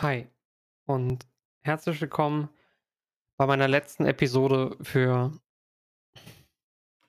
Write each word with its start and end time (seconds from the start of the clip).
Hi 0.00 0.28
und 0.86 1.26
herzlich 1.62 2.00
willkommen 2.00 2.50
bei 3.36 3.46
meiner 3.46 3.66
letzten 3.66 4.06
Episode 4.06 4.76
für 4.80 5.32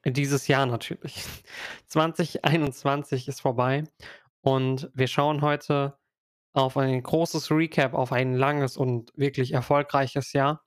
dieses 0.03 0.47
Jahr 0.47 0.65
natürlich. 0.65 1.23
2021 1.85 3.27
ist 3.27 3.41
vorbei 3.41 3.83
und 4.41 4.89
wir 4.95 5.05
schauen 5.05 5.43
heute 5.43 5.99
auf 6.53 6.77
ein 6.77 7.03
großes 7.03 7.51
Recap 7.51 7.93
auf 7.93 8.11
ein 8.11 8.33
langes 8.33 8.75
und 8.75 9.13
wirklich 9.15 9.51
erfolgreiches 9.53 10.33
Jahr 10.33 10.65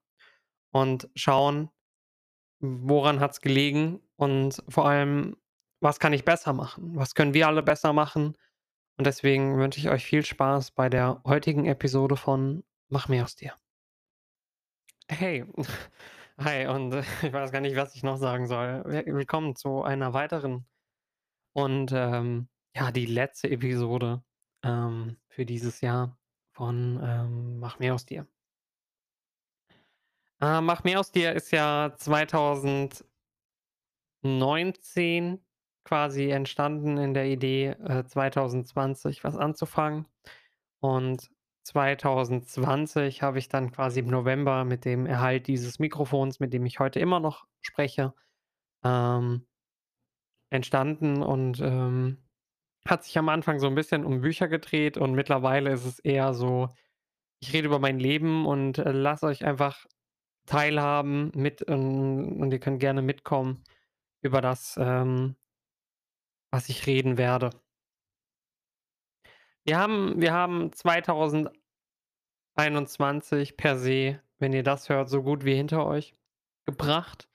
und 0.71 1.11
schauen, 1.17 1.71
woran 2.61 3.19
hat 3.19 3.33
es 3.33 3.41
gelegen 3.41 4.01
und 4.15 4.63
vor 4.69 4.87
allem, 4.87 5.37
was 5.81 5.99
kann 5.99 6.13
ich 6.13 6.25
besser 6.25 6.53
machen? 6.53 6.95
Was 6.95 7.17
können 7.17 7.35
wir 7.35 7.49
alle 7.49 7.65
besser 7.65 7.93
machen? 7.93 8.37
Und 9.03 9.07
deswegen 9.07 9.59
wünsche 9.59 9.81
ich 9.81 9.89
euch 9.91 10.05
viel 10.05 10.25
Spaß 10.25 10.71
bei 10.71 10.89
der 10.89 11.21
heutigen 11.27 11.67
Episode 11.67 12.15
von 12.17 12.63
Mach 12.89 13.09
mehr 13.09 13.25
aus 13.25 13.35
dir. 13.35 13.53
Hey, 15.09 15.45
hi 16.39 16.69
und 16.69 16.93
äh, 16.93 17.01
ich 17.27 17.33
weiß 17.33 17.51
gar 17.51 17.61
nicht, 17.61 17.75
was 17.75 17.97
ich 17.97 18.05
noch 18.05 18.17
sagen 18.17 18.47
soll. 18.47 18.85
Wi- 18.87 19.13
Willkommen 19.13 19.57
zu 19.57 19.83
einer 19.83 20.15
weiteren 20.15 20.69
und 21.53 21.91
ähm, 21.93 22.49
ja, 22.77 22.93
die 22.93 23.07
letzte 23.07 23.51
Episode 23.51 24.23
ähm, 24.63 25.17
für 25.27 25.45
dieses 25.45 25.81
Jahr 25.81 26.17
von 26.53 27.01
ähm, 27.03 27.59
Mach 27.59 27.81
mehr 27.81 27.95
aus 27.95 28.07
dir. 28.07 28.29
Äh, 30.41 30.61
Mach 30.61 30.85
mehr 30.85 31.01
aus 31.01 31.11
dir 31.11 31.33
ist 31.33 31.51
ja 31.51 31.93
2019 31.97 33.05
quasi 35.85 36.31
entstanden 36.31 36.97
in 36.99 37.15
der 37.15 37.27
Idee, 37.27 37.69
äh, 37.85 38.05
2020 38.05 39.25
was 39.25 39.37
anzufangen. 39.37 40.07
Und 40.81 41.31
2020 41.65 43.23
habe 43.23 43.39
ich 43.39 43.49
dann 43.49 43.73
quasi 43.73 44.01
im 44.01 44.09
November 44.09 44.65
mit 44.65 44.85
dem 44.85 45.07
Erhalt 45.07 45.47
dieses 45.47 45.79
Mikrofons, 45.79 46.41
mit 46.41 46.53
dem 46.53 46.67
ich 46.67 46.81
heute 46.81 47.01
immer 47.01 47.21
noch 47.21 47.47
spreche, 47.61 48.15
ähm, 48.85 49.47
entstanden 50.51 51.23
und, 51.23 51.61
ähm, 51.61 52.19
hat 52.87 53.05
sich 53.05 53.17
am 53.19 53.29
Anfang 53.29 53.61
so 53.61 53.69
ein 53.69 53.75
bisschen 53.75 54.05
um 54.05 54.21
Bücher 54.23 54.49
gedreht 54.49 54.99
und 54.99 55.15
mittlerweile 55.15 55.73
ist 55.73 55.85
es 55.87 55.99
eher 56.01 56.35
so, 56.35 56.69
ich 57.41 57.53
rede 57.53 57.69
über 57.69 57.79
mein 57.81 57.99
Leben 58.01 58.47
und, 58.47 58.79
äh, 58.79 58.93
lasse 58.93 59.27
euch 59.27 59.45
einfach 59.45 59.87
teilhaben 60.47 61.33
mit 61.35 61.65
ähm, 61.69 62.41
und 62.41 62.53
ihr 62.53 62.61
könnt 62.61 62.81
gerne 62.81 63.03
mitkommen 63.03 63.65
über 64.23 64.41
das, 64.43 64.77
ähm, 64.81 65.37
was 66.53 66.69
ich 66.69 66.87
reden 66.87 67.19
werde. 67.19 67.51
Wir 69.65 69.79
haben 69.79 70.21
wir 70.21 70.33
haben 70.33 70.73
2021 70.73 73.57
per 73.57 73.79
se, 73.79 74.21
wenn 74.39 74.53
ihr 74.53 74.63
das 74.63 74.89
hört, 74.89 75.09
so 75.09 75.23
gut 75.23 75.45
wie 75.45 75.55
hinter 75.55 75.87
euch 75.87 76.15
gebracht. 76.67 77.29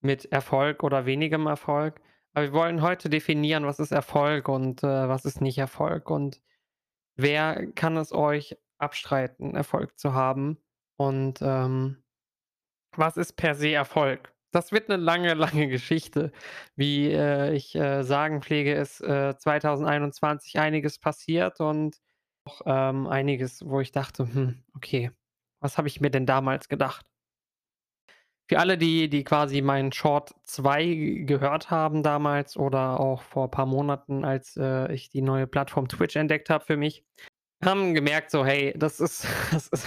Mit 0.00 0.26
Erfolg 0.32 0.82
oder 0.82 1.06
wenigem 1.06 1.46
Erfolg. 1.46 2.00
Aber 2.34 2.46
wir 2.46 2.52
wollen 2.52 2.82
heute 2.82 3.08
definieren, 3.10 3.66
was 3.66 3.78
ist 3.78 3.92
Erfolg 3.92 4.48
und, 4.48 4.82
äh, 4.82 5.08
was 5.08 5.24
ist 5.24 5.40
nicht 5.40 5.58
Erfolg 5.58 6.10
und 6.10 6.40
wer 7.16 7.70
kann 7.72 7.96
es 7.96 8.12
euch 8.12 8.56
abstreiten, 8.78 9.54
Erfolg 9.54 9.98
zu 9.98 10.14
haben 10.14 10.58
und, 10.96 11.40
ähm, 11.42 12.02
was 12.96 13.16
ist 13.16 13.34
per 13.34 13.54
se 13.54 13.72
Erfolg? 13.72 14.31
Das 14.52 14.72
wird 14.72 14.90
eine 14.90 15.02
lange, 15.02 15.34
lange 15.34 15.68
Geschichte. 15.68 16.32
Wie, 16.76 17.10
äh, 17.12 17.54
ich, 17.54 17.74
äh, 17.74 18.02
sagen 18.04 18.42
pflege, 18.42 18.74
ist, 18.74 19.00
äh, 19.00 19.36
2021 19.36 20.58
einiges 20.58 20.98
passiert 20.98 21.60
und 21.60 21.98
auch, 22.44 22.62
ähm, 22.66 23.06
einiges, 23.06 23.64
wo 23.66 23.80
ich 23.80 23.92
dachte: 23.92 24.24
„Hm, 24.32 24.62
okay, 24.76 25.10
was 25.60 25.78
habe 25.78 25.88
ich 25.88 26.00
mir 26.00 26.10
denn 26.10 26.26
damals 26.26 26.68
gedacht?“ 26.68 27.06
Für 28.48 28.58
alle, 28.58 28.76
die 28.76 29.08
die 29.08 29.24
quasi 29.24 29.62
meinen 29.62 29.92
Short 29.92 30.34
2 30.44 31.22
gehört 31.26 31.70
haben 31.70 32.02
damals 32.02 32.56
oder 32.56 33.00
auch 33.00 33.22
vor 33.22 33.50
paar 33.50 33.66
Monaten, 33.66 34.24
als, 34.24 34.56
äh, 34.56 34.92
ich 34.92 35.08
die 35.10 35.22
neue 35.22 35.46
Plattform 35.46 35.88
Twitch 35.88 36.16
entdeckt 36.16 36.50
habe 36.50 36.64
für 36.64 36.76
mich, 36.76 37.04
haben 37.64 37.94
gemerkt 37.94 38.30
so: 38.32 38.44
„Hey, 38.46 38.74
das 38.76 39.00
ist 39.00 39.26
das 39.52 39.68
ist 39.68 39.86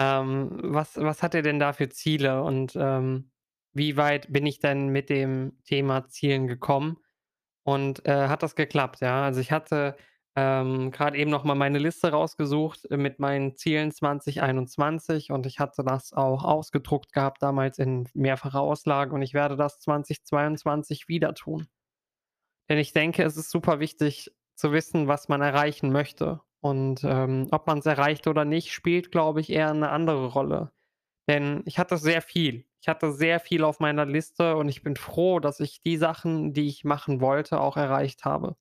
ähm, 0.00 0.60
was 0.64 0.96
was 0.98 1.22
hat 1.22 1.34
er 1.34 1.42
denn 1.42 1.58
da 1.60 1.72
für 1.74 1.88
Ziele 1.90 2.42
und, 2.44 2.74
ähm, 2.76 3.29
wie 3.72 3.96
weit 3.96 4.32
bin 4.32 4.46
ich 4.46 4.58
denn 4.60 4.88
mit 4.88 5.10
dem 5.10 5.58
Thema 5.64 6.08
Zielen 6.08 6.46
gekommen?“ 6.48 6.98
und, 7.64 8.06
äh, 8.06 8.28
hat 8.28 8.42
das 8.42 8.54
geklappt, 8.56 9.00
ja? 9.00 9.24
Also, 9.24 9.40
ich 9.40 9.52
hatte, 9.52 9.96
ähm, 10.36 10.90
grad 10.92 11.14
eben 11.14 11.30
noch 11.30 11.44
mal 11.44 11.54
meine 11.56 11.78
Liste 11.78 12.10
rausgesucht, 12.12 12.86
äh, 12.90 12.96
mit 12.96 13.18
meinen 13.20 13.56
Zielen 13.56 13.92
2021 13.92 15.30
und 15.32 15.46
ich 15.46 15.58
hatte 15.60 15.82
das 15.84 16.12
auch 16.12 16.44
ausgedruckt 16.44 17.12
gehabt 17.12 17.42
damals 17.42 17.78
in 17.78 18.08
mehrfacher 18.14 18.60
Auslage 18.60 19.14
und 19.14 19.22
ich 19.22 19.34
werde 19.34 19.56
das 19.56 19.80
2022 19.80 21.08
wieder 21.08 21.34
tun. 21.34 21.68
Denn 22.68 22.78
ich 22.78 22.92
denke, 22.92 23.22
es 23.24 23.36
ist 23.36 23.50
super 23.50 23.80
wichtig 23.80 24.30
zu 24.54 24.72
wissen, 24.72 25.08
was 25.08 25.28
man 25.28 25.40
erreichen 25.42 25.90
möchte. 25.92 26.40
Und, 26.60 27.02
ähm, 27.04 27.48
ob 27.50 27.66
man 27.66 27.78
es 27.78 27.86
erreicht 27.86 28.26
oder 28.26 28.44
nicht, 28.44 28.72
spielt, 28.72 29.10
glaube 29.12 29.40
ich, 29.40 29.50
eher 29.50 29.70
eine 29.70 29.90
andere 29.90 30.26
Rolle. 30.28 30.72
Denn 31.28 31.62
ich 31.66 31.78
hatte 31.78 31.98
sehr 31.98 32.22
viel. 32.22 32.66
Ich 32.80 32.88
hatte 32.88 33.12
sehr 33.12 33.40
viel 33.40 33.64
auf 33.64 33.78
meiner 33.80 34.06
Liste 34.06 34.56
und 34.56 34.68
ich 34.68 34.82
bin 34.82 34.96
froh, 34.96 35.38
dass 35.40 35.60
ich 35.60 35.82
die 35.82 35.96
Sachen, 35.98 36.52
die 36.54 36.66
ich 36.68 36.84
machen 36.84 37.20
wollte, 37.20 37.60
auch 37.60 37.76
erreicht 37.76 38.24
habe. 38.24 38.56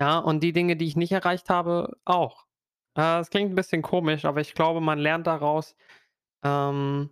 Ja, 0.00 0.18
und 0.18 0.40
die 0.42 0.52
Dinge, 0.52 0.76
die 0.76 0.86
ich 0.86 0.96
nicht 0.96 1.12
erreicht 1.12 1.50
habe, 1.50 1.96
auch. 2.04 2.46
Äh, 2.96 3.20
es 3.20 3.30
klingt 3.30 3.52
ein 3.52 3.54
bisschen 3.54 3.82
komisch, 3.82 4.24
aber 4.24 4.40
ich 4.40 4.54
glaube, 4.54 4.80
man 4.80 4.98
lernt 4.98 5.26
daraus, 5.26 5.76
ähm, 6.44 7.10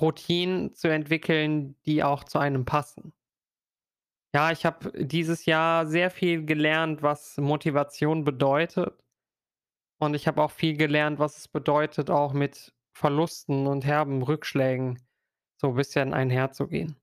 Routinen 0.00 0.74
zu 0.74 0.88
entwickeln, 0.88 1.76
die 1.86 2.04
auch 2.04 2.24
zu 2.24 2.38
einem 2.38 2.64
passen. 2.64 3.14
Ja, 4.34 4.50
ich 4.52 4.66
habe 4.66 4.92
dieses 5.02 5.46
Jahr 5.46 5.86
sehr 5.86 6.10
viel 6.10 6.44
gelernt, 6.44 7.02
was 7.02 7.38
Motivation 7.38 8.24
bedeutet 8.24 8.94
und 9.98 10.14
ich 10.14 10.26
habe 10.28 10.42
auch 10.42 10.50
viel 10.50 10.76
gelernt, 10.76 11.18
was 11.18 11.38
es 11.38 11.48
bedeutet, 11.48 12.10
auch 12.10 12.34
mit 12.34 12.75
Verlusten 12.96 13.66
und 13.66 13.84
herben 13.84 14.22
Rückschlägen 14.22 14.98
so 15.58 15.68
'n 15.68 15.74
bisschen 15.76 16.14
einherzugehen. 16.14 16.96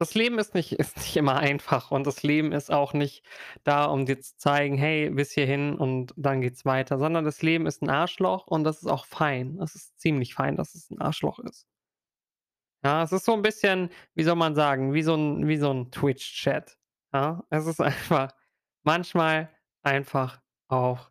Das 0.00 0.14
Leben 0.14 0.38
ist 0.40 0.54
nicht 0.54 0.72
ist 0.80 0.96
nicht 0.98 1.16
immer 1.16 1.36
einfach 1.38 1.90
und 1.92 2.06
das 2.06 2.22
Leben 2.24 2.52
ist 2.52 2.72
auch 2.72 2.94
nicht 2.94 3.24
da, 3.64 3.86
um 3.86 4.06
dir 4.06 4.20
zu 4.20 4.36
zeigen: 4.38 4.78
„Hey, 4.78 5.10
bis 5.10 5.32
hierhin 5.32 5.74
und 5.76 6.14
dann 6.16 6.40
geht's 6.42 6.64
weiter“, 6.66 6.98
sondern 6.98 7.24
das 7.24 7.42
Leben 7.42 7.66
ist 7.66 7.82
'n 7.82 7.90
Arschloch 7.90 8.46
und 8.48 8.64
das 8.64 8.78
ist 8.82 8.88
auch 8.88 9.06
fein. 9.06 9.58
Es 9.62 9.74
ist 9.76 9.98
ziemlich 10.00 10.34
fein, 10.34 10.56
dass 10.56 10.74
es 10.76 10.90
'n 10.90 11.00
Arschloch 11.00 11.38
ist. 11.40 11.62
Ja, 12.84 13.02
es 13.02 13.12
ist 13.12 13.24
so 13.24 13.32
'n 13.32 13.40
bisschen, 13.42 13.88
wie 14.14 14.24
soll 14.24 14.34
man 14.36 14.54
sagen, 14.54 14.92
wie 14.92 15.02
so 15.02 15.14
'n 15.14 15.48
wie 15.48 15.56
so 15.56 15.70
'n 15.70 15.90
Twitch-Chat, 15.90 16.76
ja? 17.14 17.42
Es 17.48 17.64
ist 17.66 17.80
einfach 18.08 18.34
manchmal 18.82 19.48
einfach 19.82 20.42
auch 20.68 21.10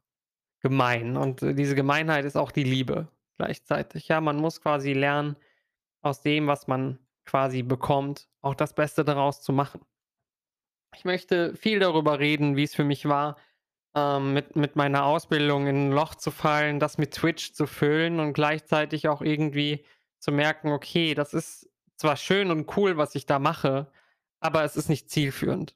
gemein 0.62 1.18
und, 1.18 1.42
diese 1.42 1.76
Gemeinheit 1.76 2.26
ist 2.26 2.38
auch 2.38 2.52
die 2.52 2.64
Liebe 2.66 3.10
gleichzeitig. 3.38 4.08
Ja, 4.08 4.22
man 4.22 4.38
muss 4.38 4.62
quasi 4.62 4.94
lernen, 4.94 5.36
aus 6.04 6.22
dem, 6.22 6.48
was 6.48 6.68
man 6.68 7.00
quasi 7.26 7.64
bekommt, 7.64 8.30
auch 8.42 8.56
das 8.56 8.76
Beste 8.76 9.06
daraus 9.06 9.42
zu 9.44 9.54
machen. 9.54 9.82
Ich 10.96 11.06
möchte 11.06 11.56
viel 11.56 11.80
darüber 11.80 12.20
reden, 12.20 12.56
wie's 12.56 12.76
für 12.76 12.84
mich 12.84 13.06
war, 13.08 13.38
ähm, 13.96 14.34
mit 14.34 14.56
mit 14.56 14.76
meiner 14.76 15.06
Ausbildung 15.06 15.68
in 15.68 15.90
'n 15.90 15.92
Loch 15.92 16.16
zu 16.16 16.32
fallen, 16.32 16.80
das 16.80 16.98
mit 16.98 17.14
Twitch 17.14 17.54
zu 17.54 17.68
füllen 17.68 18.20
und 18.20 18.34
gleichzeitig 18.34 19.08
auch 19.08 19.22
irgendwie 19.22 19.86
zu 20.20 20.32
merken: 20.32 20.72
„Okay, 20.72 21.16
das 21.16 21.34
ist 21.34 21.70
zwar 21.98 22.16
schön 22.18 22.52
und 22.52 22.76
cool, 22.78 22.98
was 22.98 23.16
ich 23.16 23.26
da 23.26 23.40
mache, 23.40 23.92
aber 24.40 24.64
es 24.64 24.76
ist 24.78 24.90
nicht 24.90 25.10
zielführend.“ 25.10 25.76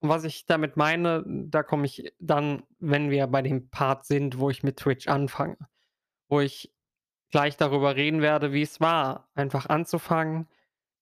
Und 0.00 0.08
was 0.10 0.24
ich 0.24 0.46
damit 0.46 0.76
meine, 0.76 1.24
da 1.26 1.62
komme 1.62 1.86
ich 1.86 2.12
dann, 2.18 2.64
wenn 2.80 3.10
wir 3.10 3.26
bei 3.28 3.42
dem 3.42 3.70
Part 3.70 4.04
sind, 4.06 4.38
wo 4.38 4.50
ich 4.50 4.62
mit 4.64 4.78
Twitch 4.78 5.08
anfange, 5.08 5.56
wo 6.32 6.40
ich 6.40 6.72
gleich 7.32 7.56
darüber 7.58 7.96
reden 7.96 8.22
werde, 8.22 8.52
wie 8.54 8.62
es 8.62 8.80
war, 8.80 9.30
einfach 9.36 9.66
anzufangen, 9.68 10.48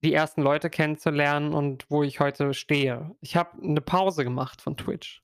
die 0.05 0.15
ersten 0.15 0.43
Leute 0.43 0.71
kennenzulernen 0.71 1.55
und 1.55 1.87
wo 1.91 2.03
ich 2.05 2.21
heute 2.21 2.55
stehe. 2.55 3.17
Ich 3.23 3.37
habe 3.37 3.51
'ne 3.67 3.81
Pause 3.83 4.25
gemacht 4.25 4.63
von 4.63 4.77
Twitch. 4.79 5.23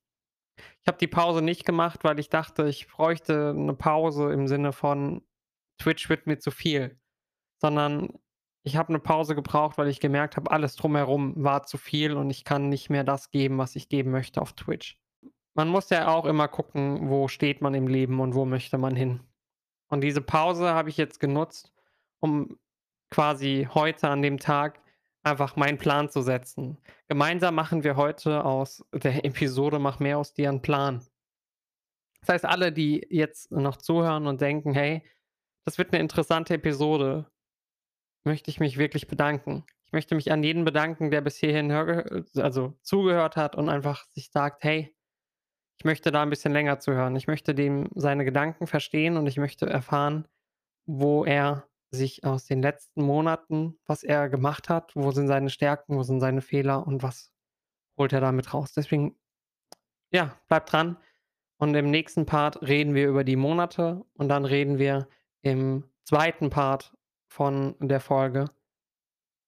Ich 0.82 0.88
habe 0.88 0.98
die 0.98 1.08
Pause 1.08 1.42
nicht 1.42 1.64
gemacht, 1.66 2.04
weil 2.04 2.18
ich 2.20 2.30
dachte, 2.30 2.68
ich 2.68 2.88
bräuchte 2.88 3.54
'ne 3.56 3.74
Pause 3.74 4.32
im 4.32 4.48
Sinne 4.48 4.72
von 4.72 5.22
Twitch 5.80 6.08
wird 6.10 6.26
mir 6.28 6.38
zu 6.40 6.50
viel, 6.52 6.98
sondern 7.62 8.10
ich 8.64 8.76
habe 8.76 8.92
'ne 8.94 9.00
Pause 9.00 9.34
gebraucht, 9.36 9.78
weil 9.78 9.88
ich 9.88 10.00
gemerkt 10.00 10.36
habe, 10.38 10.50
alles 10.52 10.76
drumherum 10.76 11.34
war 11.44 11.64
zu 11.64 11.78
viel 11.78 12.14
und 12.16 12.30
ich 12.30 12.44
kann 12.44 12.68
nicht 12.70 12.90
mehr 12.90 13.04
das 13.04 13.30
geben, 13.32 13.58
was 13.58 13.76
ich 13.76 13.88
geben 13.90 14.10
möchte 14.12 14.42
auf 14.42 14.54
Twitch. 14.54 14.98
Man 15.56 15.68
muss 15.70 15.90
ja 15.90 16.08
auch 16.08 16.26
immer 16.26 16.48
gucken, 16.48 17.10
wo 17.10 17.28
steht 17.28 17.62
man 17.62 17.74
im 17.74 17.88
Leben 17.88 18.20
und 18.20 18.34
wo 18.36 18.44
möchte 18.46 18.78
man 18.78 18.96
hin. 18.96 19.20
Und 19.90 20.00
diese 20.02 20.20
Pause 20.20 20.68
habe 20.70 20.88
ich 20.90 20.96
jetzt 20.96 21.20
genutzt, 21.20 21.72
um 22.20 22.58
quasi 23.10 23.68
heute 23.72 24.08
an 24.08 24.22
dem 24.22 24.38
Tag 24.38 24.80
einfach 25.22 25.56
meinen 25.56 25.78
Plan 25.78 26.08
zu 26.10 26.22
setzen. 26.22 26.78
Gemeinsam 27.08 27.54
machen 27.54 27.84
wir 27.84 27.96
heute 27.96 28.44
aus 28.44 28.84
der 28.92 29.24
Episode 29.24 29.78
„Mach 29.78 30.00
mehr 30.00 30.18
aus 30.18 30.34
dir“ 30.34 30.48
'n 30.50 30.62
Plan. 30.62 31.06
Das 32.22 32.28
heißt, 32.34 32.44
alle, 32.44 32.72
die 32.72 33.06
jetzt 33.10 33.52
noch 33.52 33.76
zuhören 33.76 34.26
und 34.26 34.40
denken: 34.40 34.72
„Hey, 34.74 35.02
das 35.66 35.78
wird 35.78 35.92
'ne 35.92 36.00
interessante 36.00 36.54
Episode“, 36.54 37.30
möchte 38.24 38.50
ich 38.52 38.60
mich 38.60 38.78
wirklich 38.78 39.08
bedanken. 39.08 39.66
Ich 39.86 39.92
möchte 39.94 40.16
mich 40.16 40.32
an 40.32 40.44
jeden 40.44 40.66
bedanken, 40.66 41.12
der 41.12 41.22
bis 41.22 41.38
hierhin 41.38 41.72
also 42.36 42.78
zugehört 42.82 43.36
hat 43.36 43.56
und 43.56 43.70
einfach 43.70 44.06
sich 44.10 44.30
sagt: 44.32 44.64
„Hey, 44.64 44.95
ich 45.78 45.84
möchte 45.84 46.10
da 46.12 46.22
'n 46.22 46.30
bisschen 46.30 46.52
länger 46.52 46.78
zuhören. 46.80 47.16
Ich 47.16 47.26
möchte 47.28 47.54
dem 47.54 47.88
seine 47.94 48.24
Gedanken 48.24 48.66
verstehen 48.66 49.16
und 49.16 49.26
ich 49.26 49.36
möchte 49.38 49.66
erfahren, 49.68 50.26
wo 50.86 51.24
er 51.24 51.68
sich 51.90 52.24
aus 52.24 52.46
den 52.46 52.62
letzten 52.62 53.02
Monaten 53.02 53.78
was 53.86 54.02
er 54.04 54.28
gemacht 54.28 54.68
hat, 54.68 54.94
wo 54.96 55.10
sind 55.12 55.28
seine 55.28 55.50
Stärken, 55.50 55.96
wo 55.96 56.02
sind 56.02 56.20
seine 56.20 56.42
Fehler 56.42 56.86
und 56.86 57.02
was 57.02 57.32
holt 57.98 58.12
er 58.12 58.20
damit 58.22 58.54
raus?“ 58.54 58.72
Deswegen, 58.74 59.16
ja, 60.12 60.36
bleibt 60.48 60.72
dran 60.72 60.98
und 61.58 61.74
im 61.76 61.90
nächsten 61.90 62.26
Part 62.26 62.62
reden 62.62 62.94
wir 62.94 63.08
über 63.08 63.24
die 63.24 63.36
Monate 63.36 64.04
und 64.14 64.28
dann 64.28 64.44
reden 64.46 64.78
wir 64.78 65.08
im 65.42 65.84
zweiten 66.04 66.50
Part 66.50 66.94
von 67.28 67.76
der 67.80 68.00
Folge 68.00 68.50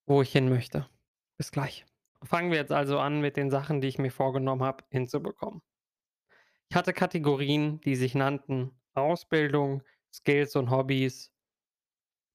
wo 0.08 0.22
ich 0.22 0.32
hin 0.32 0.48
möchte. 0.48 0.86
Bis 1.36 1.52
gleich. 1.52 1.84
Fangen 2.22 2.50
wir 2.50 2.56
jetzt 2.58 2.72
also 2.72 2.98
an 2.98 3.20
mit 3.20 3.36
den 3.36 3.50
Sachen, 3.50 3.80
die 3.82 3.88
ich 3.88 3.98
mir 3.98 4.10
vorgenommen 4.10 4.62
habe, 4.62 4.82
hinzubekommen. 4.90 5.60
Ich 6.70 6.76
hatte 6.76 6.92
Kategorien, 6.92 7.80
die 7.80 7.96
sich 7.96 8.14
nannten 8.14 8.72
Ausbildung, 8.94 9.82
Skills 10.12 10.54
und 10.54 10.70
Hobbys 10.70 11.30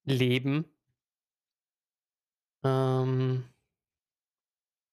Leben 0.06 0.66
ähm 2.64 3.44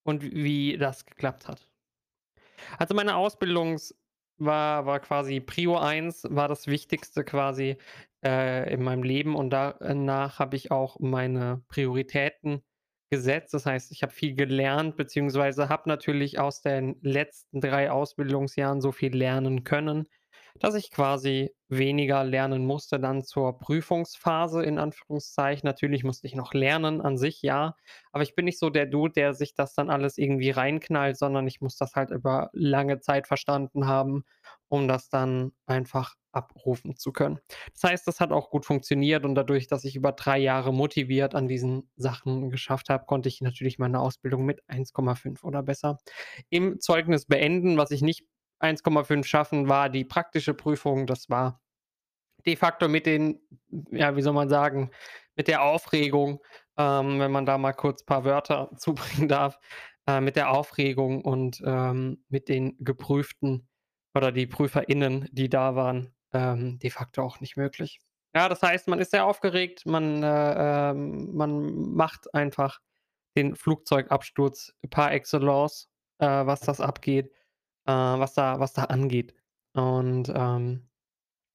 und 0.06 0.22
wie 0.22 0.76
das 0.78 1.04
geklappt 1.06 1.48
hat. 1.48 1.68
Also, 2.78 2.94
meine 2.94 3.16
Ausbildungs 3.16 3.94
war 4.38 4.86
war 4.86 5.00
quasi 5.00 5.40
Prio 5.40 5.76
1 5.78 6.24
war 6.30 6.48
das 6.48 6.66
Wichtigste 6.66 7.24
quasi, 7.24 7.76
äh, 8.24 8.72
in 8.72 8.82
meinem 8.82 9.02
Leben 9.02 9.36
und 9.36 9.50
da 9.50 9.72
äh, 9.80 9.94
nach 9.94 10.38
habe 10.38 10.56
ich 10.56 10.70
auch 10.70 10.98
meine 11.00 11.62
Prioritäten 11.68 12.62
gesetzt. 13.10 13.54
Das 13.54 13.66
heißt, 13.66 13.92
ich 13.92 14.02
habe 14.02 14.12
viel 14.12 14.34
gelernt, 14.34 14.96
beziehungsweise 14.96 15.68
habe 15.68 15.88
natürlich 15.88 16.38
aus 16.38 16.62
den 16.62 16.96
letzten 17.02 17.60
3 17.60 17.90
Ausbildungsjahren 17.90 18.80
so 18.80 18.92
viel 18.92 19.14
lernen 19.16 19.64
können, 19.64 20.06
dass 20.58 20.74
ich 20.74 20.90
quasi 20.90 21.54
weniger 21.68 22.24
lernen 22.24 22.66
musste 22.66 22.98
dann 23.00 23.22
zur 23.22 23.58
Prüfungsphase 23.58 24.62
in 24.64 24.78
Anführungszeichen. 24.78 25.66
Natürlich 25.66 26.04
musste 26.04 26.26
ich 26.26 26.34
noch 26.34 26.54
lernen 26.54 27.00
an 27.00 27.16
sich, 27.18 27.42
ja, 27.42 27.76
aber 28.12 28.22
ich 28.24 28.34
bin 28.34 28.44
nicht 28.46 28.58
so 28.58 28.70
der 28.70 28.86
Dude, 28.86 29.12
der 29.12 29.34
sich 29.34 29.54
das 29.54 29.74
dann 29.74 29.90
alles 29.90 30.18
irgendwie 30.18 30.50
reinknallt, 30.50 31.16
sondern 31.16 31.46
ich 31.46 31.60
muss 31.60 31.76
das 31.76 31.94
halt 31.94 32.10
über 32.10 32.50
lange 32.52 33.00
Zeit 33.00 33.26
verstanden 33.26 33.86
haben, 33.86 34.24
um 34.70 34.88
das 34.88 35.10
dann 35.10 35.52
einfach 35.66 36.14
abrufen 36.32 36.96
zu 36.96 37.12
können. 37.12 37.40
Das 37.74 37.90
heißt, 37.90 38.06
das 38.06 38.20
hat 38.20 38.30
auch 38.32 38.50
gut 38.50 38.64
funktioniert 38.64 39.24
und 39.24 39.34
dadurch, 39.34 39.66
dass 39.66 39.84
ich 39.84 39.96
über 39.96 40.12
3 40.12 40.38
Jahre 40.38 40.72
motiviert 40.72 41.34
an 41.34 41.48
diesen 41.48 41.90
Sachen 41.96 42.50
geschafft 42.50 42.88
habe, 42.88 43.04
konnte 43.06 43.28
ich 43.28 43.40
natürlich 43.40 43.78
meine 43.78 44.00
Ausbildung 44.00 44.44
mit 44.46 44.62
1,5 44.68 45.42
oder 45.44 45.62
besser 45.62 45.98
im 46.50 46.80
Zeugnis 46.80 47.26
beenden. 47.26 47.76
Was 47.78 47.90
ich 47.90 48.02
nicht 48.02 48.24
1,5 48.60 49.24
schaffen, 49.26 49.68
war 49.68 49.90
die 49.90 50.04
praktische 50.04 50.54
Prüfung. 50.54 51.06
Das 51.06 51.28
war 51.30 51.60
de 52.46 52.56
facto 52.56 52.88
mit 52.88 53.06
den 53.06 53.40
ja, 53.92 54.16
wie 54.16 54.22
soll 54.22 54.32
man 54.34 54.48
sagen, 54.48 54.90
mit 55.36 55.48
der 55.48 55.62
Aufregung, 55.62 56.40
ähm, 56.78 57.20
wenn 57.20 57.32
man 57.32 57.46
da 57.46 57.58
mal 57.58 57.72
kurz 57.72 58.04
paar 58.04 58.24
Wörter 58.24 58.70
zubringen 58.78 59.28
darf, 59.28 59.58
äh, 60.06 60.20
mit 60.20 60.36
der 60.36 60.50
Aufregung 60.50 61.22
und, 61.24 61.62
ähm, 61.64 62.24
mit 62.28 62.48
den 62.48 62.76
Geprüften 62.80 63.68
oder 64.14 64.32
die 64.32 64.46
PrüferInnen, 64.46 65.28
die 65.32 65.48
da 65.48 65.74
waren, 65.76 66.14
ähm, 66.32 66.78
de 66.80 66.90
facto 66.90 67.22
auch 67.22 67.40
nicht 67.40 67.56
möglich. 67.56 68.00
Ja, 68.34 68.48
das 68.48 68.62
heißt, 68.62 68.88
man 68.88 69.00
ist 69.00 69.10
sehr 69.12 69.26
aufgeregt, 69.26 69.86
man, 69.86 70.22
äh, 70.22 70.90
ähm 70.90 71.34
man 71.36 71.92
macht 71.94 72.32
einfach 72.34 72.80
den 73.36 73.56
Flugzeugabsturz 73.56 74.72
par 74.90 75.12
excellence, 75.12 75.88
äh, 76.18 76.26
was 76.26 76.60
das 76.60 76.80
abgeht 76.80 77.32
äh, 77.86 77.92
was 77.92 78.34
da 78.34 78.60
was 78.60 78.74
da 78.74 78.84
angeht. 78.86 79.34
Und, 79.74 80.30
ähm, 80.34 80.88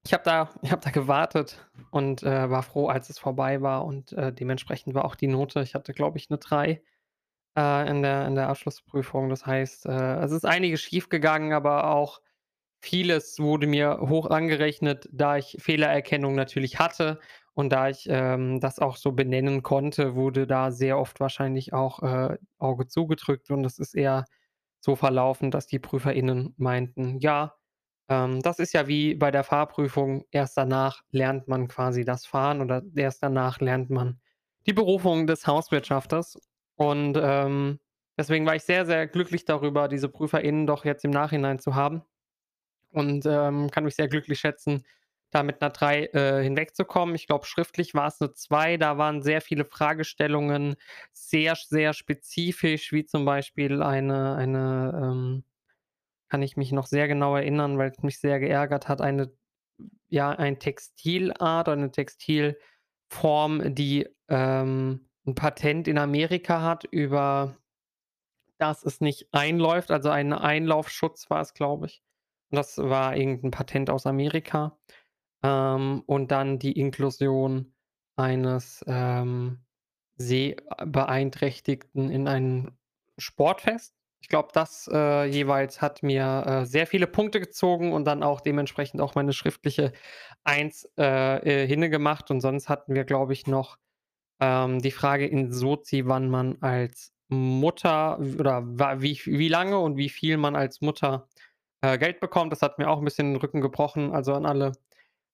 ich 0.05 0.13
habe 0.13 0.23
da 0.25 0.49
ich 0.63 0.71
habe 0.71 0.81
da 0.83 0.91
gewartet 0.91 1.69
und, 1.91 2.23
äh, 2.23 2.49
war 2.51 2.63
froh, 2.63 2.87
als 2.89 3.09
es 3.09 3.19
vorbei 3.19 3.61
war 3.61 3.85
und, 3.85 4.13
äh, 4.13 4.33
dementsprechend 4.33 4.95
war 4.95 5.05
auch 5.05 5.15
die 5.15 5.27
Note 5.27 5.61
ich 5.63 5.75
hatte, 5.75 5.93
glaube 5.93 6.17
ich, 6.19 6.29
'ne 6.29 6.37
3, 6.39 6.83
äh, 7.57 7.89
in 7.89 8.01
der 8.03 8.27
in 8.27 8.35
der 8.35 8.49
Abschlussprüfung. 8.49 9.29
Das 9.29 9.45
heißt, 9.45 9.85
es 9.87 10.31
ist 10.33 10.45
einiges 10.45 10.81
schiefgegangen, 10.83 11.53
aber 11.53 11.89
auch 11.91 12.21
vieles 12.81 13.39
wurde 13.39 13.67
mir 13.67 13.99
hoch 14.01 14.27
angerechnet, 14.29 15.09
da 15.11 15.37
ich 15.37 15.57
Fehlererkennung 15.59 16.35
natürlich 16.35 16.79
hatte 16.79 17.19
und 17.53 17.71
da 17.71 17.89
ich, 17.89 18.05
ähm, 18.09 18.59
das 18.59 18.79
auch 18.79 18.97
so 18.97 19.11
benennen 19.13 19.63
konnte, 19.63 20.15
wurde 20.15 20.47
da 20.47 20.71
sehr 20.71 20.97
oft 20.99 21.19
wahrscheinlich 21.19 21.73
auch, 21.73 22.03
äh, 22.03 22.37
Auge 22.59 22.87
zugedrückt 22.87 23.49
und 23.51 23.63
das 23.63 23.79
ist 23.79 23.95
eher 23.95 24.25
so 24.79 24.95
verlaufen, 24.95 25.51
dass 25.51 25.67
die 25.67 25.79
PrüferInnen 25.79 26.53
meinten: 26.57 27.19
„Ja, 27.19 27.55
ähm, 28.09 28.41
das 28.41 28.59
ist 28.59 28.73
ja 28.73 28.87
wie 28.87 29.15
bei 29.15 29.31
der 29.31 29.43
Fahrprüfung. 29.43 30.25
Erst 30.31 30.57
danach 30.57 31.01
lernt 31.11 31.47
man 31.47 31.67
quasi 31.67 32.05
das 32.05 32.25
Fahren 32.25 32.61
oder 32.61 32.83
erst 32.95 33.23
danach 33.23 33.59
lernt 33.61 33.89
man 33.89 34.19
die 34.67 34.73
Berufung 34.73 35.27
des 35.27 35.47
Hauswirtschafters.“ 35.47 36.37
Und, 36.75 37.17
ähm, 37.21 37.79
deswegen 38.17 38.45
war 38.45 38.55
ich 38.55 38.63
sehr, 38.63 38.85
sehr 38.85 39.07
glücklich 39.07 39.45
darüber, 39.45 39.87
diese 39.87 40.09
PrüferInnen 40.09 40.67
doch 40.67 40.85
jetzt 40.85 41.05
im 41.05 41.11
Nachhinein 41.11 41.59
zu 41.59 41.75
haben 41.75 42.03
und, 42.95 43.25
ähm, 43.27 43.69
kann 43.71 43.83
mich 43.85 43.95
sehr 43.95 44.07
glücklich 44.09 44.39
schätzen, 44.39 44.83
da 45.31 45.43
mit 45.43 45.61
'ner 45.61 45.71
3, 45.71 46.05
äh, 46.13 46.43
hinwegzukommen. 46.43 47.15
Ich 47.15 47.27
glaube, 47.27 47.45
schriftlich 47.45 47.93
war 47.95 48.07
es 48.07 48.19
'ne 48.21 48.33
2, 48.33 48.77
da 48.77 48.97
waren 48.97 49.21
sehr 49.23 49.41
viele 49.41 49.65
Fragestellungen 49.65 50.75
sehr, 51.13 51.55
sehr 51.55 51.93
spezifisch, 51.93 52.91
wie 52.93 53.05
zum 53.05 53.25
Beispiel 53.25 53.83
eine 53.83 54.35
eine, 54.35 54.93
ähm 55.03 55.43
kann 56.29 56.43
ich 56.43 56.57
mich 56.57 56.71
noch 56.73 56.87
sehr 56.87 57.07
genau 57.09 57.35
erinnern, 57.37 57.77
weil's 57.79 58.03
mich 58.03 58.19
sehr 58.19 58.39
geärgert 58.39 58.87
hat, 58.89 59.01
eine 59.01 59.31
ja, 60.09 60.31
ein 60.31 60.59
Textilart 60.59 61.67
oder 61.69 61.75
'ne 61.77 61.91
Textilform, 61.91 63.75
die, 63.75 64.07
ähm, 64.29 65.07
'n 65.27 65.35
Patent 65.35 65.87
in 65.89 65.97
Amerika 65.99 66.61
hat, 66.63 66.85
über 66.85 67.57
das 68.59 68.83
es 68.85 69.01
nicht 69.01 69.27
einläuft, 69.33 69.91
also 69.91 70.09
ein 70.09 70.33
Einlaufschutz 70.33 71.29
war 71.29 71.41
es, 71.41 71.53
glaube 71.53 71.87
ich. 71.87 71.99
Das 72.55 72.77
war 72.77 73.15
irgend 73.17 73.43
'n 73.43 73.51
Patent 73.51 73.89
aus 73.89 74.05
Amerika. 74.05 74.77
Ähm, 75.43 76.03
und 76.07 76.31
dann 76.31 76.59
die 76.59 76.73
Inklusion 76.79 77.73
eines, 78.17 78.83
ähm, 78.87 79.59
Sehbeeinträchtigten 80.17 82.09
in 82.11 82.27
ein 82.27 82.71
Sportfest. 83.17 83.95
Ich 84.21 84.29
glaube, 84.29 84.49
das, 84.53 84.89
äh, 84.91 85.25
jeweils 85.25 85.81
hat 85.81 86.03
mir, 86.03 86.45
äh, 86.47 86.65
sehr 86.65 86.87
viele 86.87 87.07
Punkte 87.07 87.39
gezogen 87.39 87.93
und 87.93 88.05
dann 88.05 88.23
auch 88.23 88.41
dementsprechend 88.41 89.01
auch 89.01 89.15
meine 89.15 89.33
schriftliche 89.33 89.93
1, 90.45 90.89
äh, 90.97 91.63
äh, 91.63 91.67
hingemacht 91.67 92.31
und 92.31 92.41
sonst 92.41 92.69
hatten 92.69 92.95
wir, 92.95 93.05
glaube 93.05 93.33
ich, 93.33 93.47
noch, 93.47 93.77
ähm, 94.41 94.79
die 94.81 94.91
Frage 94.91 95.27
in 95.27 95.51
Sozi, 95.51 96.03
wann 96.07 96.29
man 96.29 96.57
als 96.61 97.13
Mutter 97.29 98.19
oder 98.19 98.63
wie 99.01 99.19
wie 99.25 99.47
lange 99.49 99.79
und 99.79 99.97
wie 99.97 100.09
viel 100.09 100.37
man 100.37 100.55
als 100.55 100.81
Mutter, 100.81 101.27
äh, 101.93 101.97
Geld 101.97 102.19
bekommt. 102.19 102.51
Das 102.51 102.61
hat 102.61 102.79
mir 102.79 102.89
auch 102.89 102.99
'n 102.99 103.05
bisschen 103.05 103.33
den 103.33 103.37
Rücken 103.41 103.61
gebrochen. 103.61 104.11
Also, 104.13 104.33
an 104.33 104.45
alle 104.45 104.73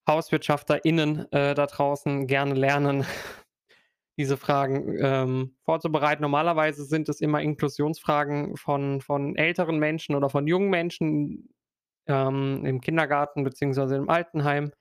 HauswirtschafterInnen, 0.10 1.32
äh, 1.34 1.56
da 1.56 1.68
draußen 1.68 2.28
gerne 2.28 2.56
lernen, 2.56 3.06
diese 4.18 4.38
Fragen, 4.38 4.98
ähm, 5.02 5.56
vorzubereiten. 5.66 6.22
Normalerweise 6.24 6.86
sind 6.86 7.10
es 7.10 7.22
immer 7.22 7.42
Inklusionsfragen 7.42 8.58
von 8.58 9.02
von 9.02 9.36
älteren 9.38 9.80
Menschen 9.80 10.16
oder 10.16 10.30
von 10.30 10.48
jungen 10.48 10.70
Menschen, 10.70 11.50
ähm, 12.08 12.66
im 12.66 12.82
Kindergarten 12.82 13.44
beziehungsweise 13.44 13.96
im 13.98 14.10
Altenheim. 14.10 14.72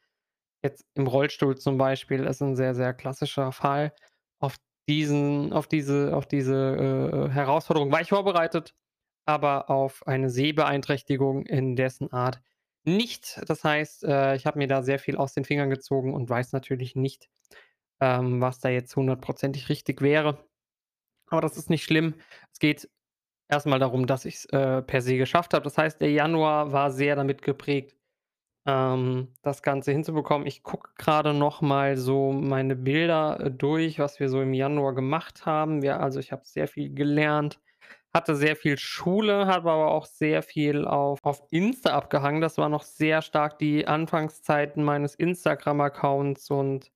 Jetzt 0.65 0.85
im 0.95 1.07
Rollstuhl 1.07 1.57
zum 1.59 1.79
Beispiel 1.79 2.25
ist 2.27 2.43
'n 2.43 2.57
sehr, 2.57 2.75
sehr 2.75 2.95
klassischer 2.95 3.53
Fall. 3.53 3.93
Auf 4.41 4.57
diesen 4.89 5.53
auf 5.53 5.69
diese 5.69 6.17
auf 6.17 6.27
diese, 6.27 6.55
äh, 6.55 7.27
äh, 7.27 7.31
Herausforderung 7.31 7.93
war 7.93 8.00
ich 8.03 8.11
vorbereitet, 8.11 8.75
aber 9.31 9.71
auf 9.71 10.07
eine 10.07 10.31
Sehbeeinträchtigung 10.31 11.47
in 11.47 11.77
dessen 11.77 12.13
Art 12.13 12.41
nicht. 12.85 13.41
Das 13.47 13.65
heißt, 13.65 14.05
äh, 14.05 14.37
ich 14.37 14.47
habe 14.47 14.59
mir 14.59 14.69
da 14.69 14.83
sehr 14.83 14.99
viel 14.99 15.17
aus 15.17 15.35
den 15.35 15.45
Fingern 15.45 15.71
gezogen 15.71 16.15
und 16.15 16.29
weiß 16.31 16.53
natürlich 16.53 16.97
nicht, 16.97 17.29
ähm, 18.01 18.41
was 18.41 18.61
da 18.61 18.69
jetzt 18.71 18.97
hundertprozentig 18.97 19.69
richtig 19.69 20.03
wäre. 20.03 20.45
Aber 21.29 21.41
das 21.43 21.57
ist 21.57 21.71
nicht 21.71 21.85
schlimm. 21.85 22.15
Es 22.53 22.59
geht 22.59 22.91
erst 23.49 23.67
mal 23.67 23.79
darum, 23.81 24.07
dass 24.07 24.25
ich's, 24.27 24.47
äh, 24.47 24.83
per 24.83 25.03
se 25.03 25.17
geschafft 25.19 25.55
habe. 25.55 25.65
Das 25.65 25.79
heißt, 25.79 26.01
der 26.01 26.13
Januar 26.13 26.73
war 26.73 26.91
sehr 26.93 27.17
damit 27.17 27.43
geprägt, 27.43 27.97
ähm, 28.67 29.35
das 29.43 29.63
Ganze 29.63 29.93
hinzubekommen. 29.93 30.47
Ich 30.47 30.63
gucke 30.63 30.91
grade 30.99 31.35
noch 31.35 31.63
mal 31.63 31.97
so 31.97 32.33
meine 32.33 32.77
Bilder, 32.77 33.41
äh, 33.41 33.51
durch, 33.51 33.99
was 33.99 34.21
wir 34.21 34.29
so 34.29 34.43
im 34.43 34.55
Januar 34.55 34.95
gemacht 34.95 35.47
haben. 35.47 35.83
Ja, 35.83 35.99
also, 36.01 36.21
ich 36.21 36.33
habe 36.33 36.43
sehr 36.47 36.69
viel 36.69 36.95
gelernt, 36.95 37.61
hatte 38.14 38.35
sehr 38.37 38.57
viel 38.57 38.79
Schule, 38.79 39.47
habe 39.47 39.71
aber 39.71 39.88
auch 39.93 40.07
sehr 40.07 40.43
viel 40.43 40.85
auf 40.87 41.19
auf 41.23 41.43
Insta 41.50 41.90
abgehangen. 41.95 42.40
Das 42.40 42.59
war 42.59 42.69
noch 42.69 42.83
sehr 42.83 43.23
stark 43.23 43.59
die 43.59 43.87
Anfangszeiten 43.87 44.83
meines 44.85 45.14
Instagram-Accounts 45.14 46.50
und, 46.50 46.90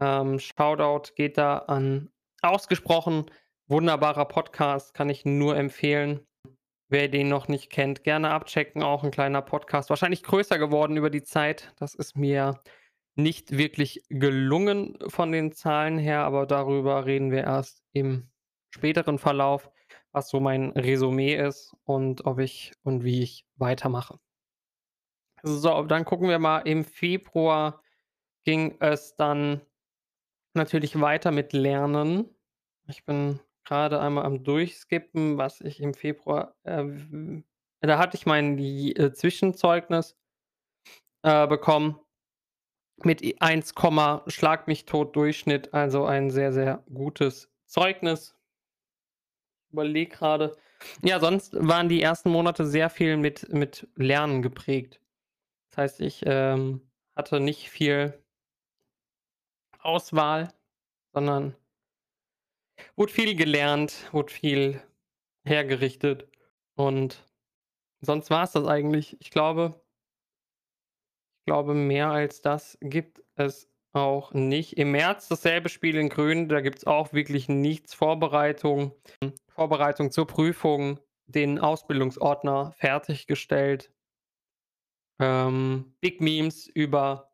ähm, 0.00 0.38
Shoutout 0.38 1.12
geht 1.16 1.38
da 1.38 1.58
an 1.58 2.10
ausgesprochen 2.42 3.26
wunderbarer 3.68 4.26
Podcast, 4.26 4.94
kann 4.94 5.10
ich 5.10 5.24
nur 5.24 5.56
empfehlen. 5.56 6.26
Wer 6.90 7.08
den 7.08 7.28
noch 7.28 7.48
nicht 7.48 7.70
kennt, 7.70 8.04
gerne 8.04 8.30
abchecken, 8.30 8.82
auch 8.82 9.04
'n 9.04 9.12
kleiner 9.12 9.42
Podcast. 9.42 9.90
Wahrscheinlich 9.90 10.22
größer 10.24 10.58
geworden 10.58 10.96
über 10.96 11.10
die 11.10 11.22
Zeit. 11.22 11.72
Das 11.78 11.94
ist 11.94 12.16
mir 12.16 12.60
nicht 13.16 13.56
wirklich 13.58 14.04
gelungen 14.08 14.98
von 15.08 15.32
den 15.32 15.52
Zahlen 15.52 15.98
her, 15.98 16.20
aber 16.22 16.46
darüber 16.46 17.06
reden 17.06 17.30
wir 17.30 17.44
erst 17.44 17.82
im 17.92 18.30
späteren 18.74 19.18
Verlauf, 19.18 19.70
was 20.12 20.28
so 20.28 20.40
mein 20.40 20.70
Resümee 20.70 21.34
ist 21.34 21.74
und 21.84 22.24
ob 22.26 22.38
ich 22.38 22.72
und 22.82 23.04
wie 23.04 23.22
ich 23.22 23.46
weitermache. 23.56 24.18
So, 25.42 25.84
dann 25.84 26.04
gucken 26.04 26.28
wir 26.28 26.38
mal. 26.38 26.60
Im 26.60 26.84
Februar 26.84 27.82
ging 28.44 28.76
es 28.80 29.16
dann 29.16 29.60
natürlich 30.54 31.00
weiter 31.00 31.30
mit 31.30 31.52
Lernen. 31.52 32.28
Ich 32.88 33.04
bin 33.04 33.40
grade 33.64 34.00
einmal 34.00 34.24
am 34.24 34.42
Durchskippen, 34.42 35.38
was 35.38 35.60
ich 35.60 35.80
im 35.80 35.94
Februar, 35.94 36.56
äh, 36.64 36.84
da 37.80 37.98
hatte 37.98 38.16
ich 38.16 38.26
mein 38.26 38.58
äh, 38.58 39.12
Zwischenzeugnis 39.12 40.16
äh, 41.22 41.46
bekommen 41.46 41.98
mit 43.04 43.22
e 43.22 43.36
1, 43.38 43.74
schlag 44.26 44.66
mich 44.66 44.84
tot 44.84 45.16
Durchschnitt, 45.16 45.72
also 45.72 46.04
ein 46.04 46.30
sehr, 46.30 46.52
sehr 46.52 46.84
gutes 46.92 47.50
Zeugnis. 47.66 48.34
Überlege 49.72 50.16
grade. 50.16 50.56
Ja, 51.02 51.20
sonst 51.20 51.54
waren 51.54 51.88
die 51.88 52.02
ersten 52.02 52.30
Monate 52.30 52.66
sehr 52.66 52.90
viel 52.90 53.16
mit 53.16 53.52
mit 53.52 53.88
Lernen 53.96 54.42
geprägt. 54.42 55.00
Das 55.70 55.78
heißt, 55.78 56.00
ich, 56.00 56.22
ähm, 56.26 56.80
hatte 57.16 57.40
nicht 57.40 57.70
viel 57.70 58.22
Auswahl, 59.78 60.52
sondern 61.12 61.54
wurde 62.96 63.12
viel 63.12 63.36
gelernt, 63.36 64.08
wurde 64.12 64.32
viel 64.32 64.82
hergerichtet 65.44 66.28
und 66.76 67.24
sonst 68.00 68.30
war's 68.30 68.52
das 68.52 68.66
eigentlich. 68.66 69.16
Ich 69.20 69.30
glaube 69.30 69.80
glaube, 71.50 71.74
mehr 71.74 72.10
als 72.10 72.42
das 72.42 72.78
gibt 72.80 73.22
es 73.34 73.69
auch 73.92 74.32
nicht. 74.32 74.76
Im 74.78 74.92
März 74.92 75.28
dasselbe 75.28 75.68
Spiel 75.68 75.96
in 75.96 76.08
grün, 76.08 76.48
da 76.48 76.60
gibt's 76.60 76.86
auch 76.86 77.12
wirklich 77.12 77.48
nichts. 77.48 77.94
Vorbereitung 77.94 78.92
Vorbereitung 79.48 80.10
zur 80.10 80.26
Prüfung, 80.26 81.00
den 81.26 81.58
Ausbildungsordner 81.58 82.72
fertiggestellt. 82.76 83.92
Ähm, 85.18 85.94
Big 86.00 86.20
Memes 86.20 86.66
über 86.66 87.30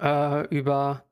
äh, 0.00 0.46
über, 0.48 1.04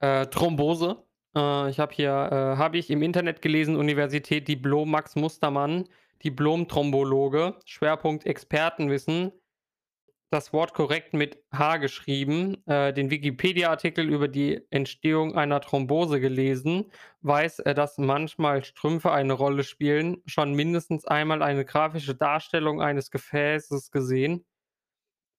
äh, 0.00 0.26
Thrombose. 0.26 1.04
Äh, 1.34 1.70
ich 1.70 1.78
habe 1.78 1.94
hier 1.94 2.10
äh, 2.10 2.56
habe 2.56 2.78
ich 2.78 2.90
im 2.90 3.02
Internet 3.02 3.42
gelesen, 3.42 3.76
Universität 3.76 4.48
Diplom 4.48 4.90
Max 4.90 5.16
Mustermann, 5.16 5.88
Diplom-Thrombologe, 6.24 7.56
Schwerpunkt 7.64 8.26
Expertenwissen. 8.26 9.32
Das 10.30 10.52
Wort 10.52 10.74
korrekt 10.74 11.14
mit 11.14 11.38
H 11.52 11.76
geschrieben, 11.76 12.66
äh, 12.66 12.92
den 12.92 13.10
Wikipedia-Artikel 13.10 14.08
über 14.08 14.26
die 14.26 14.60
Entstehung 14.70 15.36
einer 15.36 15.60
Thrombose 15.60 16.20
gelesen, 16.20 16.90
weiß, 17.20 17.60
äh, 17.60 17.74
dass 17.74 17.96
manchmal 17.96 18.64
Strümpfe 18.64 19.12
eine 19.12 19.34
Rolle 19.34 19.62
spielen, 19.62 20.22
schon 20.26 20.54
mindestens 20.54 21.04
einmal 21.04 21.42
eine 21.42 21.64
grafische 21.64 22.16
Darstellung 22.16 22.82
eines 22.82 23.12
Gefäßes 23.12 23.92
gesehen. 23.92 24.44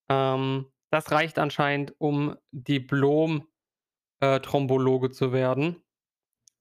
Ähm, 0.10 0.67
das 0.89 1.12
reicht 1.12 1.38
anscheinend, 1.38 1.94
um 1.98 2.38
Diplom 2.51 3.46
äh, 4.22 4.39
zu 4.39 5.34
werden. 5.34 5.84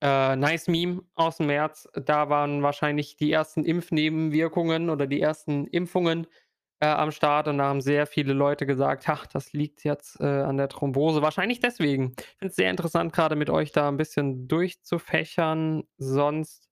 Äh, 0.03 0.37
nice 0.37 0.69
Meme 0.69 1.03
aus'm 1.15 1.45
März. 1.47 1.89
Da 1.95 2.29
waren 2.29 2.63
wahrscheinlich 2.63 3.17
die 3.17 3.33
ersten 3.33 3.65
Impfnebenwirkungen 3.65 4.91
oder 4.91 5.07
die 5.07 5.21
ersten 5.21 5.67
Impfungen, 5.69 6.27
äh, 6.81 6.87
am 6.87 7.11
Start 7.13 7.49
und 7.49 7.59
da 7.59 7.65
haben 7.67 7.81
sehr 7.81 8.07
viele 8.07 8.33
Leute 8.35 8.67
gesagt: 8.67 9.09
„Ach, 9.09 9.27
das 9.27 9.53
liegt 9.53 9.85
jetzt, 9.85 10.21
äh, 10.21 10.25
an 10.27 10.57
der 10.59 10.69
Thrombose.“ 10.69 11.23
Wahrscheinlich 11.23 11.61
deswegen. 11.61 12.15
Ich 12.19 12.25
finde 12.39 12.49
es 12.51 12.57
sehr 12.57 12.71
interessant, 12.71 13.13
grade 13.13 13.37
mit 13.37 13.51
euch 13.51 13.73
da 13.73 13.89
'n 13.89 13.97
bisschen 13.99 14.49
durchzufächern. 14.49 15.85
Sonst 15.99 16.69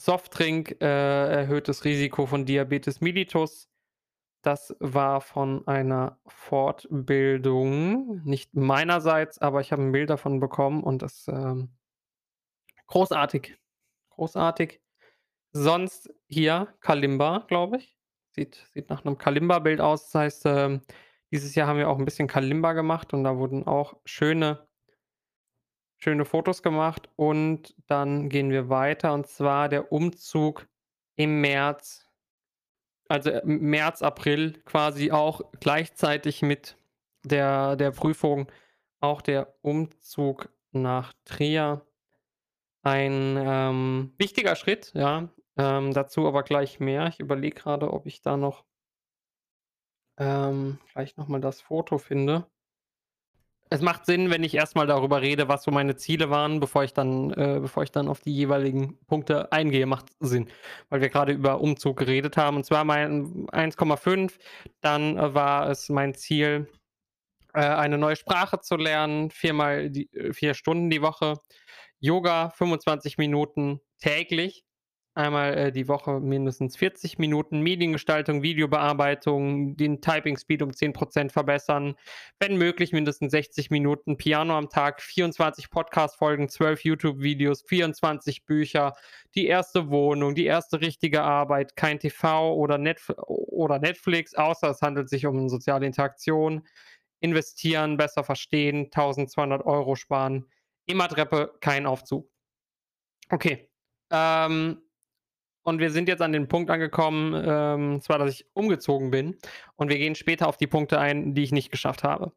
Softdrink, 0.00 0.78
äh, 0.82 0.86
erhöhtes 0.86 1.84
Risiko 1.84 2.26
von 2.26 2.46
Diabetes 2.46 3.00
mellitus. 3.02 3.68
Das 4.42 4.76
war 4.80 5.20
von 5.22 5.66
einer 5.68 6.18
Fortbildung, 6.28 8.22
nicht 8.24 8.54
meinerseits, 8.54 9.38
aber 9.40 9.60
ich 9.62 9.72
habe 9.72 9.82
'n 9.82 9.92
Bild 9.92 10.10
davon 10.10 10.40
bekommen 10.40 10.82
und 10.84 11.02
das, 11.02 11.28
ähm 11.28 11.74
großartig, 12.88 13.56
großartig. 14.10 14.80
Sonst 15.52 16.10
hier 16.28 16.74
Kalimba, 16.80 17.44
glaube 17.48 17.78
ich. 17.78 17.92
Sieht 18.34 18.64
sieht 18.72 18.88
nach 18.88 19.04
'nem 19.04 19.18
Kalimba-Bild 19.18 19.80
aus. 19.80 20.04
Das 20.10 20.14
heißt, 20.14 20.42
ähm, 20.46 20.80
dieses 21.30 21.54
Jahr 21.54 21.66
haben 21.68 21.78
wir 21.78 21.88
auch 21.90 21.98
'n 21.98 22.04
bisschen 22.06 22.28
Kalimba 22.28 22.72
gemacht 22.72 23.12
und 23.12 23.24
da 23.24 23.36
wurden 23.36 23.66
auch 23.66 23.96
schöne 24.06 24.66
schöne 26.00 26.24
Fotos 26.24 26.62
gemacht 26.62 27.08
und 27.16 27.74
dann 27.86 28.28
gehen 28.28 28.50
wir 28.50 28.68
weiter 28.68 29.12
und 29.14 29.26
zwar 29.26 29.68
der 29.68 29.92
Umzug 29.92 30.66
im 31.16 31.40
März. 31.40 32.06
Also, 33.10 33.30
M 33.30 33.58
März, 33.70 34.02
April 34.02 34.52
quasi 34.64 35.10
auch 35.10 35.42
gleichzeitig 35.60 36.42
mit 36.42 36.76
der 37.24 37.76
der 37.76 37.90
Prüfung 37.90 38.50
auch 39.00 39.22
der 39.22 39.54
Umzug 39.62 40.50
nach 40.72 41.12
Trier. 41.24 41.84
Ein, 42.84 43.36
ähm, 43.38 44.12
wichtiger 44.18 44.56
Schritt, 44.56 44.92
ja, 44.94 45.30
ähm, 45.56 45.92
dazu 45.92 46.26
aber 46.26 46.42
gleich 46.42 46.80
mehr. 46.80 47.08
Ich 47.08 47.20
überlege 47.20 47.60
grade, 47.60 47.92
ob 47.92 48.06
ich 48.06 48.22
da 48.22 48.36
noch 48.36 48.64
ähm, 50.18 50.78
gleich 50.92 51.16
noch 51.16 51.28
mal 51.28 51.40
das 51.40 51.60
Foto 51.60 51.98
finde. 51.98 52.46
Es 53.70 53.80
macht 53.80 54.04
Sinn, 54.04 54.30
wenn 54.30 54.44
ich 54.44 54.54
erst 54.54 54.76
mal 54.76 54.86
darüber 54.86 55.22
rede, 55.22 55.48
was 55.48 55.62
so 55.62 55.70
meine 55.70 55.96
Ziele 55.96 56.28
waren, 56.28 56.60
bevor 56.60 56.84
ich 56.84 56.92
dann 56.92 57.30
äh, 57.32 57.58
bevor 57.58 57.82
ich 57.82 57.90
dann 57.90 58.06
auf 58.06 58.20
die 58.20 58.34
jeweiligen 58.34 58.98
Punkte 59.06 59.50
eingehe, 59.50 59.86
macht 59.86 60.08
Sinn, 60.20 60.50
weil 60.90 61.00
wir 61.00 61.08
grade 61.08 61.32
über 61.32 61.58
Umzug 61.60 61.96
geredet 61.96 62.36
haben. 62.36 62.58
Und 62.58 62.64
zwar 62.66 62.84
mein 62.84 63.46
1,5, 63.46 64.38
dann, 64.82 65.16
äh, 65.16 65.34
war 65.34 65.70
es 65.70 65.88
mein 65.88 66.14
Ziel, 66.14 66.68
äh, 67.54 67.60
eine 67.60 67.96
neue 67.98 68.16
Sprache 68.16 68.60
zu 68.60 68.76
lernen, 68.76 69.30
viermal 69.30 69.90
die 69.90 70.12
äh, 70.12 70.34
4 70.34 70.54
Stunden 70.54 70.90
die 70.90 71.02
Woche. 71.02 71.38
Yoga 72.00 72.50
25 72.50 73.16
Minuten 73.18 73.80
täglich, 73.98 74.64
einmal, 75.14 75.56
äh, 75.56 75.72
die 75.72 75.88
Woche 75.88 76.20
mindestens 76.20 76.76
40 76.76 77.18
Minuten. 77.18 77.60
Mediengestaltung, 77.60 78.42
Videobearbeitung, 78.42 79.76
den 79.76 80.00
Typing 80.00 80.38
Speed 80.38 80.62
um 80.62 80.72
10 80.72 80.92
% 80.92 81.32
verbessern. 81.32 81.94
Wenn 82.38 82.56
möglich 82.56 82.92
mindestens 82.92 83.32
60 83.32 83.70
Minuten 83.70 84.16
Piano 84.16 84.56
am 84.56 84.68
Tag, 84.68 85.02
24 85.02 85.70
Podcast-Folgen, 85.70 86.48
12 86.48 86.84
YouTube-Videos, 86.84 87.62
24 87.62 88.44
Bücher, 88.46 88.94
die 89.34 89.46
erste 89.46 89.90
Wohnung, 89.90 90.34
die 90.34 90.46
erste 90.46 90.80
richtige 90.80 91.22
Arbeit, 91.22 91.76
kein 91.76 91.98
TV 91.98 92.54
oder 92.54 92.78
Netf 92.78 93.10
oder 93.26 93.78
Netflix, 93.78 94.34
außer 94.34 94.70
es 94.70 94.82
handelt 94.82 95.08
sich 95.08 95.26
um 95.26 95.48
soziale 95.48 95.86
Interaktion. 95.86 96.66
Investieren, 97.20 97.96
besser 97.96 98.24
verstehen, 98.24 98.90
1.200 98.90 99.64
€ 99.64 99.96
sparen. 99.96 100.46
Immer 100.86 101.08
Treppe, 101.08 101.54
kein 101.60 101.86
Aufzug. 101.86 102.28
Okay, 103.30 103.70
ähm, 104.10 104.82
und 105.64 105.78
wir 105.80 105.90
sind 105.90 106.08
jetzt 106.08 106.22
an 106.22 106.32
den 106.32 106.48
Punkt 106.48 106.70
angekommen, 106.70 107.34
ähm, 107.46 108.00
zwar, 108.02 108.18
dass 108.18 108.32
ich 108.32 108.46
umgezogen 108.54 109.10
bin 109.10 109.38
und 109.76 109.88
wir 109.90 109.98
gehen 109.98 110.14
später 110.14 110.48
auf 110.48 110.56
die 110.56 110.66
Punkte 110.66 110.98
ein, 111.00 111.34
die 111.34 111.42
ich 111.44 111.52
nicht 111.52 111.70
geschafft 111.70 112.04
habe. 112.04 112.32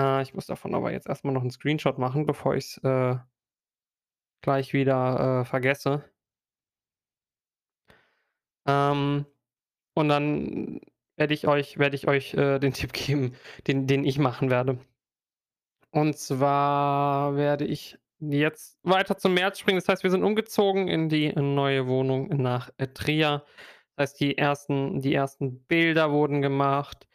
Äh, 0.00 0.22
ich 0.22 0.34
muss 0.34 0.46
davon 0.46 0.74
aber 0.74 0.92
jetzt 0.92 1.08
erst 1.08 1.24
mal 1.24 1.32
noch 1.32 1.42
'n 1.44 1.50
Screenshot 1.52 1.98
machen, 1.98 2.26
bevor 2.26 2.56
ich's, 2.56 2.78
äh 2.84 3.16
gleich 4.42 4.72
wieder, 4.72 5.42
äh, 5.42 5.44
vergesse. 5.44 6.10
Ähm, 8.66 9.26
und 9.94 10.08
dann 10.08 10.80
werde 11.16 11.34
ich 11.34 11.46
euch 11.48 11.78
werde 11.78 11.96
ich 11.96 12.08
euch, 12.08 12.34
äh, 12.34 12.58
den 12.58 12.72
Tipp 12.74 12.92
geben, 12.92 13.34
den 13.66 13.86
den 13.86 14.04
ich 14.04 14.18
machen 14.18 14.50
werde. 14.50 14.78
Und 15.92 16.16
zwar 16.18 17.36
werde 17.36 17.64
ich 17.66 17.98
jetzt 18.20 18.78
weiter 18.82 19.16
zum 19.18 19.34
März 19.34 19.58
springen. 19.58 19.78
Das 19.78 19.88
heißt, 19.88 20.02
wir 20.02 20.10
sind 20.10 20.24
umgezogen 20.24 20.88
in 20.88 21.08
die 21.08 21.32
neue 21.32 21.86
Wohnung 21.86 22.28
nach, 22.28 22.70
Trier. 22.94 23.44
Das 23.96 24.10
heißt, 24.10 24.20
die 24.20 24.38
ersten 24.38 25.00
die 25.00 25.14
ersten 25.14 25.64
Bilder 25.64 26.12
wurden 26.12 26.42
gemacht 26.42 27.06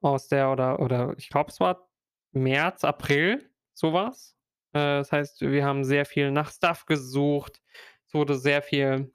aus 0.00 0.28
der 0.28 0.50
oder 0.50 0.80
oder 0.80 1.14
ich 1.18 1.28
glaube, 1.30 1.50
es 1.50 1.60
war 1.60 1.88
März, 2.32 2.84
April, 2.84 3.48
so 3.74 3.92
was. 3.92 4.36
Äh, 4.72 4.98
das 4.98 5.12
heißt, 5.12 5.40
wir 5.42 5.64
haben 5.64 5.84
sehr 5.84 6.06
viel 6.06 6.30
nach 6.30 6.50
Stuff 6.52 6.86
gesucht. 6.86 7.62
Es 8.06 8.14
wurde 8.14 8.36
sehr 8.36 8.62
viel 8.62 9.12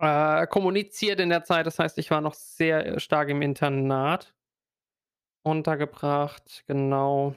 äh, 0.00 0.46
kommuniziert 0.48 1.20
in 1.20 1.30
der 1.30 1.44
Zeit. 1.44 1.66
Das 1.66 1.78
heißt, 1.78 1.98
ich 1.98 2.10
war 2.10 2.20
noch 2.20 2.34
sehr, 2.34 2.98
stark 3.00 3.28
im 3.28 3.42
Internat 3.42 4.34
untergebracht, 5.42 6.64
genau. 6.66 7.34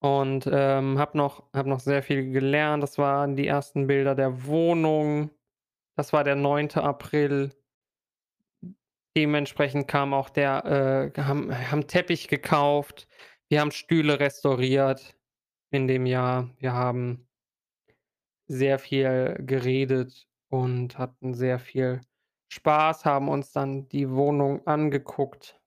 Und, 0.00 0.48
ähm, 0.50 0.98
habe 0.98 1.16
noch 1.18 1.44
habe 1.54 1.68
noch 1.68 1.80
sehr 1.80 2.02
viel 2.02 2.32
gelernt. 2.32 2.82
Das 2.82 2.98
waren 2.98 3.36
die 3.36 3.46
ersten 3.46 3.86
Bilder 3.86 4.14
der 4.14 4.46
Wohnung. 4.46 5.30
Das 5.96 6.12
war 6.12 6.24
der 6.24 6.36
9. 6.36 6.70
April. 6.76 7.52
Dementsprechend 9.16 9.88
kam 9.88 10.14
auch 10.14 10.30
der 10.30 11.12
äh, 11.16 11.20
haben 11.20 11.52
haben 11.52 11.86
Teppich 11.86 12.28
gekauft. 12.28 13.08
Wir 13.48 13.60
haben 13.60 13.72
Stühle 13.72 14.20
restauriert 14.20 15.16
in 15.70 15.86
dem 15.88 16.06
Jahr. 16.06 16.50
Wir 16.58 16.72
haben 16.72 17.28
sehr 18.48 18.78
viel 18.78 19.36
geredet 19.40 20.28
und 20.48 20.98
hatten 20.98 21.34
sehr 21.34 21.58
viel 21.58 22.00
Spaß, 22.52 23.04
haben 23.04 23.28
uns 23.28 23.52
dann 23.52 23.88
die 23.88 24.10
Wohnung 24.10 24.66
angeguckt 24.66 25.60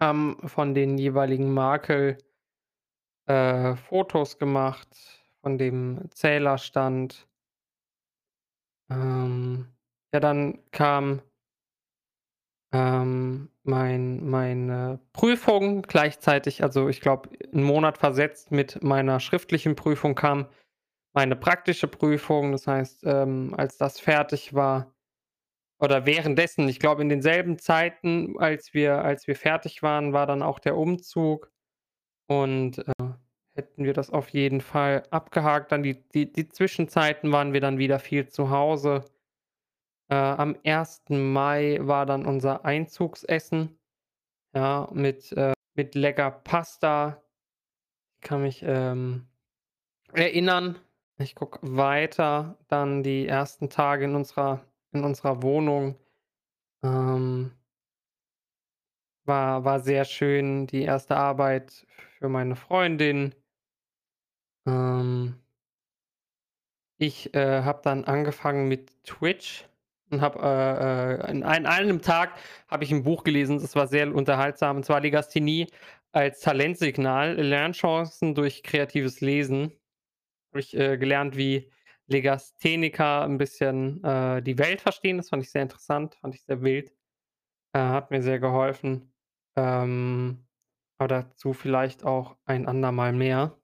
haben 0.00 0.36
von 0.48 0.74
den 0.74 0.98
jeweiligen 0.98 1.52
Makel 1.52 2.18
äh, 3.28 3.76
Fotos 3.76 4.38
gemacht, 4.38 4.88
von 5.42 5.58
dem 5.58 6.10
Zählerstand. 6.12 7.26
Ähm, 8.90 9.66
ja, 10.12 10.20
dann 10.20 10.58
kam 10.70 11.20
ähm, 12.72 13.48
mein 13.62 14.28
meine 14.28 15.00
Prüfung 15.14 15.82
gleichzeitig 15.82 16.62
also, 16.62 16.88
ich 16.88 17.00
glaube, 17.00 17.30
'n 17.52 17.62
Monat 17.62 17.96
versetzt 17.98 18.50
mit 18.50 18.82
meiner 18.82 19.20
schriftlichen 19.20 19.74
Prüfung 19.74 20.14
kam 20.14 20.46
meine 21.14 21.36
praktische 21.36 21.88
Prüfung. 21.88 22.52
Das 22.52 22.66
heißt, 22.66 23.04
ähm, 23.06 23.54
als 23.56 23.78
das 23.78 24.00
fertig 24.00 24.54
war 24.54 24.94
oder 25.80 26.06
währenddessen, 26.06 26.68
ich 26.68 26.80
glaube, 26.80 27.02
in 27.02 27.08
denselben 27.10 27.58
Zeiten, 27.58 28.36
als 28.38 28.74
wir 28.74 29.04
als 29.04 29.26
wir 29.28 29.36
fertig 29.36 29.82
waren, 29.82 30.12
war 30.14 30.26
dann 30.26 30.42
auch 30.42 30.58
der 30.60 30.76
Umzug 30.76 31.50
und, 32.28 32.78
äh, 32.78 32.92
hätten 33.54 33.84
wir 33.84 33.94
das 33.94 34.10
auf 34.10 34.28
jeden 34.30 34.60
Fall 34.60 35.02
abgehakt. 35.10 35.72
Dann 35.72 35.82
die 35.82 36.02
die 36.10 36.32
die 36.32 36.48
Zwischenzeiten 36.48 37.32
waren 37.32 37.52
wir 37.52 37.60
dann 37.60 37.78
wieder 37.78 37.98
viel 37.98 38.28
zu 38.28 38.50
Hause. 38.50 39.04
Äh, 40.10 40.14
am 40.16 40.56
1. 40.64 41.02
Mai 41.10 41.78
war 41.82 42.06
dann 42.06 42.26
unser 42.26 42.64
Einzugsessen, 42.64 43.78
ja, 44.54 44.88
mit, 44.92 45.32
äh 45.32 45.54
mit 45.74 45.94
lecker 45.94 46.30
Pasta. 46.30 47.22
Kann 48.22 48.42
mich, 48.42 48.62
ähm, 48.66 49.28
erinnern. 50.12 50.78
Ich 51.18 51.34
gucke 51.34 51.58
weiter, 51.62 52.58
dann 52.68 53.02
die 53.02 53.26
ersten 53.26 53.70
Tage 53.70 54.04
in 54.06 54.14
unserer 54.14 54.64
in 54.92 55.04
unserer 55.04 55.42
Wohnung, 55.42 55.96
ähm 56.82 57.52
war 59.28 59.64
war 59.64 59.80
sehr 59.80 60.04
schön, 60.04 60.66
die 60.66 60.82
erste 60.82 61.16
Arbeit 61.16 61.86
für 62.18 62.28
meine 62.28 62.56
Freundin. 62.56 63.34
Ähm 64.66 65.38
ich, 67.00 67.32
äh, 67.34 67.62
habe 67.62 67.80
dann 67.84 68.04
angefangen 68.04 68.66
mit 68.66 68.90
Twitch 69.04 69.64
und 70.10 70.20
habe, 70.20 70.40
äh, 70.42 71.28
äh, 71.28 71.30
in 71.30 71.44
ein 71.44 71.64
einem 71.64 72.02
Tag 72.02 72.32
habe 72.66 72.82
ich 72.82 72.90
'n 72.90 73.04
Buch 73.04 73.22
gelesen, 73.22 73.60
das 73.60 73.76
war 73.76 73.86
sehr 73.86 74.12
unterhaltsam, 74.12 74.78
und 74.78 74.84
zwar 74.84 75.00
„Legasthenie 75.00 75.68
als 76.10 76.40
Talentsignal: 76.40 77.34
Lernchancen 77.40 78.34
durch 78.34 78.64
kreatives 78.64 79.20
Lesen.“ 79.20 79.72
Habe 80.52 80.60
ich, 80.60 80.76
äh, 80.76 80.98
gelernt, 80.98 81.36
wie 81.36 81.70
Legastheniker 82.08 83.24
'n 83.24 83.38
bisschen, 83.38 84.04
äh, 84.04 84.42
die 84.42 84.58
Welt 84.58 84.80
verstehen. 84.82 85.18
Das 85.18 85.30
fand 85.30 85.42
ich 85.44 85.50
sehr 85.52 85.62
interessant, 85.62 86.16
fand 86.22 86.34
ich 86.36 86.44
sehr 86.44 86.62
wild. 86.62 86.92
Äh, 87.74 87.80
hat 87.80 88.10
mir 88.12 88.22
sehr 88.22 88.40
geholfen. 88.40 89.12
Ähm, 89.58 90.46
aber 90.98 91.08
dazu 91.08 91.52
vielleicht 91.52 92.04
auch 92.04 92.36
ein 92.44 92.66
andermal 92.68 93.12
mehr. 93.12 93.58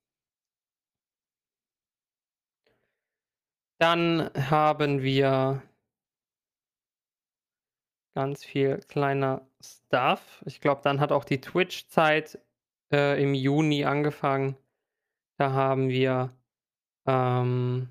Dann 3.78 4.30
haben 4.50 5.02
wir 5.02 5.62
ganz 8.16 8.44
viel 8.44 8.78
kleiner 8.88 9.46
Stuff. 9.60 10.42
Ich 10.46 10.60
glaube, 10.60 10.80
dann 10.82 10.98
hat 10.98 11.12
auch 11.12 11.24
die 11.24 11.40
Twitch-Zeit, 11.40 12.40
äh, 12.92 13.22
im 13.22 13.34
Juni 13.34 13.84
angefangen. 13.84 14.56
Da 15.38 15.52
haben 15.52 15.88
wir, 15.88 16.36
ähm 17.06 17.88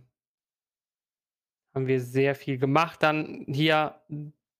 haben 1.73 1.88
wir 1.88 2.01
sehr 2.01 2.36
viel 2.36 2.58
gemacht. 2.58 3.01
Dann 3.01 3.45
hier 3.47 4.01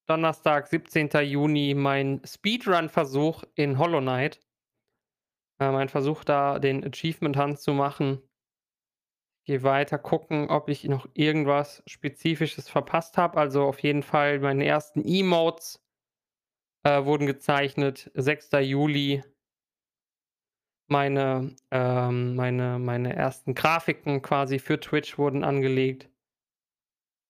Donnerstag, 0.06 0.66
17. 0.66 1.08
Juni, 1.22 1.74
mein 1.74 2.20
Speedrun-Versuch 2.24 3.44
in 3.54 3.78
Hollow 3.78 4.00
Knight. 4.00 4.38
Äh, 5.58 5.70
mein 5.70 5.88
Versuch, 5.88 6.24
da 6.24 6.58
den 6.58 6.84
Achievement 6.84 7.38
Hunt 7.38 7.58
zu 7.58 7.72
machen. 7.72 8.20
Gehe 9.46 9.62
weiter 9.62 9.98
gucken, 9.98 10.50
ob 10.50 10.68
ich 10.68 10.84
noch 10.84 11.08
irgendwas 11.14 11.82
Spezifisches 11.86 12.68
verpasst 12.68 13.16
habe. 13.16 13.38
Also, 13.38 13.64
auf 13.64 13.80
jeden 13.80 14.02
Fall 14.02 14.40
meine 14.40 14.66
ersten 14.66 15.02
Emotes 15.02 15.82
äh, 16.82 17.04
wurden 17.04 17.26
gezeichnet, 17.26 18.10
6. 18.14 18.50
Juli. 18.60 19.22
Meine 20.86 21.56
ähm, 21.70 22.34
meine 22.36 22.78
meine 22.78 23.16
ersten 23.16 23.54
Grafiken 23.54 24.20
quasi 24.20 24.58
für 24.58 24.78
Twitch 24.78 25.16
wurden 25.16 25.42
angelegt. 25.42 26.10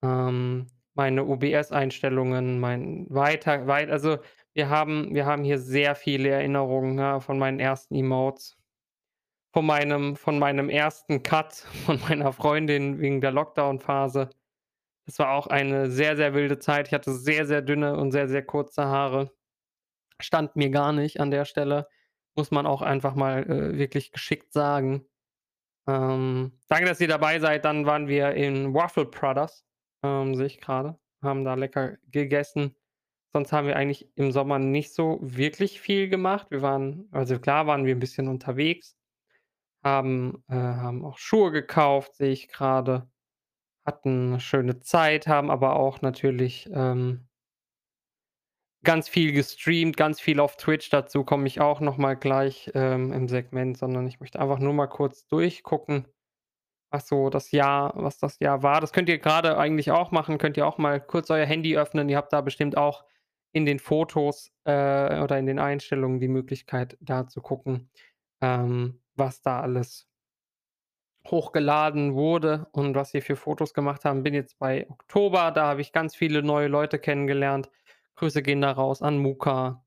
Ähm, 0.02 0.66
meine 0.94 1.24
OBS-Einstellungen, 1.24 2.60
mein 2.60 3.06
weiter 3.10 3.66
weit 3.66 3.90
also, 3.90 4.18
wir 4.54 4.68
haben 4.70 5.14
wir 5.14 5.26
haben 5.26 5.44
hier 5.44 5.58
sehr 5.58 5.94
viele 5.96 6.30
Erinnerungen, 6.30 6.98
ja, 6.98 7.20
von 7.20 7.38
meinen 7.38 7.60
ersten 7.60 7.94
Emotes. 7.94 8.56
Von 9.52 9.66
meinem 9.66 10.16
von 10.16 10.38
meinem 10.38 10.68
ersten 10.68 11.22
Cut 11.22 11.52
von 11.86 12.00
meiner 12.08 12.32
Freundin 12.32 13.00
wegen 13.00 13.20
der 13.20 13.32
Lockdown-Phase. 13.32 14.30
Das 15.06 15.18
war 15.18 15.32
auch 15.32 15.46
eine 15.48 15.90
sehr, 15.90 16.16
sehr 16.16 16.34
wilde 16.34 16.58
Zeit. 16.58 16.88
Ich 16.88 16.94
hatte 16.94 17.12
sehr, 17.12 17.46
sehr 17.46 17.62
dünne 17.62 17.96
und 17.96 18.12
sehr, 18.12 18.28
sehr 18.28 18.44
kurze 18.44 18.86
Haare. 18.86 19.32
Stand 20.20 20.56
mir 20.56 20.70
gar 20.70 20.92
nicht 20.92 21.20
an 21.20 21.30
der 21.30 21.44
Stelle, 21.44 21.88
muss 22.36 22.50
man 22.50 22.66
auch 22.66 22.82
einfach 22.82 23.14
mal, 23.14 23.42
äh, 23.44 23.78
wirklich 23.78 24.12
geschickt 24.12 24.52
sagen. 24.52 25.06
Ähm, 25.86 26.52
danke, 26.68 26.86
dass 26.86 27.00
ihr 27.00 27.08
dabei 27.08 27.38
seid. 27.40 27.64
Dann 27.64 27.86
waren 27.86 28.08
wir 28.08 28.32
in 28.32 28.72
Waffle 28.74 29.06
Brothers, 29.06 29.64
ähm, 30.04 30.36
sehe 30.36 30.46
ich 30.46 30.60
grade, 30.60 30.98
haben 31.22 31.44
da 31.44 31.54
lecker 31.56 31.98
gegessen. 32.12 32.76
Sonst 33.34 33.52
haben 33.52 33.68
wir 33.68 33.76
eigentlich 33.76 34.10
im 34.16 34.32
Sommer 34.32 34.58
nicht 34.60 34.94
so 34.94 35.18
wirklich 35.22 35.80
viel 35.80 36.08
gemacht. 36.10 36.48
Wir 36.52 36.62
waren 36.62 37.08
also, 37.12 37.38
klar 37.40 37.66
waren 37.68 37.86
wir 37.86 37.94
'n 37.96 38.00
bisschen 38.00 38.28
unterwegs, 38.28 38.96
haben 39.84 40.44
äh, 40.48 40.54
haben 40.56 41.04
auch 41.06 41.18
Schuhe 41.18 41.52
gekauft, 41.52 42.16
sehe 42.16 42.32
ich 42.32 42.48
grade, 42.48 43.08
hatten 43.86 44.30
'ne 44.32 44.40
schöne 44.40 44.80
Zeit, 44.80 45.26
haben 45.28 45.50
aber 45.50 45.76
auch 45.76 46.02
natürlich, 46.02 46.68
ähm 46.74 47.28
ganz 48.84 49.08
viel 49.08 49.32
gestreamt, 49.32 49.96
ganz 49.96 50.20
viel 50.20 50.38
auf 50.40 50.56
Twitch. 50.56 50.90
Dazu 50.90 51.24
komme 51.24 51.46
ich 51.46 51.60
auch 51.60 51.80
noch 51.80 51.96
mal 51.96 52.14
gleich, 52.16 52.70
ähm, 52.74 53.12
im 53.12 53.28
Segment, 53.28 53.78
sondern 53.78 54.06
ich 54.06 54.20
möchte 54.20 54.38
einfach 54.40 54.58
nur 54.58 54.74
mal 54.74 54.88
kurz 54.88 55.26
durchgucken, 55.26 56.06
was 56.94 57.08
so 57.08 57.28
das 57.28 57.50
Jahr 57.50 57.92
was 57.96 58.18
das 58.18 58.38
Jahr 58.38 58.62
war. 58.62 58.80
Das 58.80 58.92
könnt 58.92 59.08
ihr 59.08 59.18
grade 59.18 59.58
eigentlich 59.58 59.90
auch 59.90 60.12
machen. 60.12 60.38
Könnt 60.38 60.56
ihr 60.56 60.66
auch 60.66 60.78
mal 60.78 61.00
kurz 61.00 61.28
euer 61.28 61.44
Handy 61.44 61.76
öffnen. 61.76 62.08
Ihr 62.08 62.16
habt 62.16 62.32
da 62.32 62.40
bestimmt 62.40 62.76
auch 62.76 63.04
in 63.52 63.66
den 63.66 63.80
Fotos, 63.80 64.52
äh, 64.64 65.20
oder 65.20 65.38
in 65.38 65.46
den 65.46 65.58
Einstellungen 65.58 66.20
die 66.20 66.28
Möglichkeit, 66.28 66.96
da 67.00 67.26
zu 67.26 67.42
gucken, 67.42 67.90
ähm, 68.40 69.00
was 69.16 69.42
da 69.42 69.60
alles 69.60 70.08
hochgeladen 71.28 72.14
wurde 72.14 72.68
und 72.72 72.94
was 72.94 73.12
wir 73.12 73.22
für 73.22 73.36
Fotos 73.36 73.74
gemacht 73.74 74.04
haben. 74.04 74.22
Bin 74.22 74.34
jetzt 74.34 74.58
bei 74.60 74.88
Oktober, 74.88 75.50
da 75.50 75.66
habe 75.66 75.80
ich 75.80 75.92
ganz 75.92 76.14
viele 76.14 76.42
neue 76.44 76.68
Leute 76.68 77.00
kennengelernt. 77.00 77.70
Grüße 78.16 78.42
gehen 78.42 78.60
da 78.60 78.70
raus 78.70 79.02
an 79.02 79.18
Muka. 79.18 79.84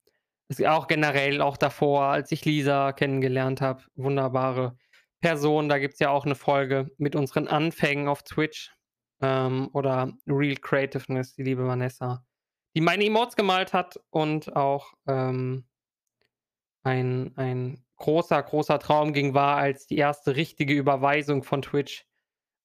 Ist 0.50 0.65
auch 0.65 0.88
generell 0.88 1.41
auch 1.41 1.58
davor, 1.58 2.04
als 2.04 2.32
ich 2.34 2.43
Lisa 2.43 2.91
kennengelernt 2.91 3.62
habe, 3.62 3.84
wunderbare 3.96 4.78
Person. 5.23 5.69
Da 5.69 5.80
gibt's 5.80 5.99
ja 5.99 6.10
auch 6.10 6.25
'ne 6.25 6.36
Folge 6.36 6.91
mit 6.97 7.15
unseren 7.15 7.47
Anfängen 7.47 8.08
auf 8.08 8.23
Twitch, 8.23 8.71
ähm, 9.21 9.69
oder 9.73 10.13
Real 10.27 10.56
Creativeness, 10.58 11.34
die 11.34 11.43
liebe 11.43 11.65
Vanessa, 11.67 12.23
die 12.75 12.82
meine 12.82 13.03
Emotes 13.06 13.36
gemalt 13.36 13.73
hat 13.73 13.99
und 14.12 14.56
auch, 14.56 14.93
ähm 15.08 15.67
ein 16.86 17.34
ein 17.38 17.84
großer, 17.97 18.41
großer 18.43 18.80
Traum 18.80 19.13
ging 19.13 19.34
war, 19.34 19.58
als 19.58 19.88
die 19.88 19.97
erste 19.97 20.36
richtige 20.36 20.73
Überweisung 20.73 21.43
von 21.43 21.62
Twitch, 21.62 22.06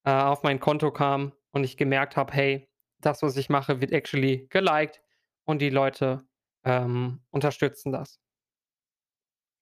äh, 0.04 0.12
auf 0.12 0.42
mein 0.42 0.60
Konto 0.60 0.92
kam 0.92 1.32
und 1.52 1.64
ich 1.64 1.76
gemerkt 1.78 2.16
habe: 2.16 2.32
„Hey, 2.34 2.68
das, 3.00 3.22
was 3.22 3.36
ich 3.36 3.50
mache, 3.50 3.80
wird 3.80 3.92
actually 3.92 4.46
geliked 4.50 5.02
und 5.46 5.60
die 5.62 5.70
Leute, 5.70 6.26
ähm, 6.64 7.22
unterstützen 7.30 7.92
das.“ 7.92 8.16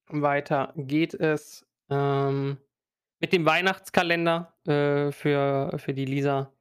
Weiter 0.09 0.73
geht 0.77 1.15
es, 1.15 1.67
ähm, 1.89 2.59
mit 3.21 3.33
dem 3.33 3.45
Weihnachtskalender, 3.47 4.55
äh, 4.67 5.13
für 5.13 5.79
für 5.79 5.95
die 5.95 6.07
Lisa. 6.07 6.53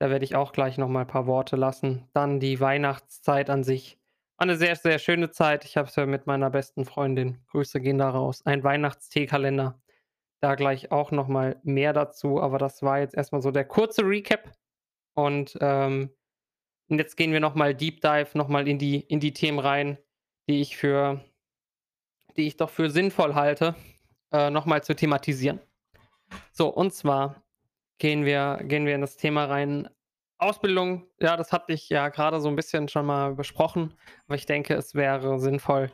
Da 0.00 0.10
werde 0.10 0.24
ich 0.24 0.36
auch 0.36 0.52
gleich 0.52 0.78
noch 0.78 0.88
mal 0.88 1.06
paar 1.06 1.26
Worte 1.26 1.56
lassen. 1.56 2.08
Dann 2.14 2.40
die 2.40 2.60
Weihnachtszeit 2.60 3.50
an 3.50 3.64
sich. 3.64 3.98
War 4.38 4.46
'ne 4.46 4.56
sehr, 4.56 4.76
sehr 4.76 4.98
schöne 4.98 5.30
Zeit. 5.30 5.64
Ich 5.64 5.76
habe 5.76 5.88
es 5.88 5.96
ja 5.96 6.06
mit 6.06 6.26
meiner 6.26 6.50
besten 6.50 6.84
Freundin 6.84 7.38
Grüße 7.48 7.80
gehen 7.80 7.98
da 7.98 8.10
raus, 8.10 8.42
ein 8.46 8.64
Weihnachtsteekalender. 8.64 9.80
Da 10.42 10.54
gleich 10.56 10.92
auch 10.92 11.12
noch 11.12 11.28
mal 11.28 11.60
mehr 11.64 11.92
dazu, 11.94 12.40
aber 12.42 12.58
das 12.58 12.82
war 12.82 13.00
jetzt 13.00 13.14
erst 13.16 13.32
mal 13.32 13.42
so 13.42 13.50
der 13.52 13.64
kurze 13.66 14.02
Recap. 14.04 14.52
Und, 15.16 15.56
ähm, 15.62 16.10
jetzt 16.90 17.16
gehen 17.16 17.32
wir 17.32 17.40
noch 17.40 17.54
mal 17.56 17.74
Deep 17.74 18.00
Dive 18.02 18.30
noch 18.38 18.48
mal 18.48 18.68
in 18.68 18.78
die 18.78 19.00
in 19.00 19.20
die 19.20 19.32
Themen 19.34 19.58
rein, 19.60 19.98
die 20.48 20.60
ich 20.62 20.76
für 20.78 21.22
die 22.36 22.46
ich 22.46 22.56
doch 22.56 22.70
für 22.70 22.90
sinnvoll 22.90 23.34
halte, 23.34 23.74
äh, 24.32 24.50
noch 24.50 24.66
mal 24.66 24.82
zu 24.84 24.94
thematisieren. 24.94 25.60
So, 26.52 26.68
und 26.68 26.92
zwar 26.94 27.42
gehen 27.98 28.24
wir 28.24 28.60
gehen 28.64 28.86
wir 28.86 28.94
in 28.94 29.00
das 29.02 29.16
Thema 29.16 29.44
rein. 29.46 29.88
Ausbildung, 30.38 31.06
ja, 31.20 31.36
das 31.36 31.52
hatte 31.52 31.72
ich 31.72 31.88
ja 31.88 32.08
grade 32.10 32.40
so 32.40 32.48
'n 32.48 32.56
bisschen 32.56 32.88
schon 32.88 33.06
mal 33.06 33.34
besprochen, 33.34 33.94
aber 34.26 34.36
ich 34.36 34.46
denke, 34.46 34.74
es 34.74 34.94
wäre 34.94 35.38
sinnvoll, 35.40 35.90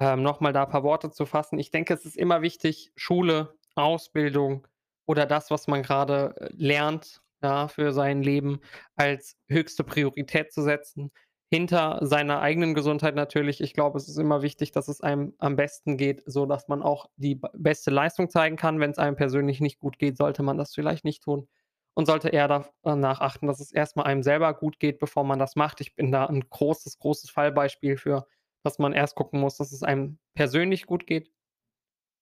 ähm, 0.00 0.22
noch 0.22 0.40
mal 0.40 0.52
da 0.52 0.66
paar 0.66 0.82
Worte 0.84 1.10
zu 1.10 1.26
fassen. 1.26 1.58
Ich 1.58 1.70
denke, 1.70 1.94
es 1.94 2.04
ist 2.06 2.16
immer 2.16 2.42
wichtig, 2.42 2.92
Schule, 2.96 3.56
Ausbildung 3.76 4.66
oder 5.06 5.26
das, 5.26 5.50
was 5.50 5.68
man 5.68 5.82
grade, 5.82 6.34
äh, 6.40 6.50
lernt, 6.56 7.22
ja, 7.42 7.68
für 7.68 7.92
sein 7.92 8.22
Leben 8.22 8.60
als 8.96 9.36
höchste 9.48 9.84
Priorität 9.84 10.52
zu 10.52 10.62
setzen, 10.62 11.12
hinter 11.50 11.98
seiner 12.02 12.40
eigenen 12.40 12.74
Gesundheit 12.74 13.14
natürlich. 13.14 13.60
Ich 13.62 13.72
glaube, 13.74 13.98
es 13.98 14.08
ist 14.08 14.18
immer 14.18 14.42
wichtig, 14.42 14.72
dass 14.72 14.88
es 14.88 15.00
einem 15.00 15.34
am 15.38 15.56
besten 15.56 15.96
geht, 15.96 16.22
sodass 16.26 16.68
man 16.68 16.82
auch 16.82 17.06
die 17.16 17.40
beste 17.54 17.90
Leistung 17.90 18.28
zeigen 18.30 18.56
kann. 18.56 18.80
Wenn's 18.80 18.98
einem 18.98 19.16
persönlich 19.16 19.60
nicht 19.60 19.78
gut 19.78 19.98
geht, 19.98 20.16
sollte 20.18 20.42
man 20.42 20.58
das 20.58 20.74
vielleicht 20.74 21.04
nicht 21.04 21.22
tun 21.22 21.48
und 21.94 22.06
sollte 22.06 22.28
eher 22.28 22.48
da 22.48 22.68
danach 22.82 23.20
achten, 23.20 23.46
dass 23.46 23.60
es 23.60 23.72
erst 23.72 23.96
mal 23.96 24.04
einem 24.04 24.22
selber 24.22 24.52
gut 24.54 24.78
geht, 24.78 24.98
bevor 24.98 25.24
man 25.24 25.38
das 25.38 25.56
macht. 25.56 25.80
Ich 25.80 25.94
bin 25.94 26.12
da 26.12 26.26
'n 26.26 26.48
großes, 26.50 26.98
großes 26.98 27.30
Fallbeispiel 27.30 27.96
für, 27.96 28.26
dass 28.62 28.78
man 28.78 28.92
erst 28.92 29.14
gucken 29.16 29.40
muss, 29.40 29.56
dass 29.56 29.72
es 29.72 29.82
einem 29.82 30.18
persönlich 30.34 30.86
gut 30.86 31.06
geht, 31.06 31.32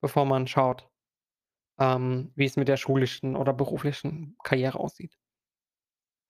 bevor 0.03 0.25
man 0.27 0.47
schaut, 0.47 0.89
ähm, 1.81 2.33
wie 2.37 2.47
es 2.47 2.57
mit 2.57 2.69
der 2.69 2.77
schulischen 2.79 3.37
oder 3.37 3.53
beruflichen 3.55 4.37
Karriere 4.45 4.79
aussieht. 4.81 5.17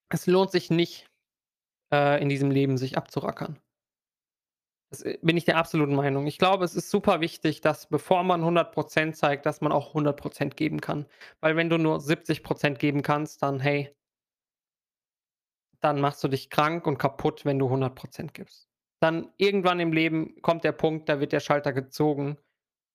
Es 0.09 0.27
lohnt 0.27 0.51
sich 0.51 0.69
nicht, 0.71 1.09
äh, 1.92 2.20
in 2.22 2.29
diesem 2.29 2.51
Leben 2.51 2.79
sich 2.79 2.96
abzurackern. 2.99 3.59
Das, 4.92 5.03
äh, 5.03 5.18
bin 5.22 5.37
ich 5.37 5.44
der 5.44 5.57
absoluten 5.57 5.94
Meinung. 5.94 6.27
Ich 6.27 6.38
glaube, 6.38 6.64
es 6.64 6.75
ist 6.75 6.90
super 6.90 7.20
wichtig, 7.20 7.61
dass 7.61 7.87
bevor 7.88 8.22
man 8.22 8.40
100 8.42 8.72
% 8.72 9.16
zeigt, 9.16 9.46
dass 9.46 9.61
man 9.61 9.72
auch 9.72 9.94
100 9.94 10.16
% 10.16 10.57
geben 10.57 10.81
kann. 10.81 11.07
Weil 11.40 11.57
wenn 11.57 11.68
du 11.70 11.79
nur 11.79 12.01
70 12.01 12.42
% 12.44 12.79
geben 12.79 13.03
kannst, 13.03 13.42
dann 13.42 13.59
hey 13.61 13.92
dann 15.83 16.01
machst 16.01 16.22
du 16.25 16.29
dich 16.29 16.51
krank 16.51 16.87
und 16.87 16.99
kaputt, 16.99 17.44
wenn 17.44 17.59
du 17.59 17.66
100 17.68 17.94
% 17.94 18.35
gibst. 18.35 18.68
Dann 19.01 19.31
irgendwann 19.37 19.81
im 19.81 19.92
Leben 19.92 20.40
kommt 20.42 20.64
der 20.64 20.72
Punkt, 20.72 21.09
da 21.09 21.20
wird 21.20 21.33
der 21.33 21.40
Schalter 21.40 21.72
gezogen 21.72 22.38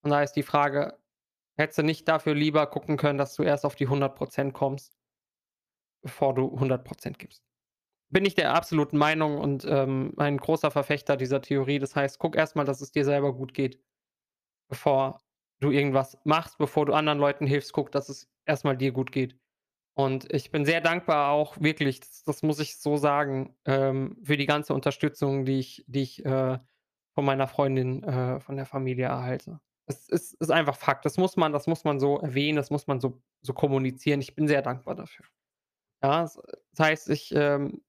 und 0.03 0.11
da 0.11 0.23
ist 0.23 0.33
die 0.33 0.43
Frage: 0.43 0.97
Hättest 1.57 1.79
du 1.79 1.83
nicht 1.83 2.07
dafür 2.07 2.35
lieber 2.35 2.67
gucken 2.67 2.97
können, 2.97 3.19
dass 3.19 3.35
du 3.35 3.43
erst 3.43 3.65
auf 3.65 3.75
die 3.75 3.87
100 3.87 4.15
% 4.15 4.53
kommst 4.53 4.89
bevor 6.03 6.33
du 6.33 6.51
100 6.55 6.83
% 6.83 7.19
gibst? 7.19 7.50
Bin 8.13 8.25
ich 8.25 8.35
der 8.35 8.53
absoluten 8.53 8.97
Meinung 8.97 9.37
und, 9.37 9.65
ähm, 9.65 10.13
ein 10.17 10.35
großer 10.37 10.69
Verfechter 10.69 11.15
dieser 11.15 11.41
Theorie. 11.41 11.79
Das 11.79 11.95
heißt, 11.95 12.19
guck 12.19 12.35
erst 12.35 12.57
mal, 12.57 12.65
dass 12.65 12.81
es 12.81 12.91
dir 12.91 13.05
selber 13.05 13.33
gut 13.33 13.53
geht, 13.53 13.79
bevor 14.69 15.21
du 15.61 15.71
irgendwas 15.71 16.17
machst, 16.25 16.57
bevor 16.57 16.85
du 16.87 16.93
anderen 16.93 17.19
Leuten 17.19 17.47
hilfst, 17.47 17.73
guck, 17.73 17.91
dass 17.91 18.09
es 18.09 18.29
erst 18.45 18.65
mal 18.65 18.77
dir 18.77 18.91
gut 18.93 19.11
geht. 19.11 19.37
Und 19.95 20.33
ich 20.33 20.51
bin 20.51 20.65
sehr 20.65 20.81
dankbar 20.81 21.31
auch 21.31 21.59
wirklich, 21.61 22.01
das 22.01 22.23
das 22.23 22.43
muss 22.43 22.59
ich 22.59 22.77
so 22.79 22.97
sagen, 22.97 23.55
ähm, 23.65 24.17
für 24.23 24.37
die 24.37 24.47
ganze 24.47 24.73
Unterstützung, 24.73 25.45
die 25.45 25.59
ich 25.59 25.85
die 25.87 26.03
ich, 26.03 26.25
äh, 26.25 26.59
von 27.15 27.25
meiner 27.25 27.47
Freundin, 27.47 28.03
äh, 28.03 28.39
von 28.41 28.57
der 28.57 28.65
Familie 28.67 29.05
erhalte. 29.07 29.61
Es 29.87 30.09
ist 30.09 30.33
ist 30.35 30.51
einfach 30.51 30.75
Fakt. 30.77 31.05
Das 31.05 31.17
muss 31.17 31.37
man 31.37 31.53
das 31.53 31.67
muss 31.67 31.83
man 31.85 31.99
so 31.99 32.19
erwähnen, 32.19 32.57
das 32.57 32.71
muss 32.71 32.87
man 32.87 32.99
so 33.01 33.21
so 33.41 33.53
kommunizieren. 33.53 34.21
Ich 34.21 34.35
bin 34.35 34.47
sehr 34.47 34.61
dankbar 34.63 34.95
dafür. 34.95 35.25
Ja, 36.03 36.21
das 36.23 36.39
heißt, 36.79 37.09
ich, 37.09 37.31
ähm, 37.35 37.81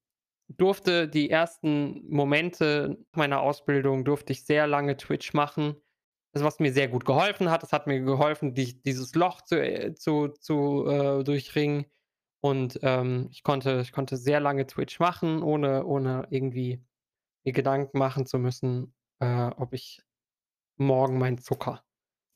durfte 0.49 1.07
die 1.07 1.29
ersten 1.29 2.03
Momente 2.09 2.97
meiner 3.13 3.41
Ausbildung 3.41 4.05
durfte 4.05 4.33
ich 4.33 4.45
sehr 4.45 4.67
lange 4.67 4.97
Twitch 4.97 5.33
machen, 5.33 5.75
also, 6.33 6.45
was 6.45 6.59
mir 6.59 6.73
sehr 6.73 6.87
gut 6.89 7.05
geholfen 7.05 7.49
hat. 7.51 7.63
Es 7.63 7.73
hat 7.73 7.87
mir 7.87 8.01
geholfen, 8.01 8.55
dich 8.55 8.81
dieses 8.81 9.13
Loch 9.15 9.41
zu 9.43 9.61
äh, 9.61 9.93
zu 9.95 10.29
zu, 10.29 10.85
äh, 10.87 11.23
durchringen 11.23 11.85
und, 12.41 12.79
ähm, 12.83 13.29
ich 13.31 13.43
konnte 13.43 13.81
ich 13.83 13.91
konnte 13.93 14.17
sehr 14.17 14.39
lange 14.39 14.65
Twitch 14.67 14.99
machen, 14.99 15.43
ohne 15.43 15.85
ohne 15.85 16.27
irgendwie 16.31 16.83
mir 17.45 17.53
Gedanken 17.53 17.99
machen 17.99 18.25
zu 18.25 18.39
müssen, 18.39 18.95
äh, 19.19 19.47
ob 19.57 19.73
ich 19.73 20.03
morgen 20.77 21.19
meinen 21.19 21.37
Zucker 21.39 21.83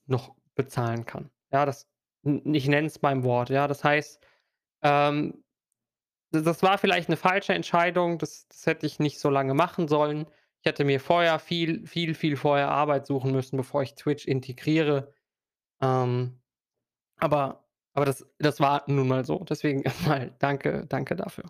noch 0.07 0.35
bezahlen 0.55 1.05
kann. 1.05 1.31
Ja, 1.51 1.65
das 1.65 1.87
ich 2.45 2.67
nenne 2.67 2.87
es 2.87 2.99
beim 2.99 3.23
Wort, 3.23 3.49
ja. 3.49 3.67
Das 3.67 3.83
heißt, 3.83 4.21
ähm, 4.83 5.43
das 6.31 6.63
war 6.63 6.77
vielleicht 6.77 7.09
'ne 7.09 7.17
falsche 7.17 7.53
Entscheidung, 7.53 8.17
das 8.17 8.47
das 8.47 8.65
hätte 8.65 8.85
ich 8.85 8.99
nicht 8.99 9.19
so 9.19 9.29
lange 9.29 9.53
machen 9.53 9.87
sollen. 9.87 10.27
Ich 10.61 10.65
hätte 10.65 10.83
mir 10.85 10.99
vorher 10.99 11.39
viel 11.39 11.85
viel 11.87 12.13
viel 12.15 12.35
vorher 12.37 12.69
Arbeit 12.69 13.05
suchen 13.07 13.31
müssen, 13.31 13.57
bevor 13.57 13.83
ich 13.83 13.95
Twitch 13.95 14.25
integriere. 14.27 15.13
Ähm, 15.81 16.41
aber 17.17 17.65
aber 17.93 18.05
das 18.05 18.27
das 18.39 18.59
war 18.61 18.83
nun 18.87 19.07
mal 19.09 19.25
so. 19.25 19.39
Deswegen 19.45 19.81
erstmal 19.83 20.35
danke 20.39 20.85
danke 20.87 21.15
dafür. 21.15 21.45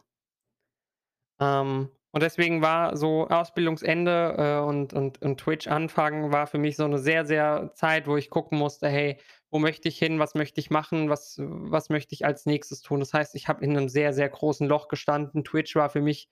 Ähm, 1.40 1.90
und 2.12 2.24
deswegen 2.24 2.62
war 2.62 2.98
so 2.98 3.28
Ausbildungsende, 3.28 4.36
äh, 4.38 4.66
und 4.66 4.94
und 4.94 5.22
und 5.22 5.40
Twitch 5.40 5.68
anfangen 5.68 6.32
war 6.32 6.48
für 6.48 6.58
mich 6.58 6.76
so 6.78 6.88
'ne 6.88 6.98
sehr, 6.98 7.26
sehr 7.26 7.72
Zeit, 7.76 8.08
wo 8.08 8.18
ich 8.18 8.30
gucken 8.30 8.58
musste: 8.58 8.88
„Hey, 8.90 9.18
wo 9.52 9.60
möchte 9.60 9.88
ich 9.90 9.98
hin? 10.00 10.20
Was 10.20 10.36
möchte 10.36 10.60
ich 10.62 10.70
machen? 10.70 11.10
Was 11.10 11.38
was 11.40 11.90
möchte 11.90 12.14
ich 12.16 12.26
als 12.26 12.46
Nächstes 12.46 12.82
tun?“ 12.82 13.00
Das 13.00 13.14
heißt, 13.14 13.36
ich 13.36 13.48
habe 13.48 13.64
in 13.66 13.74
'nem 13.74 13.90
sehr, 13.90 14.14
sehr 14.14 14.30
großen 14.30 14.68
Loch 14.68 14.88
gestanden. 14.90 15.44
Twitch 15.44 15.76
war 15.76 15.90
für 15.90 16.02
mich, 16.02 16.30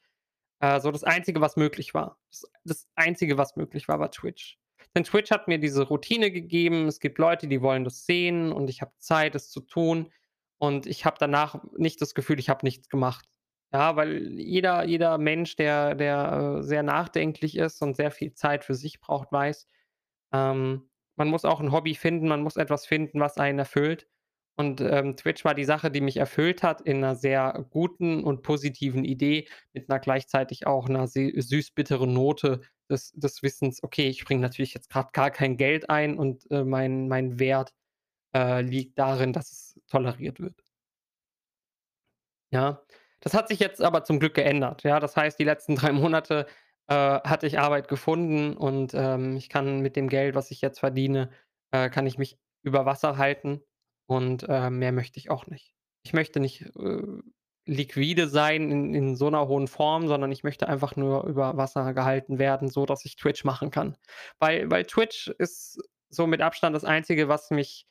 äh, 0.61 0.79
so 0.79 0.91
das 0.91 1.03
Einzige, 1.03 1.41
was 1.41 1.57
möglich 1.57 1.93
war. 1.93 2.19
Das 2.31 2.43
das 2.65 2.87
Einzige, 2.95 3.37
was 3.37 3.55
möglich 3.57 3.87
war, 3.87 3.99
war 3.99 4.11
Twitch. 4.11 4.57
Denn 4.95 5.03
Twitch 5.05 5.31
hat 5.31 5.47
mir 5.47 5.59
diese 5.59 5.83
Routine 5.83 6.31
gegeben. 6.31 6.87
Es 6.87 6.99
gibt 6.99 7.17
Leute, 7.19 7.47
die 7.47 7.61
wollen 7.61 7.83
das 7.85 8.05
sehen 8.05 8.51
und 8.53 8.69
ich 8.69 8.81
habe 8.81 8.93
Zeit, 8.99 9.35
es 9.35 9.49
zu 9.51 9.61
tun. 9.61 10.11
Und 10.59 10.85
ich 10.87 11.05
habe 11.05 11.17
danach 11.19 11.63
nicht 11.77 12.01
das 12.01 12.15
Gefühl, 12.15 12.39
ich 12.39 12.49
habe 12.49 12.65
nichts 12.65 12.89
gemacht. 12.89 13.25
Ja, 13.73 13.95
weil 13.97 14.39
jeder 14.39 14.85
jeder 14.85 15.17
Mensch, 15.17 15.55
der 15.57 15.95
der, 15.95 16.57
äh, 16.59 16.63
sehr 16.63 16.83
nachdenklich 16.83 17.57
ist 17.57 17.81
und 17.81 17.95
sehr 17.97 18.11
viel 18.11 18.33
Zeit 18.33 18.63
für 18.65 18.75
sich 18.75 18.99
braucht, 19.01 19.31
weiß, 19.31 19.67
ähm, 20.33 20.89
man 21.17 21.29
muss 21.29 21.45
auch 21.45 21.61
'n 21.61 21.71
Hobby 21.71 21.95
finden, 21.95 22.27
man 22.27 22.41
muss 22.41 22.57
etwas 22.57 22.85
finden, 22.85 23.19
was 23.19 23.37
einen 23.37 23.59
erfüllt. 23.59 24.07
Und, 24.57 24.81
ähm, 24.81 25.17
Twitch 25.17 25.43
war 25.45 25.53
die 25.55 25.65
Sache, 25.65 25.91
die 25.91 26.01
mich 26.01 26.17
erfüllt 26.17 26.63
hat 26.63 26.81
in 26.81 26.99
'ner 27.01 27.15
sehr 27.15 27.65
guten 27.71 28.23
und 28.23 28.41
positiven 28.43 29.03
Idee, 29.05 29.47
mit 29.73 29.89
'ner 29.89 29.99
gleichzeitig 29.99 30.67
auch 30.67 30.87
'ner 30.89 31.07
sü 31.07 31.31
süß-bitteren 31.41 32.13
Note 32.13 32.61
des 32.89 33.11
des 33.13 33.43
Wissens: 33.43 33.83
„Okay, 33.83 34.07
ich 34.09 34.23
bringe 34.25 34.41
natürlich 34.41 34.73
jetzt 34.73 34.89
grad 34.89 35.13
gar 35.13 35.31
kein 35.31 35.57
Geld 35.57 35.89
ein 35.89 36.17
und, 36.17 36.49
äh, 36.51 36.63
mein 36.63 37.07
mein 37.09 37.39
Wert, 37.39 37.73
äh, 38.35 38.61
liegt 38.61 38.99
darin, 38.99 39.33
dass 39.33 39.51
es 39.51 39.79
toleriert 39.89 40.39
wird.“ 40.41 40.61
Ja, 42.53 42.81
das 43.21 43.33
hat 43.33 43.47
sich 43.47 43.59
jetzt 43.59 43.81
aber 43.81 44.03
zum 44.03 44.19
Glück 44.19 44.35
geändert. 44.35 44.83
Ja, 44.83 44.99
das 44.99 45.15
heißt, 45.17 45.39
die 45.39 45.43
letzten 45.43 45.75
3 45.75 45.91
Monate, 45.91 46.45
äh, 46.87 46.93
hatte 46.95 47.47
ich 47.47 47.59
Arbeit 47.59 47.87
gefunden 47.87 48.55
und, 48.57 48.93
ähm, 48.95 49.37
ich 49.37 49.49
kann 49.49 49.81
mit 49.81 49.95
dem 49.95 50.09
Geld, 50.09 50.35
was 50.35 50.51
ich 50.51 50.61
jetzt 50.61 50.79
verdiene 50.79 51.31
äh, 51.71 51.89
kann 51.89 52.07
ich 52.07 52.17
mich 52.17 52.37
über 52.63 52.85
Wasser 52.85 53.17
halten 53.17 53.61
und, 54.07 54.43
äh, 54.49 54.69
mehr 54.69 54.91
möchte 54.91 55.19
ich 55.19 55.29
auch 55.31 55.47
nicht. 55.47 55.73
Ich 56.03 56.13
möchte 56.13 56.39
nicht, 56.39 56.61
äh, 56.77 57.01
liquide 57.67 58.27
sein 58.27 58.69
in 58.71 58.93
in 58.93 59.15
so 59.15 59.27
'ner 59.29 59.47
hohen 59.47 59.67
Form, 59.67 60.07
sondern 60.07 60.31
ich 60.31 60.43
möchte 60.43 60.67
einfach 60.69 60.95
nur 60.95 61.23
über 61.25 61.57
Wasser 61.57 61.93
gehalten 61.95 62.37
werden, 62.39 62.69
sodass 62.69 63.05
ich 63.05 63.15
Twitch 63.17 63.43
machen 63.43 63.71
kann. 63.71 63.97
Weil 64.39 64.69
weil 64.71 64.85
Twitch 64.85 65.29
ist 65.39 65.79
so 66.09 66.27
mit 66.27 66.41
Abstand 66.41 66.75
das 66.75 66.85
Einzige, 66.85 67.27
was 67.27 67.49
mich 67.51 67.87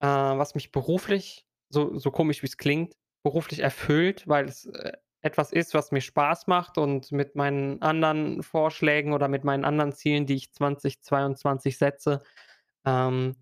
äh, 0.00 0.06
was 0.08 0.54
mich 0.56 0.72
beruflich, 0.72 1.46
so 1.70 1.98
so 1.98 2.10
komisch 2.10 2.42
wie's 2.42 2.56
klingt, 2.58 2.94
beruflich 3.24 3.60
erfüllt, 3.60 4.26
weil 4.28 4.46
es, 4.46 4.66
äh, 4.66 4.92
etwas 5.24 5.52
ist, 5.52 5.74
was 5.74 5.90
mir 5.92 6.00
Spaß 6.02 6.46
macht 6.48 6.78
und 6.78 7.10
mit 7.12 7.34
meinen 7.36 7.80
anderen 7.82 8.42
Vorschlägen 8.42 9.12
oder 9.14 9.28
mit 9.28 9.44
meinen 9.44 9.64
anderen 9.64 9.92
Zielen, 9.92 10.26
die 10.26 10.34
ich 10.36 10.52
2022 10.52 11.78
setze, 11.78 12.22
ähm, 12.86 13.36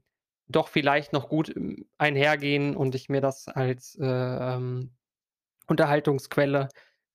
doch 0.49 0.69
vielleicht 0.69 1.13
noch 1.13 1.29
gut, 1.29 1.49
hm, 1.55 1.87
einhergehen 1.99 2.77
und 2.77 2.95
ich 2.95 3.09
mir 3.09 3.21
das 3.21 3.49
als, 3.49 3.97
äh, 4.01 4.07
ähm, 4.07 4.93
Unterhaltungsquelle 5.69 6.69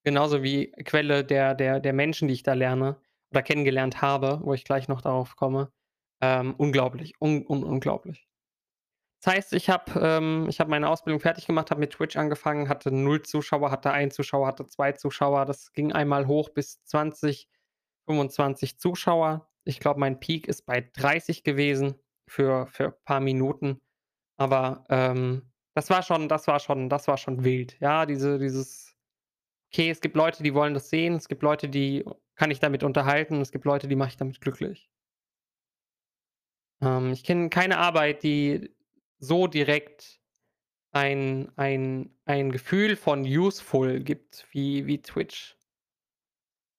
genauso 0.04 0.44
wie 0.44 0.72
Quelle 0.86 1.24
der 1.26 1.56
der 1.56 1.80
der 1.82 1.94
Menschen, 1.94 2.28
die 2.28 2.36
ich 2.36 2.44
da 2.44 2.54
lerne 2.54 2.98
oder 3.32 3.44
kennengelernt 3.44 4.02
habe, 4.02 4.40
wo 4.44 4.54
ich 4.54 4.64
gleich 4.66 4.88
noch 4.88 5.02
darauf 5.02 5.36
komme, 5.36 5.72
ähm, 6.22 6.56
unglaublich, 6.58 7.14
un 7.22 7.46
un 7.48 7.64
unglaublich. 7.64 8.27
Das 9.22 9.34
heißt, 9.34 9.54
ich 9.54 9.70
habe 9.70 10.00
ähm, 10.00 10.48
habe 10.60 10.70
meine 10.70 10.90
Ausbildung 10.90 11.20
fertig 11.20 11.48
gemacht, 11.48 11.72
habe 11.72 11.80
mit 11.80 11.92
Twitch 11.94 12.16
angefangen, 12.18 12.70
hatte 12.70 12.92
0 12.92 13.24
Zuschauer, 13.24 13.72
hatte 13.72 13.92
1 13.92 14.14
Zuschauer, 14.16 14.48
hatte 14.48 14.68
2 14.68 14.92
Zuschauer. 14.94 15.46
Das 15.46 15.74
ging 15.74 15.92
einmal 15.92 16.28
hoch 16.28 16.50
bis 16.50 16.84
20, 16.86 17.50
25 18.08 18.80
Zuschauer. 18.80 19.50
Ich 19.66 19.80
glaube, 19.80 20.00
mein 20.00 20.20
Peak 20.20 20.48
ist 20.48 20.66
bei 20.66 20.82
30 20.94 21.44
gewesen 21.44 21.96
für 22.28 22.68
für 22.68 22.92
paar 23.06 23.20
Minuten. 23.20 23.82
Aber, 24.38 24.86
ähm, 24.90 25.52
das 25.76 25.90
war 25.90 26.04
schon 26.04 26.30
das 26.30 26.48
war 26.48 26.60
schon 26.60 26.90
das 26.90 27.08
war 27.08 27.18
schon 27.18 27.44
wild. 27.44 27.80
Ja, 27.80 28.06
diese 28.06 28.40
dieses 28.40 28.96
okay, 29.72 29.90
es 29.92 30.02
gibt 30.02 30.16
Leute, 30.16 30.44
die 30.44 30.54
wollen 30.54 30.74
das 30.74 30.90
sehen. 30.90 31.16
Es 31.16 31.28
gibt 31.28 31.44
Leute, 31.44 31.70
die 31.70 32.06
kann 32.36 32.52
ich 32.52 32.60
damit 32.60 32.84
unterhalten. 32.84 33.42
Es 33.42 33.52
gibt 33.52 33.66
Leute, 33.66 33.88
die 33.88 33.96
mache 33.96 34.10
ich 34.10 34.18
damit 34.18 34.42
glücklich. 34.42 34.90
Ähm, 36.82 37.12
ich 37.14 37.24
kenne 37.24 37.50
keine 37.50 37.78
Arbeit, 37.80 38.24
die 38.24 38.72
so 39.20 39.48
direkt 39.48 40.20
ein 40.92 41.52
ein 41.58 42.16
ein 42.26 42.52
Gefühl 42.52 42.96
von 42.98 43.24
useful 43.24 44.02
gibt 44.02 44.48
wie 44.52 44.88
wie 44.88 45.02
Twitch. 45.02 45.56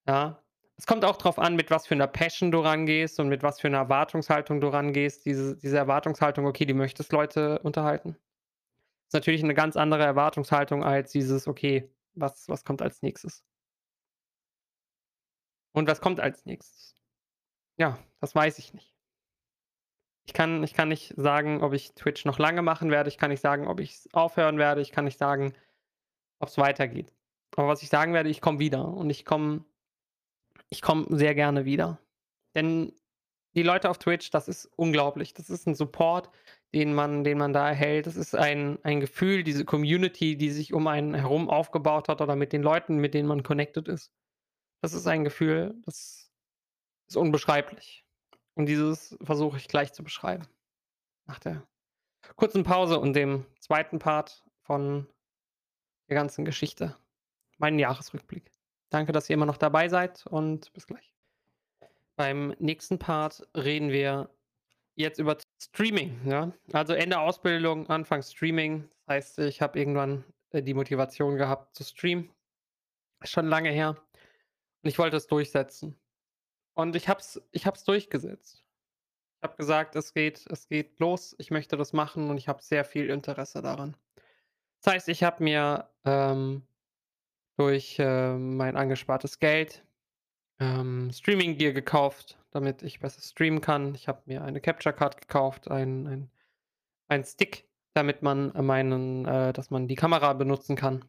Ja. 0.07 0.43
Es 0.77 0.87
kommt 0.87 1.05
auch 1.05 1.17
drauf 1.17 1.39
an, 1.41 1.57
mit 1.57 1.71
was 1.71 1.87
für 1.89 1.97
'ner 1.97 2.07
Passion 2.07 2.51
du 2.53 2.61
rangehst 2.61 3.19
und 3.19 3.29
mit 3.29 3.43
was 3.43 3.61
für 3.61 3.69
'ner 3.69 3.79
Erwartungshaltung 3.79 4.61
du 4.61 4.69
rangehst. 4.69 5.25
Diese 5.27 5.57
diese 5.57 5.77
Erwartungshaltung, 5.77 6.47
okay, 6.47 6.65
du 6.67 6.75
möchtest 6.75 7.13
Leute 7.13 7.59
unterhalten. 7.61 8.17
Ist 9.09 9.15
natürlich 9.15 9.43
'ne 9.43 9.55
ganz 9.55 9.77
andere 9.77 10.05
Erwartungshaltung 10.05 10.85
als 10.85 11.13
dieses: 11.13 11.49
„Okay, 11.49 11.91
was 12.15 12.49
was 12.49 12.65
kommt 12.65 12.83
als 12.83 13.03
Nächstes?“ 13.03 13.41
Und 15.75 15.89
was 15.89 16.01
kommt 16.01 16.21
als 16.21 16.45
Nächstes? 16.47 16.95
Ja, 17.79 17.99
das 18.21 18.35
weiß 18.35 18.59
ich 18.59 18.75
nicht. 18.75 18.98
Ich 20.29 20.35
kann 20.35 20.63
ich 20.63 20.75
kann 20.75 20.89
nicht 20.91 21.15
sagen, 21.17 21.63
ob 21.63 21.73
ich 21.73 21.95
Twitch 21.95 22.27
noch 22.27 22.39
lange 22.39 22.61
machen 22.61 22.91
werde. 22.91 23.09
Ich 23.09 23.17
kann 23.17 23.31
nicht 23.31 23.41
sagen, 23.41 23.67
ob 23.67 23.81
ich's 23.81 24.09
aufhören 24.13 24.59
werde. 24.59 24.83
Ich 24.83 24.93
kann 24.93 25.07
nicht 25.07 25.19
sagen, 25.19 25.55
ob's 26.41 26.59
weitergeht. 26.59 27.13
Aber 27.57 27.69
was 27.69 27.83
ich 27.83 27.89
sagen 27.91 28.15
werde, 28.15 28.29
ich 28.31 28.43
komme 28.43 28.59
wieder 28.59 28.87
und 28.89 29.11
ich 29.11 29.25
komme 29.25 29.65
ich 30.71 30.83
komme 30.83 31.07
sehr 31.11 31.35
gerne 31.35 31.65
wieder. 31.65 32.01
Denn 32.55 32.93
die 33.57 33.63
Leute 33.63 33.91
auf 33.91 33.99
Twitch, 33.99 34.31
das 34.31 34.49
ist 34.49 34.67
unglaublich. 34.77 35.35
Das 35.35 35.51
ist 35.51 35.67
'n 35.67 35.75
Support, 35.75 36.31
den 36.75 36.95
man 36.95 37.25
den 37.25 37.39
man 37.39 37.55
da 37.55 37.69
erhält. 37.71 38.07
Das 38.07 38.17
ist 38.17 38.35
ein 38.37 38.79
ein 38.85 39.01
Gefühl, 39.01 39.45
diese 39.45 39.65
Community, 39.65 40.37
die 40.37 40.51
sich 40.51 40.75
um 40.75 40.87
einen 40.89 41.15
herum 41.15 41.49
aufgebaut 41.51 42.09
hat 42.11 42.21
oder 42.21 42.37
mit 42.37 42.53
den 42.53 42.63
Leuten, 42.63 42.99
mit 42.99 43.15
denen 43.15 43.29
man 43.29 43.43
connected 43.45 43.89
ist. 43.89 44.13
Das 44.83 44.95
ist 44.95 45.07
ein 45.09 45.25
Gefühl, 45.25 45.75
das 45.87 46.31
ist 47.09 47.17
unbeschreiblich. 47.17 48.05
Und 48.59 48.67
dieses 48.67 49.17
versuche 49.23 49.57
ich 49.57 49.69
gleich 49.69 49.93
zu 49.93 50.03
beschreiben. 50.03 50.45
Nach 51.27 51.39
der 51.39 51.63
kurzen 52.35 52.65
Pause 52.65 52.99
und 52.99 53.13
dem 53.13 53.47
2. 53.61 53.85
Part 53.99 54.45
von 54.63 55.07
der 56.09 56.17
ganzen 56.17 56.45
Geschichte, 56.45 56.97
meinen 57.59 57.79
Jahresrückblick. 57.79 58.51
Danke, 58.91 59.13
dass 59.13 59.31
ihr 59.31 59.35
immer 59.35 59.47
noch 59.47 59.59
dabei 59.59 59.89
seid 59.89 60.27
und 60.27 60.73
bis 60.73 60.89
gleich. 60.89 61.15
Beim 62.17 62.49
nächsten 62.59 62.99
Part 62.99 63.47
reden 63.55 63.91
wir 63.91 64.29
jetzt 64.97 65.21
über 65.21 65.39
Streaming, 65.63 66.19
ja? 66.27 66.53
Also 66.73 66.95
Ende 66.95 67.21
Ausbildung, 67.21 67.89
Anfang 67.89 68.23
Streaming. 68.23 68.89
Das 69.07 69.15
heißt, 69.15 69.39
ich 69.39 69.63
habe 69.63 69.79
irgendwann, 69.79 70.25
äh, 70.51 70.65
die 70.65 70.75
Motivation 70.75 71.37
gehabt 71.37 71.77
zu 71.77 71.85
streamen. 71.85 72.29
Schon 73.23 73.47
lange 73.47 73.71
her. 73.71 73.91
Und 74.83 74.89
ich 74.89 74.99
wollte 74.99 75.17
es 75.17 75.29
durchsetzen. 75.29 75.97
Und 76.79 76.95
ich 76.95 77.09
habe 77.09 77.19
es 77.19 77.43
ich 77.51 77.67
habe 77.67 77.77
es 77.77 77.83
durchgesetzt. 77.83 78.65
Ich 79.41 79.45
habe 79.45 79.57
gesagt: 79.57 79.97
„Es 79.97 80.15
geht 80.15 80.47
es 80.49 80.69
geht 80.69 81.01
los. 81.01 81.35
Ich 81.39 81.51
möchte 81.51 81.77
das 81.77 81.93
machen 81.93 82.31
und 82.31 82.39
ich 82.39 82.49
habe 82.49 82.63
sehr 82.63 82.85
viel 82.85 83.11
Interesse 83.11 83.63
daran.“ 83.63 83.97
Das 84.83 84.95
heißt, 84.95 85.09
ich 85.11 85.25
habe 85.25 85.45
mir, 85.45 85.91
ähm, 86.05 86.63
durch, 87.59 87.97
ähm, 88.01 88.57
mein 88.57 88.77
angespartes 88.77 89.39
Geld, 89.41 89.85
ähm, 90.61 91.11
Streaming-Gear 91.13 91.73
gekauft, 91.75 92.39
damit 92.53 92.83
ich 92.83 93.01
besser 93.01 93.23
streamen 93.23 93.61
kann. 93.63 93.95
Ich 93.95 94.09
habe 94.09 94.23
mir 94.27 94.43
eine 94.45 94.61
Capture 94.61 94.95
Card 94.95 95.21
gekauft, 95.21 95.71
ein 95.71 96.07
ein 96.09 96.31
ein 97.09 97.25
Stick, 97.25 97.69
damit 97.95 98.23
man 98.23 98.53
meinen 98.67 99.27
äh, 99.27 99.53
dass 99.55 99.71
man 99.71 99.89
die 99.89 99.97
Kamera 99.97 100.35
benutzen 100.35 100.77
kann. 100.77 101.05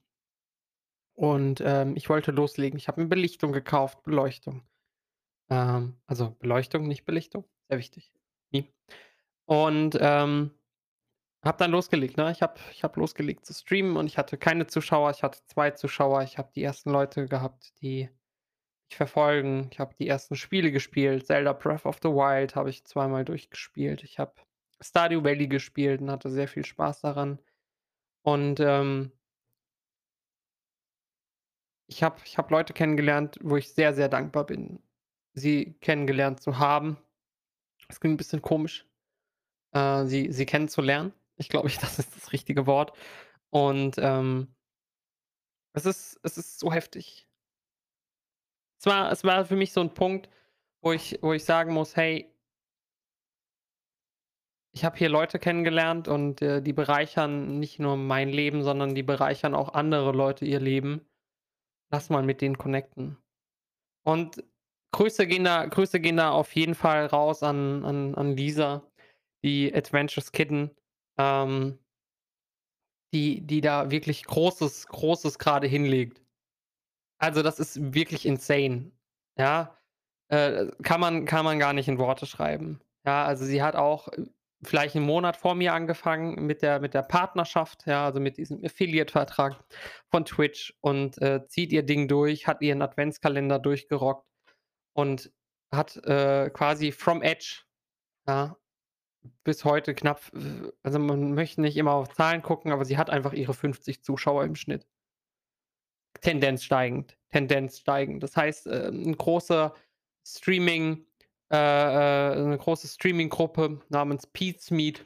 Und, 1.17 1.61
ähm, 1.65 1.95
ich 1.97 2.09
wollte 2.09 2.31
loslegen. 2.31 2.77
Ich 2.79 2.87
habe 2.87 3.01
mir 3.01 3.07
Belichtung 3.07 3.51
gekauft, 3.51 4.03
Beleuchtung. 4.03 4.63
Ähm, 5.49 5.97
also 6.07 6.31
Beleuchtung, 6.39 6.87
nicht 6.87 7.05
Belichtung, 7.05 7.45
sehr 7.69 7.77
wichtig. 7.79 8.11
Und, 9.49 9.97
ähm, 9.99 10.51
habe 11.45 11.57
dann 11.59 11.71
losgelegt, 11.71 12.17
ne? 12.17 12.31
Ich 12.31 12.41
habe 12.41 12.59
ich 12.71 12.83
habe 12.83 12.99
losgelegt 12.99 13.45
zu 13.45 13.53
streamen 13.53 13.97
und 13.97 14.07
ich 14.07 14.17
hatte 14.17 14.37
keine 14.37 14.67
Zuschauer. 14.67 15.11
Ich 15.11 15.23
hatte 15.23 15.39
2 15.47 15.71
Zuschauer. 15.71 16.23
Ich 16.23 16.37
habe 16.37 16.51
die 16.55 16.63
ersten 16.63 16.91
Leute 16.91 17.27
gehabt, 17.27 17.73
die 17.81 18.09
mich 18.89 18.97
verfolgen. 18.97 19.69
Ich 19.71 19.79
habe 19.79 19.95
die 19.99 20.07
ersten 20.07 20.35
Spiele 20.35 20.71
gespielt. 20.71 21.27
Zelda 21.27 21.53
Breath 21.53 21.85
of 21.85 21.99
the 22.03 22.09
Wild 22.09 22.55
habe 22.55 22.69
ich 22.71 22.85
zweimal 22.85 23.25
durchgespielt. 23.25 24.03
Ich 24.03 24.19
habe 24.19 24.33
Stardew 24.81 25.23
Valley 25.23 25.47
gespielt 25.47 26.01
und 26.01 26.11
hatte 26.11 26.29
sehr 26.31 26.47
viel 26.49 26.65
Spaß 26.65 27.01
daran. 27.01 27.39
Und, 28.23 28.59
ähm 28.61 29.11
ich 31.89 32.03
habe 32.03 32.17
ich 32.23 32.37
habe 32.37 32.53
Leute 32.53 32.73
kennengelernt, 32.73 33.37
wo 33.41 33.57
ich 33.57 33.73
sehr, 33.73 33.93
sehr 33.93 34.09
dankbar 34.09 34.45
bin, 34.45 34.79
sie 35.33 35.75
kennengelernt 35.81 36.41
zu 36.41 36.59
haben. 36.59 36.97
Es 37.89 37.99
klingt 38.01 38.15
'n 38.15 38.17
bisschen 38.17 38.41
komisch, 38.43 38.87
äh, 39.73 40.05
sie 40.05 40.31
sie 40.33 40.45
kennenzulernen. 40.47 41.13
Ich 41.37 41.49
glaube 41.49 41.69
das 41.81 41.99
ist 41.99 42.15
das 42.17 42.33
richtige 42.33 42.67
Wort. 42.67 42.93
Und, 43.51 43.97
ähm 43.99 44.53
es 45.75 45.85
ist 45.85 46.19
es 46.23 46.37
ist 46.37 46.59
so 46.59 46.71
heftig. 46.73 47.25
Es 48.81 48.85
war 48.85 49.11
es 49.11 49.23
war 49.25 49.43
für 49.45 49.57
mich 49.57 49.73
so 49.73 49.81
'n 49.81 49.93
Punkt, 49.93 50.29
wo 50.81 50.93
ich 50.93 51.19
wo 51.21 51.33
ich 51.33 51.43
sagen 51.43 51.73
muss: 51.73 51.97
„Hey“ 51.97 52.29
„ich 54.75 54.85
habe 54.85 54.97
hier 54.97 55.09
Leute 55.09 55.39
kennengelernt 55.39 56.07
und, 56.07 56.41
äh, 56.41 56.61
die 56.61 56.73
bereichern 56.73 57.59
nicht 57.59 57.79
nur 57.79 57.97
mein 57.97 58.29
Leben, 58.29 58.63
sondern 58.63 58.93
die 58.93 59.03
bereichern 59.03 59.55
auch 59.55 59.73
andere 59.73 60.11
Leute 60.11 60.45
ihr 60.45 60.59
Leben. 60.59 61.01
Lass 61.91 62.09
mal 62.09 62.23
mit 62.23 62.41
denen 62.41 62.57
connecten.“ 62.57 63.17
Und 64.03 64.43
Grüße 64.93 65.27
gehen 65.27 65.43
da 65.43 65.65
Grüße 65.67 65.99
gehen 65.99 66.17
da 66.17 66.31
auf 66.31 66.55
jeden 66.55 66.73
Fall 66.75 67.05
raus 67.05 67.43
an 67.43 67.85
an 67.85 68.15
an 68.15 68.35
Lisa, 68.35 68.83
die 69.43 69.73
Adventures 69.73 70.31
Kitten, 70.31 70.71
ähm 71.17 71.79
die 73.13 73.41
die 73.45 73.61
da 73.61 73.89
wirklich 73.91 74.23
Großes 74.25 74.87
Großes 74.87 75.39
grade 75.39 75.67
hinlegt. 75.67 76.21
Also, 77.19 77.43
das 77.43 77.59
ist 77.59 77.93
wirklich 77.95 78.25
insane, 78.25 78.91
ja? 79.37 79.77
Äh, 80.29 80.67
kann 80.83 81.01
man 81.01 81.25
kann 81.25 81.45
man 81.45 81.59
gar 81.59 81.73
nicht 81.73 81.87
in 81.89 81.99
Worte 81.99 82.25
schreiben. 82.27 82.81
Ja, 83.05 83.25
also 83.25 83.45
sie 83.45 83.63
hat 83.63 83.75
auch, 83.75 84.09
äh, 84.09 84.25
vielleicht 84.63 84.95
'n 84.95 85.03
Monat 85.03 85.37
vor 85.37 85.55
mir 85.55 85.73
angefangen 85.73 86.45
mit 86.47 86.61
der 86.63 86.79
mit 86.81 86.93
der 86.95 87.03
Partnerschaft, 87.03 87.85
ja, 87.87 88.05
also 88.05 88.19
mit 88.21 88.37
diesem 88.37 88.63
Affiliate-Vertrag 88.65 89.57
von 90.11 90.25
Twitch 90.25 90.75
und, 90.81 91.19
äh, 91.21 91.47
zieht 91.47 91.73
ihr 91.73 91.83
Ding 91.83 92.07
durch, 92.09 92.47
hat 92.47 92.61
ihren 92.61 92.81
Adventskalender 92.83 93.59
durchgerockt 93.59 94.27
und 94.99 95.31
hat, 95.73 95.97
äh, 96.05 96.49
quasi 96.51 96.91
from 96.91 97.21
Edge, 97.23 97.61
ja, 98.27 98.57
bis 99.45 99.65
heute 99.65 99.95
knapp 99.95 100.21
also 100.83 100.99
man 100.99 101.33
möchte 101.35 101.61
nicht 101.61 101.77
immer 101.77 101.93
auf 101.93 102.13
Zahlen 102.15 102.41
gucken, 102.43 102.71
aber 102.73 102.85
sie 102.85 102.97
hat 102.99 103.09
einfach 103.11 103.33
ihre 103.33 103.53
50 103.55 104.03
Zuschauer 104.03 104.45
im 104.45 104.55
Schnitt. 104.55 104.85
Tendenz 106.21 106.63
steigend 106.63 107.17
Tendenz 107.31 107.79
steigend. 107.79 108.23
Das 108.23 108.35
heißt, 108.35 108.67
äh, 108.67 108.87
'n 108.89 109.15
großer 109.17 109.73
Streaming 110.25 111.05
äh, 111.51 111.55
äh 111.57 112.35
'ne 112.43 112.57
große 112.57 112.87
Streaming-Gruppe 112.87 113.81
namens 113.89 114.27
Pete's 114.27 114.71
Meat 114.71 115.05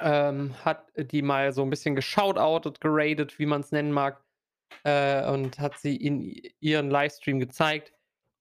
ähm, 0.00 0.54
hat 0.64 0.90
die 0.96 1.22
mal 1.22 1.52
so 1.52 1.62
'n 1.62 1.70
bisschen 1.70 1.94
geshoutoutet, 1.94 2.80
geradet, 2.80 3.38
wie 3.38 3.46
man's 3.46 3.70
nennen 3.72 3.92
mag, 3.92 4.22
äh, 4.84 5.28
und 5.30 5.58
hat 5.60 5.78
sie 5.80 5.96
in 5.96 6.32
ihren 6.60 6.90
Livestream 6.90 7.40
gezeigt. 7.40 7.93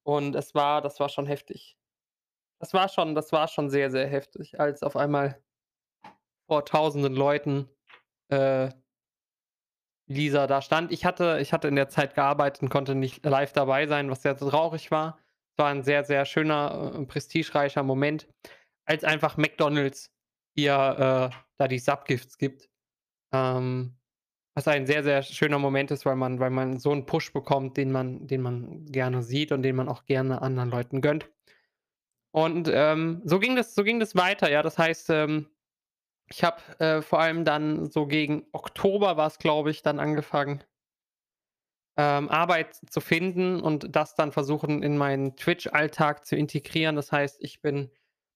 Und 0.05 0.35
es 0.35 0.53
war 0.53 0.81
das 0.81 0.99
war 0.99 1.09
schon 1.09 1.25
heftig. 1.27 1.77
Das 2.59 2.73
war 2.73 2.89
schon 2.89 3.15
das 3.15 3.31
war 3.33 3.47
schon 3.49 3.69
sehr, 3.69 3.91
sehr 3.91 4.07
heftig, 4.07 4.59
als 4.59 4.83
auf 4.83 4.95
einmal 4.97 5.41
vor 6.49 6.65
tausenden 6.65 7.13
Leuten, 7.15 7.69
äh 8.29 8.69
Lisa 10.09 10.47
da 10.47 10.61
stand. 10.61 10.91
Ich 10.91 11.05
hatte 11.05 11.39
ich 11.41 11.53
hatte 11.53 11.67
in 11.69 11.75
der 11.75 11.87
Zeit 11.89 12.13
gearbeitet 12.15 12.61
und 12.63 12.69
konnte 12.69 12.93
nicht 12.95 13.25
live 13.25 13.53
dabei 13.53 13.87
sein, 13.87 14.09
was 14.09 14.21
sehr 14.21 14.35
traurig 14.35 14.91
war. 14.91 15.19
War 15.57 15.71
'n 15.71 15.83
sehr, 15.83 16.03
sehr 16.03 16.25
schöner, 16.25 16.93
äh, 16.95 17.05
prestigereicher 17.05 17.83
Moment, 17.83 18.27
als 18.85 19.03
einfach 19.03 19.37
McDonald's 19.37 20.11
ihr, 20.55 20.73
äh, 21.33 21.35
da 21.57 21.67
die 21.67 21.79
Subgifts 21.79 22.37
gibt. 22.37 22.69
Ähm, 23.33 23.97
was 24.55 24.67
ein 24.67 24.85
sehr, 24.87 25.03
sehr 25.03 25.21
schöner 25.23 25.59
Moment 25.59 25.91
ist, 25.91 26.05
weil 26.05 26.15
man 26.15 26.39
weil 26.39 26.49
man 26.51 26.79
so 26.79 26.91
'n 26.91 27.05
Push 27.05 27.33
bekommt, 27.33 27.77
den 27.77 27.91
man 27.91 28.27
den 28.27 28.41
man 28.41 28.85
gerne 28.87 29.23
sieht 29.23 29.51
und 29.51 29.63
den 29.63 29.75
man 29.75 29.89
auch 29.89 30.05
gerne 30.05 30.41
anderen 30.41 30.69
Leuten 30.69 31.01
gönnt. 31.01 31.29
Und, 32.31 32.69
ähm, 32.73 33.21
so 33.25 33.39
ging 33.39 33.55
das 33.55 33.75
so 33.75 33.83
ging 33.83 33.99
das 33.99 34.15
weiter, 34.15 34.49
ja. 34.51 34.61
Das 34.61 34.77
heißt, 34.77 35.09
ähm 35.11 35.47
Ich 36.31 36.43
habe, 36.43 36.57
äh, 36.79 37.01
vor 37.03 37.19
allem 37.21 37.45
dann 37.45 37.91
so 37.91 38.07
gegen 38.07 38.47
Oktober 38.53 39.17
war's, 39.17 39.39
glaube 39.39 39.71
ich, 39.71 39.81
dann 39.83 39.99
angefangen 39.99 40.63
ähm, 41.97 42.29
Arbeit 42.29 42.75
zu 42.89 43.01
finden 43.01 43.61
und 43.61 43.95
das 43.95 44.15
dann 44.15 44.31
versuchen, 44.31 44.81
in 44.83 44.97
meinen 44.97 45.35
Twitch-Alltag 45.35 46.25
zu 46.25 46.35
integrieren. 46.35 46.95
Das 46.95 47.11
heißt, 47.11 47.37
ich 47.43 47.61
bin 47.61 47.91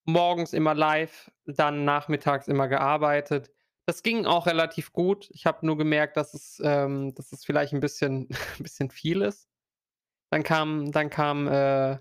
morgens 0.06 0.54
immer 0.54 0.76
live, 0.76 1.32
dann 1.46 1.84
nachmittags 1.86 2.48
immer 2.48 2.68
gearbeitet. 2.68 3.52
Das 3.90 4.04
ging 4.04 4.26
auch 4.26 4.48
relativ 4.48 4.92
gut. 4.92 5.30
Ich 5.32 5.46
habe 5.46 5.66
nur 5.66 5.78
gemerkt, 5.78 6.18
dass 6.18 6.34
es 6.34 6.62
ähm, 6.62 7.16
dass 7.16 7.32
es 7.32 7.46
vielleicht 7.46 7.72
'n 7.72 7.80
bisschen 7.80 8.28
'n 8.60 8.64
bisschen 8.64 8.90
viel 8.92 9.22
ist. 9.22 9.48
Dann 10.32 10.44
kam 10.44 10.92
dann 10.92 11.10
kam, 11.10 11.48
äh, 11.48 12.00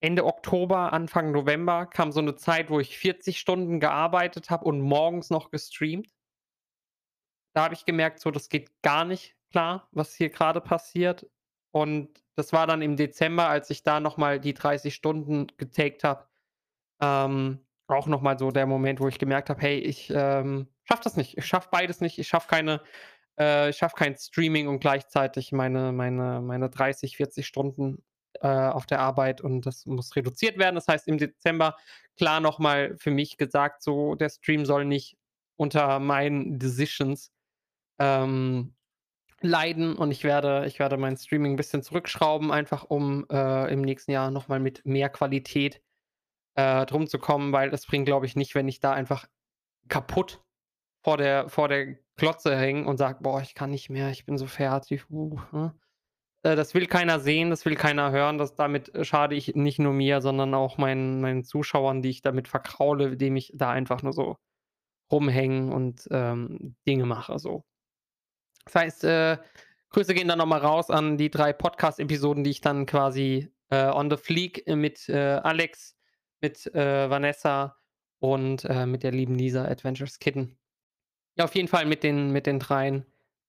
Ende 0.00 0.26
Oktober, 0.26 0.92
Anfang 0.92 1.32
November 1.32 1.86
kam 1.86 2.12
so 2.12 2.20
'ne 2.22 2.36
Zeit, 2.36 2.70
wo 2.70 2.80
ich 2.80 2.98
40 2.98 3.38
Stunden 3.40 3.80
gearbeitet 3.80 4.50
habe 4.50 4.64
und 4.66 4.80
morgens 4.80 5.30
noch 5.30 5.50
gestreamt. 5.50 6.08
Da 7.54 7.62
habe 7.64 7.74
ich 7.74 7.84
gemerkt, 7.86 8.20
so, 8.20 8.30
das 8.30 8.48
geht 8.48 8.70
gar 8.82 9.04
nicht 9.04 9.34
klar, 9.50 9.88
was 9.92 10.14
hier 10.14 10.28
grade 10.28 10.60
passiert. 10.60 11.26
Und 11.72 12.22
das 12.34 12.52
war 12.52 12.66
dann 12.66 12.82
im 12.82 12.96
Dezember, 12.96 13.48
als 13.48 13.70
ich 13.70 13.82
da 13.82 14.00
noch 14.00 14.16
mal 14.18 14.40
die 14.40 14.54
30 14.54 14.94
Stunden 14.94 15.46
getaked 15.56 16.04
habe, 16.04 16.26
ähm, 17.00 17.66
auch 17.88 18.06
noch 18.08 18.22
mal 18.22 18.38
so 18.38 18.50
der 18.52 18.66
Moment, 18.66 19.00
wo 19.00 19.08
ich 19.08 19.18
gemerkt 19.18 19.50
habe: 19.50 19.60
„Hey, 19.62 19.78
ich, 19.80 20.10
ähm, 20.14 20.68
schaffe 20.86 21.02
das 21.04 21.16
nicht. 21.16 21.36
Ich 21.38 21.46
schaffe 21.46 21.68
beides 21.72 22.00
nicht. 22.00 22.18
Ich 22.18 22.28
schaffe 22.28 22.48
keine 22.48 22.82
äh, 23.40 23.70
ich 23.70 23.76
schaffe 23.78 23.96
kein 23.96 24.16
Streaming 24.16 24.68
und 24.68 24.80
gleichzeitig 24.80 25.52
meine 25.52 25.92
meine 25.92 26.40
meine 26.42 26.70
30, 26.70 27.16
40 27.16 27.46
Stunden, 27.46 28.04
äh, 28.42 28.48
auf 28.48 28.86
der 28.86 29.00
Arbeit 29.00 29.40
und 29.42 29.66
das 29.66 29.86
muss 29.86 30.16
reduziert 30.16 30.58
werden.“ 30.58 30.76
Das 30.76 30.88
heißt, 30.88 31.08
im 31.08 31.18
Dezember 31.18 31.76
klar 32.18 32.40
noch 32.40 32.58
mal 32.58 32.96
für 32.98 33.10
mich 33.10 33.36
gesagt, 33.38 33.82
so, 33.82 34.14
der 34.16 34.30
Stream 34.30 34.66
soll 34.66 34.84
nicht 34.86 35.16
unter 35.56 35.98
meinen 36.00 36.58
Decisions, 36.58 37.32
ähm, 38.00 38.74
leiden 39.42 39.96
und 39.96 40.10
ich 40.12 40.24
werde 40.24 40.66
ich 40.66 40.78
werde 40.80 40.96
mein 40.98 41.16
Streaming 41.18 41.54
'n 41.54 41.56
bisschen 41.56 41.82
zurückschrauben, 41.84 42.52
einfach 42.52 42.84
um, 42.84 43.26
äh, 43.30 43.72
im 43.72 43.82
nächsten 43.82 44.12
Jahr 44.12 44.30
noch 44.32 44.48
mal 44.48 44.60
mit 44.60 44.86
mehr 44.86 45.10
Qualität, 45.10 45.82
äh, 46.56 46.86
drum 46.86 47.06
zu 47.08 47.18
kommen, 47.20 47.52
weil 47.52 47.70
das 47.70 47.86
bringt, 47.86 48.06
glaube 48.06 48.26
ich, 48.26 48.36
nicht, 48.36 48.54
wenn 48.56 48.68
ich 48.68 48.80
da 48.80 48.92
einfach 48.94 49.26
kaputt 49.88 50.42
vor 51.06 51.18
der 51.18 51.48
vor 51.48 51.68
der 51.68 51.94
Glotze 52.16 52.56
hänge 52.56 52.84
und 52.88 52.96
sage: 52.98 53.18
„Boah, 53.22 53.40
ich 53.40 53.54
kann 53.54 53.70
nicht 53.70 53.90
mehr, 53.90 54.10
ich 54.10 54.26
bin 54.26 54.38
so 54.38 54.46
fertig, 54.48 55.08
uh, 55.08 55.38
hm.“ 55.52 55.70
Äh, 56.44 56.56
das 56.56 56.74
will 56.74 56.86
keiner 56.86 57.20
sehen, 57.20 57.50
das 57.50 57.64
will 57.66 57.76
keiner 57.76 58.12
hören. 58.12 58.38
Das 58.38 58.56
damit 58.56 58.92
schade 59.06 59.36
ich 59.36 59.54
nicht 59.56 59.78
nur 59.80 59.92
mir, 59.94 60.20
sondern 60.22 60.54
auch 60.54 60.78
meinen 60.78 61.20
meinen 61.22 61.44
Zuschauern, 61.44 62.02
die 62.02 62.10
ich 62.10 62.22
damit 62.22 62.48
vergraule, 62.48 63.10
indem 63.10 63.36
ich 63.36 63.52
da 63.54 63.70
einfach 63.70 64.02
nur 64.02 64.12
so 64.14 64.36
rumhänge 65.12 65.72
und, 65.74 66.08
ähm, 66.12 66.76
Dinge 66.88 67.06
mache 67.06 67.38
so. 67.38 67.64
Das 68.66 68.74
heißt, 68.74 69.04
äh, 69.04 69.38
Grüße 69.90 70.14
gehen 70.14 70.28
dann 70.28 70.38
noch 70.38 70.46
mal 70.46 70.58
raus 70.60 70.90
an 70.90 71.16
die 71.18 71.30
3 71.30 71.52
Podcast-Episoden, 71.52 72.44
die 72.44 72.50
ich 72.50 72.60
dann 72.60 72.86
quasi, 72.86 73.48
äh, 73.70 73.86
on 73.90 74.10
the 74.10 74.16
fleek 74.16 74.66
mit, 74.68 75.08
äh, 75.08 75.16
Alex, 75.42 75.96
mit, 76.40 76.66
äh, 76.74 77.08
Vanessa 77.10 77.76
und, 78.20 78.64
äh, 78.64 78.86
mit 78.86 79.02
der 79.04 79.12
lieben 79.12 79.36
Lisa 79.36 79.64
Adventures 79.66 80.18
Kitten. 80.18 80.58
Ja, 81.38 81.44
auf 81.44 81.54
jeden 81.54 81.68
Fall 81.68 81.84
mit 81.84 82.02
den 82.02 82.30
mit 82.32 82.46
den 82.46 82.58
Dreien, 82.58 83.04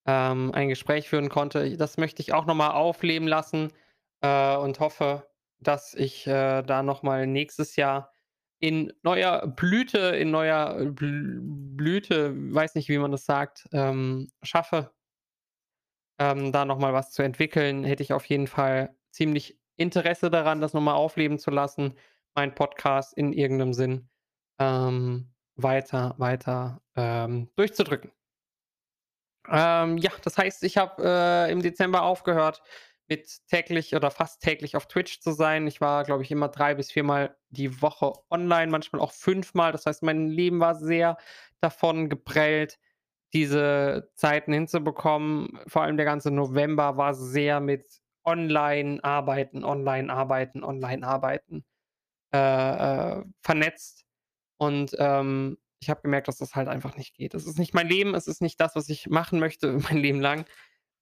ähm, 0.06 0.52
ein 0.54 0.68
Gespräch 0.68 1.08
führen 1.08 1.30
konnte. 1.30 1.78
Das 1.78 1.96
möchte 1.98 2.22
ich 2.22 2.34
auch 2.34 2.46
noch 2.46 2.54
mal 2.56 2.72
aufleben 2.72 3.28
lassen, 3.30 3.72
äh, 4.22 4.58
und 4.58 4.80
hoffe, 4.82 5.26
dass 5.60 5.94
ich, 5.94 6.28
äh, 6.28 6.64
da 6.64 6.84
noch 6.84 7.02
mal 7.04 7.26
nächstes 7.28 7.78
Jahr 7.78 8.12
in 8.60 8.92
neuer 9.04 9.48
Blüte 9.48 10.00
in 10.18 10.32
neuer 10.32 10.76
Bl 10.92 11.40
Blüte, 11.42 12.34
weiß 12.54 12.76
nicht, 12.76 12.90
wie 12.90 12.98
man 12.98 13.12
das 13.12 13.24
sagt, 13.26 13.68
ähm, 13.72 14.32
schaffe 14.44 14.92
ähm, 16.20 16.52
da 16.52 16.66
noch 16.66 16.80
mal 16.80 16.94
was 16.94 17.12
zu 17.12 17.22
entwickeln, 17.22 17.84
hätte 17.84 18.02
ich 18.04 18.12
auf 18.14 18.26
jeden 18.26 18.48
Fall 18.48 18.96
ziemlich 19.12 19.60
Interesse 19.76 20.32
daran, 20.32 20.62
das 20.62 20.74
noch 20.74 20.82
mal 20.82 20.96
aufleben 20.96 21.38
zu 21.38 21.52
lassen, 21.52 21.94
meinen 22.36 22.56
Podcast 22.56 23.14
in 23.16 23.34
irgend 23.34 23.60
'nem 23.60 23.74
Sinn, 23.74 24.10
ähm, 24.60 25.30
weiter 25.58 26.16
weiter, 26.18 26.82
ähm, 26.96 27.50
durchzudrücken. 27.56 28.12
Ähm, 29.50 29.98
ja, 29.98 30.12
das 30.24 30.38
heißt, 30.38 30.64
ich 30.64 30.78
habe, 30.78 31.04
äh, 31.04 31.52
im 31.52 31.62
Dezember 31.62 32.04
aufgehört, 32.04 32.62
mit 33.10 33.48
täglich 33.48 33.96
oder 33.96 34.12
fast 34.12 34.42
täglich 34.42 34.76
auf 34.76 34.88
Twitch 34.88 35.22
zu 35.22 35.32
sein. 35.32 35.66
Ich 35.68 35.80
war, 35.80 36.04
glaube 36.04 36.24
ich, 36.24 36.32
immer 36.32 36.50
3 36.50 36.76
bis 36.76 36.92
viermal 36.92 37.38
die 37.50 37.82
Woche 37.82 38.12
online, 38.30 38.70
manchmal 38.72 39.02
auch 39.02 39.14
fünfmal. 39.14 39.72
Das 39.72 39.86
heißt, 39.86 40.04
mein 40.04 40.28
Leben 40.28 40.60
war 40.60 40.76
sehr 40.76 41.18
davon 41.62 42.10
geprellt, 42.10 42.78
diese 43.34 44.12
Zeiten 44.16 44.52
hinzubekommen. 44.54 45.60
Vor 45.68 45.84
allem 45.84 45.98
der 45.98 46.06
ganze 46.06 46.32
November 46.32 46.98
war 46.98 47.14
sehr 47.14 47.62
mit 47.62 47.86
online 48.26 49.02
arbeiten, 49.04 49.64
online 49.64 50.12
arbeiten, 50.14 50.64
online 50.64 51.08
arbeiten, 51.08 51.66
äh, 52.34 53.20
äh, 53.20 53.26
vernetzt. 53.42 54.07
Und, 54.58 54.96
ähm, 55.00 55.58
ich 55.80 55.90
habe 55.92 56.02
gemerkt, 56.02 56.28
dass 56.28 56.38
das 56.38 56.56
halt 56.56 56.68
einfach 56.68 56.98
nicht 56.98 57.16
geht. 57.16 57.34
Das 57.36 57.46
ist 57.46 57.60
nicht 57.60 57.74
mein 57.76 57.88
Leben, 57.88 58.16
es 58.16 58.28
ist 58.28 58.42
nicht 58.42 58.60
das, 58.60 58.76
was 58.76 58.90
ich 58.90 59.08
machen 59.10 59.40
möchte 59.40 59.74
mein 59.92 59.98
Leben 59.98 60.22
lang. 60.22 60.46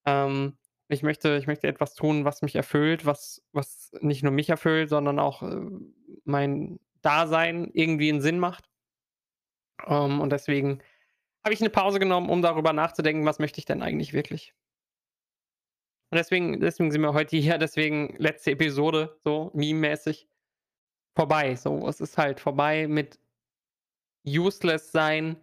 Ähm, 0.06 0.58
ich 0.90 1.04
möchte 1.04 1.38
ich 1.38 1.48
möchte 1.48 1.68
etwas 1.68 1.96
tun, 1.96 2.26
was 2.26 2.42
mich 2.44 2.56
erfüllt, 2.56 3.06
was 3.06 3.44
was 3.54 3.92
nicht 4.02 4.24
nur 4.24 4.32
mich 4.34 4.50
erfüllt, 4.50 4.90
sondern 4.90 5.20
auch, 5.20 5.44
äh, 5.44 5.58
mein 6.26 6.80
Dasein 7.02 7.72
irgendwie 7.74 8.10
'n 8.12 8.22
Sinn 8.22 8.40
macht. 8.40 8.70
Ähm, 9.88 10.22
und 10.22 10.32
deswegen 10.32 10.82
habe 11.46 11.54
ich 11.54 11.62
'ne 11.62 11.70
Pause 11.72 12.00
genommen, 12.00 12.30
um 12.30 12.42
darüber 12.44 12.74
nachzudenken: 12.74 13.26
„Was 13.26 13.40
möchte 13.40 13.60
ich 13.60 13.66
denn 13.66 13.82
eigentlich 13.84 14.14
wirklich?“ 14.14 14.54
Und 16.12 16.18
deswegen 16.18 16.60
deswegen 16.60 16.92
sind 16.92 17.02
wir 17.02 17.14
heute 17.14 17.38
hier, 17.38 17.58
deswegen 17.58 18.16
letzte 18.18 18.52
Episode 18.52 19.20
so 19.24 19.52
mememäßig 19.54 20.28
vorbei. 21.16 21.56
So, 21.56 21.88
es 21.90 22.02
ist 22.02 22.18
halt 22.20 22.40
vorbei 22.42 22.88
mit 22.88 23.20
useless 24.26 24.92
sein, 24.92 25.38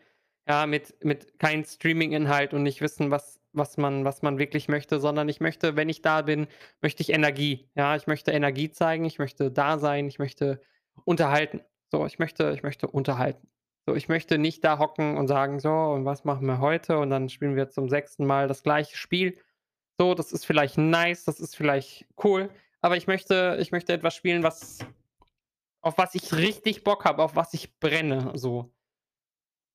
ja, 0.49 0.67
mit 0.67 1.05
mit 1.05 1.39
kein 1.39 1.65
Streaminginhalt 1.65 2.55
und 2.55 2.63
nicht 2.63 2.81
wissen, 2.81 3.11
was 3.11 3.41
was 3.53 3.77
man 3.77 4.05
was 4.05 4.23
man 4.23 4.39
wirklich 4.39 4.69
möchte, 4.69 5.01
sondern 5.01 5.29
ich 5.29 5.41
möchte, 5.41 5.77
wenn 5.77 5.89
ich 5.89 6.03
da 6.03 6.23
bin, 6.23 6.47
möchte 6.81 7.03
ich 7.03 7.11
Energie. 7.11 7.69
Ja, 7.75 7.97
ich 7.97 8.07
möchte 8.07 8.33
Energie 8.33 8.71
zeigen, 8.71 9.05
ich 9.05 9.19
möchte 9.19 9.51
da 9.51 9.79
sein, 9.79 10.09
ich 10.09 10.19
möchte 10.19 10.61
unterhalten. 11.05 11.61
So, 11.91 12.07
ich 12.07 12.19
möchte 12.19 12.53
ich 12.55 12.63
möchte 12.63 12.89
unterhalten. 12.89 13.49
So, 13.87 13.95
ich 13.95 14.09
möchte 14.09 14.39
nicht 14.39 14.65
da 14.65 14.79
hocken 14.79 15.17
und 15.17 15.29
sagen: 15.29 15.61
„So, 15.61 15.71
und 15.73 16.05
was 16.05 16.25
machen 16.25 16.47
wir 16.47 16.59
heute?“ 16.61 16.99
Und 16.99 17.11
dann 17.11 17.29
spielen 17.29 17.57
wir 17.57 17.71
zum 17.71 17.89
sechsten 17.89 18.27
Mal 18.27 18.49
das 18.49 18.63
gleiche 18.63 18.97
Spiel. 18.97 19.39
So, 19.99 20.15
das 20.15 20.33
ist 20.33 20.47
vielleicht 20.47 20.79
nice, 20.79 21.25
das 21.25 21.41
ist 21.41 21.57
vielleicht 21.57 22.07
cool, 22.25 22.51
aber 22.81 22.97
ich 22.97 23.07
möchte 23.07 23.57
ich 23.61 23.73
möchte 23.73 23.93
etwas 23.93 24.15
spielen, 24.17 24.43
was 24.43 24.79
auf 25.83 25.99
was 25.99 26.15
ich 26.15 26.33
richtig 26.33 26.85
Bock 26.85 27.05
habe, 27.05 27.23
auf 27.23 27.37
was 27.37 27.55
ich 27.55 27.79
brenne, 27.79 28.33
so. 28.35 28.73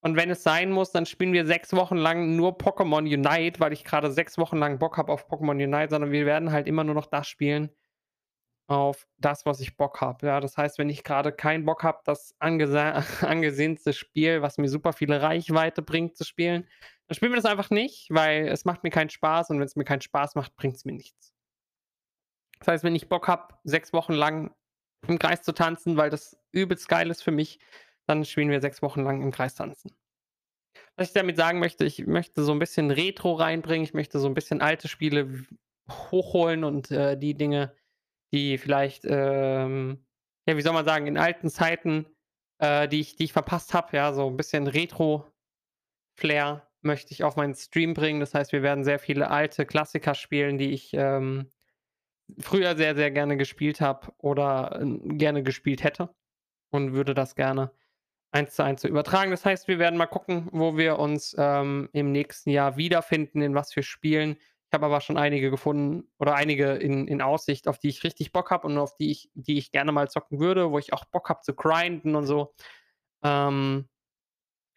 Und 0.01 0.15
wenn 0.15 0.29
es 0.29 0.43
sein 0.43 0.71
muss, 0.71 0.91
dann 0.91 1.05
spielen 1.05 1.33
wir 1.33 1.45
6 1.45 1.73
Wochen 1.73 1.97
lang 1.97 2.35
nur 2.35 2.57
Pokémon 2.57 2.99
Unite, 2.99 3.59
weil 3.59 3.73
ich 3.73 3.83
grade 3.83 4.11
6 4.11 4.37
Wochen 4.37 4.57
lang 4.57 4.79
Bock 4.79 4.97
habe 4.97 5.11
auf 5.11 5.29
Pokémon 5.29 5.63
Unite, 5.63 5.89
sondern 5.89 6.11
wir 6.11 6.25
werden 6.25 6.51
halt 6.51 6.67
immer 6.67 6.83
nur 6.83 6.95
noch 6.95 7.07
das 7.07 7.27
spielen 7.27 7.69
auf 8.67 9.07
das, 9.17 9.45
was 9.45 9.61
ich 9.61 9.77
Bock 9.77 10.01
habe. 10.01 10.27
Ja, 10.27 10.39
das 10.39 10.57
heißt, 10.57 10.77
wenn 10.77 10.89
ich 10.89 11.03
grade 11.03 11.31
keinen 11.31 11.65
Bock 11.65 11.83
habe, 11.83 11.99
das 12.05 12.35
angesa 12.39 13.03
angesehenste 13.21 13.93
Spiel, 13.93 14.41
was 14.41 14.57
mir 14.57 14.69
super 14.69 14.93
viele 14.93 15.21
Reichweite 15.21 15.81
bringt, 15.81 16.17
zu 16.17 16.25
spielen, 16.25 16.67
dann 17.07 17.15
spielen 17.15 17.31
wir 17.31 17.37
das 17.37 17.49
einfach 17.49 17.69
nicht, 17.69 18.07
weil 18.09 18.47
es 18.49 18.65
macht 18.65 18.83
mir 18.83 18.89
keinen 18.89 19.09
Spaß 19.09 19.49
und 19.49 19.59
wenn's 19.59 19.77
mir 19.77 19.85
keinen 19.85 20.01
Spaß 20.01 20.35
macht, 20.35 20.55
bringt's 20.57 20.83
mir 20.83 20.91
nichts. 20.91 21.33
Das 22.59 22.67
heißt, 22.67 22.83
wenn 22.83 22.95
ich 22.95 23.07
Bock 23.07 23.27
habe, 23.27 23.53
6 23.63 23.93
Wochen 23.93 24.13
lang 24.13 24.53
im 25.07 25.19
Kreis 25.19 25.41
zu 25.43 25.53
tanzen, 25.53 25.97
weil 25.97 26.09
das 26.09 26.37
übelst 26.51 26.89
geil 26.89 27.09
ist 27.11 27.23
für 27.23 27.31
mich, 27.31 27.59
dann 28.07 28.25
spielen 28.25 28.49
wir 28.49 28.61
6 28.61 28.81
Wochen 28.81 29.03
lang 29.03 29.21
im 29.21 29.31
Kreis 29.31 29.55
tanzen. 29.55 29.91
Was 30.99 31.09
ich 31.09 31.13
damit 31.13 31.37
sagen 31.37 31.59
möchte, 31.59 31.85
ich 31.85 32.07
möchte 32.07 32.43
so 32.43 32.51
'n 32.51 32.57
bisschen 32.57 32.89
Retro 32.89 33.33
reinbringen. 33.33 33.83
Ich 33.83 33.93
möchte 33.93 34.17
so 34.19 34.27
'n 34.27 34.33
bisschen 34.33 34.61
alte 34.63 34.87
Spiele 34.87 35.45
hochholen 35.87 36.63
und, 36.63 36.89
äh, 36.89 37.15
die 37.17 37.35
Dinge, 37.35 37.75
die 38.33 38.57
vielleicht, 38.57 39.05
ähm, 39.05 40.05
ja, 40.47 40.57
wie 40.57 40.61
soll 40.61 40.73
man 40.73 40.85
sagen, 40.85 41.05
in 41.07 41.17
alten 41.19 41.49
Zeiten, 41.51 42.07
äh, 42.59 42.87
die 42.87 43.01
ich 43.01 43.15
die 43.15 43.25
ich 43.25 43.33
verpasst 43.33 43.73
habe, 43.75 43.95
ja, 43.95 44.11
so 44.13 44.27
'n 44.27 44.37
bisschen 44.37 44.65
Retro-Flair 44.67 45.51
möchte 46.83 47.13
ich 47.13 47.23
auf 47.23 47.35
meinen 47.37 47.55
Stream 47.55 47.93
bringen. 47.95 48.19
Das 48.21 48.33
heißt, 48.35 48.51
wir 48.53 48.63
werden 48.63 48.83
sehr 48.85 48.99
viele 48.99 49.31
alte 49.31 49.65
Klassiker 49.67 50.15
spielen, 50.15 50.57
die 50.59 50.71
ich, 50.73 50.91
ähm, 50.93 51.51
früher 52.39 52.75
sehr, 52.77 52.95
sehr 52.95 53.11
gerne 53.11 53.37
gespielt 53.37 53.81
habe 53.81 54.13
oder, 54.17 54.79
ähm, 54.81 55.17
gerne 55.17 55.43
gespielt 55.43 55.83
hätte 55.83 56.13
und 56.71 56.93
würde 56.93 57.13
das 57.15 57.35
gerne 57.35 57.71
eins 58.31 58.55
zu 58.55 58.63
eins 58.63 58.83
übertragen. 58.83 59.31
Das 59.31 59.45
heißt, 59.45 59.67
wir 59.67 59.79
werden 59.79 59.97
mal 59.97 60.07
gucken, 60.07 60.49
wo 60.51 60.77
wir 60.77 60.99
uns, 60.99 61.35
ähm, 61.39 61.89
im 61.93 62.11
nächsten 62.11 62.49
Jahr 62.51 62.77
wiederfinden, 62.77 63.41
in 63.41 63.55
was 63.55 63.73
für 63.73 63.83
Spielen. 63.83 64.37
Ich 64.69 64.73
habe 64.73 64.85
aber 64.87 65.01
schon 65.01 65.17
einige 65.17 65.49
gefunden 65.51 66.09
oder 66.19 66.35
einige 66.35 66.73
in 66.73 67.07
in 67.07 67.21
Aussicht, 67.21 67.67
auf 67.69 67.79
die 67.79 67.89
ich 67.89 68.03
richtig 68.03 68.33
Bock 68.33 68.51
habe 68.51 68.67
und 68.67 68.77
auf 68.77 68.95
die 68.97 69.11
ich 69.11 69.31
die 69.33 69.57
ich 69.57 69.71
gerne 69.71 69.91
mal 69.93 70.09
zocken 70.09 70.39
würde, 70.39 70.71
wo 70.71 70.79
ich 70.79 70.93
auch 70.93 71.05
Bock 71.05 71.29
habe 71.29 71.41
zu 71.41 71.55
grinden 71.55 72.15
und 72.15 72.25
so. 72.27 72.53
Ähm 73.23 73.87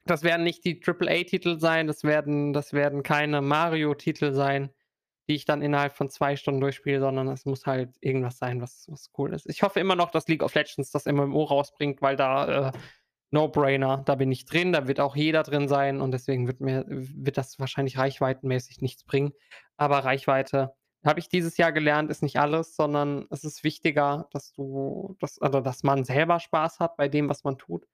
Das 0.07 0.23
werden 0.23 0.45
nicht 0.45 0.65
die 0.65 0.81
Triple-A-Titel 0.81 1.59
sein, 1.59 1.87
das 1.87 2.05
werden 2.05 2.53
das 2.53 2.73
werden 2.73 3.03
keine 3.03 3.43
Mario-Titel 3.43 4.33
sein, 4.33 4.71
die 5.31 5.37
ich 5.37 5.45
dann 5.45 5.63
innerhalb 5.63 5.93
von 5.95 6.11
2 6.11 6.35
Stunden 6.35 6.61
durchspiele, 6.61 6.99
sondern 6.99 7.29
es 7.29 7.45
muss 7.47 7.65
halt 7.65 7.97
irgendwas 8.01 8.39
sein, 8.39 8.61
was 8.61 8.87
was 8.91 9.13
cool 9.17 9.33
ist. 9.33 9.49
Ich 9.49 9.63
hoffe 9.63 9.79
immer 9.79 9.95
noch, 9.95 10.11
dass 10.11 10.27
League 10.27 10.43
of 10.43 10.55
Legends 10.57 10.91
das 10.91 11.07
MMO 11.07 11.45
rausbringt, 11.45 12.03
weil 12.03 12.17
da, 12.17 12.71
äh, 12.71 12.73
No-Brainer, 13.33 14.03
da 14.07 14.17
bin 14.17 14.33
ich 14.33 14.45
drin, 14.45 14.73
da 14.73 14.89
wird 14.89 14.99
auch 14.99 15.15
jeder 15.15 15.45
drin 15.45 15.69
sein 15.69 16.01
und 16.01 16.11
deswegen 16.11 16.49
wird 16.49 16.61
mir 16.61 16.85
wird 16.89 17.39
das 17.39 17.61
wahrscheinlich 17.61 17.97
reichweitenmäßig 17.97 18.81
nichts 18.81 19.05
bringen. 19.05 19.33
Aber 19.77 20.01
Reichweite, 20.01 20.75
habe 21.07 21.21
ich 21.21 21.29
dieses 21.29 21.57
Jahr 21.57 21.71
gelernt, 21.73 22.11
ist 22.11 22.23
nicht 22.25 22.41
alles, 22.41 22.75
sondern 22.75 23.27
es 23.31 23.45
ist 23.45 23.63
wichtiger, 23.63 24.29
dass 24.33 24.53
du 24.53 25.17
dass 25.21 25.41
also, 25.41 25.61
dass 25.61 25.85
man 25.85 26.03
selber 26.05 26.41
Spaß 26.41 26.81
hat 26.81 26.97
bei 26.97 27.07
dem, 27.09 27.29
was 27.29 27.45
man 27.45 27.57
tut. 27.57 27.87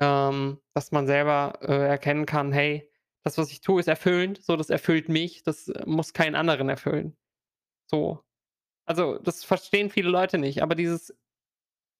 Ähm, 0.00 0.60
dass 0.74 0.92
man 0.92 1.06
selber, 1.06 1.58
äh, 1.62 1.88
erkennen 1.88 2.26
kann: 2.26 2.52
„Hey, 2.52 2.90
das, 3.24 3.38
was 3.38 3.50
ich 3.52 3.60
tue, 3.62 3.80
ist 3.80 3.88
erfüllend, 3.88 4.42
so, 4.44 4.56
das 4.56 4.70
erfüllt 4.70 5.08
mich, 5.08 5.42
das, 5.44 5.68
äh, 5.68 5.84
muss 5.86 6.12
keinen 6.14 6.34
anderen 6.36 6.68
erfüllen.“ 6.68 7.16
So. 7.90 8.20
Also, 8.86 9.18
das 9.18 9.44
verstehen 9.44 9.90
viele 9.90 10.10
Leute 10.10 10.38
nicht, 10.38 10.62
aber 10.62 10.74
dieses 10.76 11.14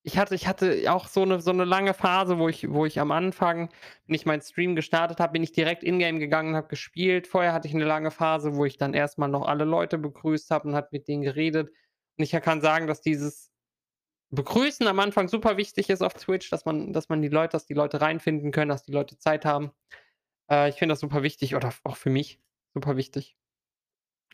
ich 0.03 0.17
hatte 0.19 0.35
ich 0.35 0.47
hatte 0.47 0.83
auch 0.93 1.07
so 1.07 1.25
'ne 1.25 1.41
so 1.41 1.51
'ne 1.53 1.65
lange 1.65 1.93
Phase, 1.95 2.39
wo 2.39 2.49
ich 2.49 2.71
wo 2.71 2.85
ich 2.87 2.99
am 3.01 3.11
Anfang, 3.11 3.69
wenn 4.07 4.15
ich 4.15 4.25
meinen 4.25 4.41
Stream 4.41 4.75
gestartet 4.75 5.19
habe, 5.21 5.33
bin 5.33 5.43
ich 5.43 5.53
direkt 5.53 5.83
in-game 5.83 6.19
gegangen 6.19 6.51
und 6.51 6.55
habe 6.57 6.69
gespielt. 6.69 7.27
Vorher 7.27 7.53
hatte 7.53 7.67
ich 7.69 7.73
'ne 7.75 7.85
lange 7.85 8.11
Phase, 8.11 8.55
wo 8.57 8.65
ich 8.65 8.77
dann 8.77 8.93
erst 8.95 9.17
mal 9.19 9.27
noch 9.29 9.47
alle 9.47 9.65
Leute 9.65 9.97
begrüßt 9.99 10.51
habe 10.51 10.69
und 10.69 10.75
habe 10.75 10.89
mit 10.91 11.07
denen 11.09 11.23
geredet. 11.23 11.69
Und 12.17 12.23
ich, 12.25 12.31
kann 12.33 12.61
sagen, 12.61 12.87
dass 12.87 13.01
dieses 13.01 13.51
Begrüßen 14.31 14.87
am 14.87 14.99
Anfang 14.99 15.27
super 15.29 15.57
wichtig 15.57 15.89
ist 15.91 16.03
auf 16.03 16.13
Twitch, 16.15 16.49
dass 16.51 16.65
man 16.65 16.93
dass 16.93 17.09
man 17.09 17.21
die 17.23 17.29
Leute 17.29 17.53
dass 17.53 17.65
die 17.67 17.75
Leute 17.75 18.01
reinfinden 18.01 18.51
können, 18.51 18.69
dass 18.69 18.83
die 18.83 18.93
Leute 18.93 19.17
Zeit 19.19 19.45
haben. 19.45 19.71
Äh, 20.51 20.69
ich 20.69 20.75
finde 20.75 20.93
das 20.93 20.99
super 20.99 21.23
wichtig 21.23 21.55
oder 21.55 21.73
auch 21.83 21.97
für 21.97 22.11
mich 22.11 22.39
super 22.75 22.95
wichtig. 22.97 23.35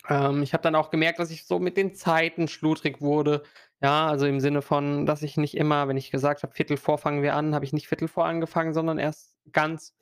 Ähm, 0.09 0.43
ich 0.43 0.53
habe 0.53 0.63
dann 0.63 0.75
auch 0.75 0.89
gemerkt, 0.89 1.19
dass 1.19 1.31
ich 1.31 1.45
so 1.45 1.59
mit 1.59 1.77
den 1.77 1.93
Zeiten 1.95 2.47
schludrig 2.47 3.01
wurde. 3.01 3.43
Ja, 3.81 4.07
also 4.07 4.25
im 4.25 4.39
Sinne 4.39 4.61
von, 4.61 5.05
dass 5.05 5.21
ich 5.23 5.37
nicht 5.37 5.55
immer, 5.57 5.87
wenn 5.87 5.97
ich 5.97 6.11
gesagt 6.11 6.43
habe: 6.43 6.53
„Viertel 6.53 6.77
vor 6.77 6.97
fangen 6.97 7.21
wir 7.23 7.35
an“, 7.35 7.53
habe 7.55 7.65
ich 7.65 7.73
nicht 7.73 7.87
Viertel 7.87 8.07
vor 8.07 8.25
angefangen, 8.25 8.73
sondern 8.73 8.99
erst 8.99 9.35
ganz. 9.51 9.95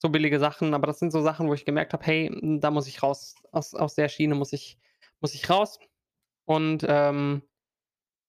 So 0.00 0.10
billige 0.10 0.38
Sachen, 0.38 0.74
aber 0.74 0.86
das 0.86 1.00
sind 1.00 1.10
so 1.12 1.22
Sachen, 1.22 1.48
wo 1.48 1.54
ich 1.54 1.64
gemerkt 1.64 1.92
habe: 1.92 2.04
„Hey, 2.06 2.28
hm, 2.28 2.60
da 2.60 2.70
muss 2.70 2.86
ich 2.88 3.02
raus. 3.02 3.34
Aus 3.52 3.74
aus 3.74 3.94
der 3.94 4.08
Schiene 4.08 4.34
muss 4.34 4.52
ich 4.52 4.78
muss 5.20 5.34
ich 5.34 5.48
raus.“ 5.50 5.78
Und, 6.46 6.84
ähm 6.88 7.42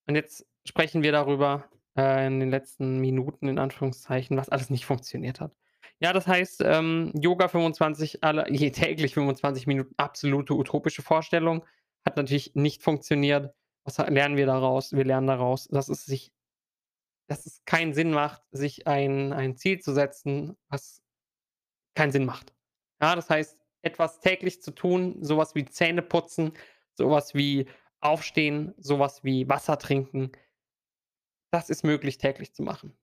und 0.07 0.15
jetzt 0.15 0.45
sprechen 0.65 1.03
wir 1.03 1.11
darüber, 1.13 1.69
äh, 1.97 2.27
in 2.27 2.39
den 2.39 2.49
letzten 2.51 2.99
Minuten 2.99 3.47
in 3.47 3.59
Anführungszeichen, 3.59 4.37
was 4.37 4.49
alles 4.49 4.69
nicht 4.69 4.85
funktioniert 4.85 5.39
hat. 5.41 5.53
Ja, 6.01 6.13
das 6.13 6.27
heißt, 6.27 6.61
ähm, 6.63 7.11
Yoga 7.19 7.47
25 7.47 8.23
alle 8.23 8.49
je 8.49 8.71
täglich 8.71 9.13
25 9.13 9.67
Minuten, 9.67 9.93
absolute 9.97 10.53
utopische 10.53 11.01
Vorstellung, 11.01 11.65
hat 12.05 12.15
natürlich 12.15 12.55
nicht 12.55 12.83
funktioniert. 12.83 13.53
Was 13.83 13.97
lernen 13.97 14.37
wir 14.37 14.45
daraus? 14.45 14.93
Wir 14.93 15.03
lernen 15.03 15.27
daraus, 15.27 15.67
dass 15.67 15.89
es 15.89 16.05
sich 16.05 16.31
dass 17.27 17.45
es 17.45 17.63
keinen 17.65 17.93
Sinn 17.93 18.11
macht, 18.11 18.41
sich 18.51 18.87
ein 18.87 19.33
ein 19.33 19.55
Ziel 19.55 19.79
zu 19.79 19.93
setzen, 19.93 20.57
was 20.69 21.01
keinen 21.95 22.11
Sinn 22.11 22.25
macht. 22.25 22.53
Ja, 23.01 23.15
das 23.15 23.29
heißt, 23.29 23.57
etwas 23.83 24.19
täglich 24.19 24.61
zu 24.63 24.71
tun, 24.71 25.17
so 25.23 25.37
was 25.37 25.53
wie 25.55 25.65
Zähneputzen, 25.65 26.53
so 26.93 27.11
was 27.11 27.35
wie 27.35 27.67
Aufstehen, 28.01 28.73
so 28.77 28.99
was 28.99 29.23
wie 29.23 29.47
Wasser 29.49 29.77
trinken 29.77 30.31
das 31.51 31.69
ist 31.69 31.83
möglich 31.83 32.17
täglich 32.17 32.53
zu 32.53 32.63
machen. 32.63 32.97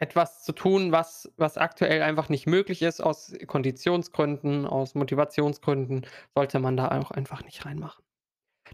Etwas 0.00 0.42
zu 0.44 0.52
tun, 0.52 0.92
was 0.92 1.32
was 1.38 1.56
aktuell 1.56 2.02
einfach 2.02 2.28
nicht 2.28 2.46
möglich 2.46 2.82
ist 2.82 3.00
aus 3.00 3.32
Konditionsgründen, 3.46 4.66
aus 4.66 4.94
Motivationsgründen, 4.94 6.06
sollte 6.34 6.58
man 6.58 6.76
da 6.76 6.88
auch 7.00 7.10
einfach 7.10 7.42
nicht 7.44 7.64
reinmachen. 7.64 8.04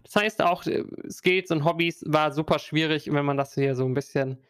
Das 0.03 0.15
heißt 0.17 0.41
auch, 0.43 0.65
äh, 0.67 0.85
Skills 1.09 1.51
und 1.51 1.65
Hobbys 1.65 2.03
war 2.07 2.31
super 2.33 2.59
schwierig, 2.59 3.11
wenn 3.13 3.25
man 3.25 3.37
das 3.37 3.53
hier 3.55 3.75
so 3.75 3.85
'n 3.85 3.93
bisschen, 3.95 4.43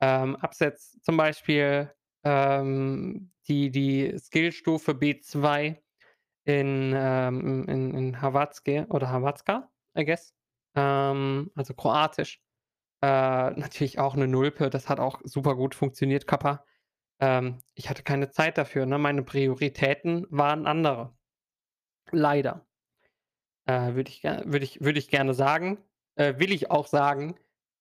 ähm, 0.00 0.36
absetzt. 0.36 1.04
Zum 1.04 1.16
Beispiel, 1.18 1.92
ähm, 2.24 3.32
die 3.48 3.70
die 3.70 4.16
Skillstufe 4.18 4.94
B2 4.94 5.82
in, 6.44 6.92
ähm 6.96 7.64
in 7.68 7.94
in 7.94 8.22
Hrvatske 8.22 8.86
oder 8.90 9.08
Hrvatska, 9.12 9.70
I 9.98 10.04
guess, 10.06 10.34
ähm, 10.76 11.50
also 11.56 11.74
Kroatisch. 11.74 12.38
Äh, 13.02 13.50
natürlich 13.52 13.98
auch 14.00 14.16
'ne 14.16 14.26
Nulpe, 14.26 14.70
das 14.70 14.88
hat 14.88 14.98
auch 14.98 15.20
super 15.24 15.54
gut 15.54 15.74
funktioniert, 15.76 16.26
Kappa. 16.26 16.64
Ähm, 17.20 17.58
ich 17.74 17.90
hatte 17.90 18.02
keine 18.04 18.30
Zeit 18.30 18.58
dafür, 18.58 18.86
ne? 18.86 18.98
Meine 18.98 19.22
Prioritäten 19.24 20.26
waren 20.30 20.66
andere. 20.66 21.14
Leider. 22.12 22.66
Äh, 23.68 23.94
würde 23.94 24.10
ich 24.10 24.22
ger 24.22 24.42
würde 24.46 24.64
ich 24.64 24.80
würde 24.80 24.98
ich 24.98 25.08
gerne 25.10 25.34
sagen, 25.34 25.78
äh, 26.16 26.34
will 26.38 26.52
ich 26.52 26.70
auch 26.70 26.86
sagen, 26.86 27.36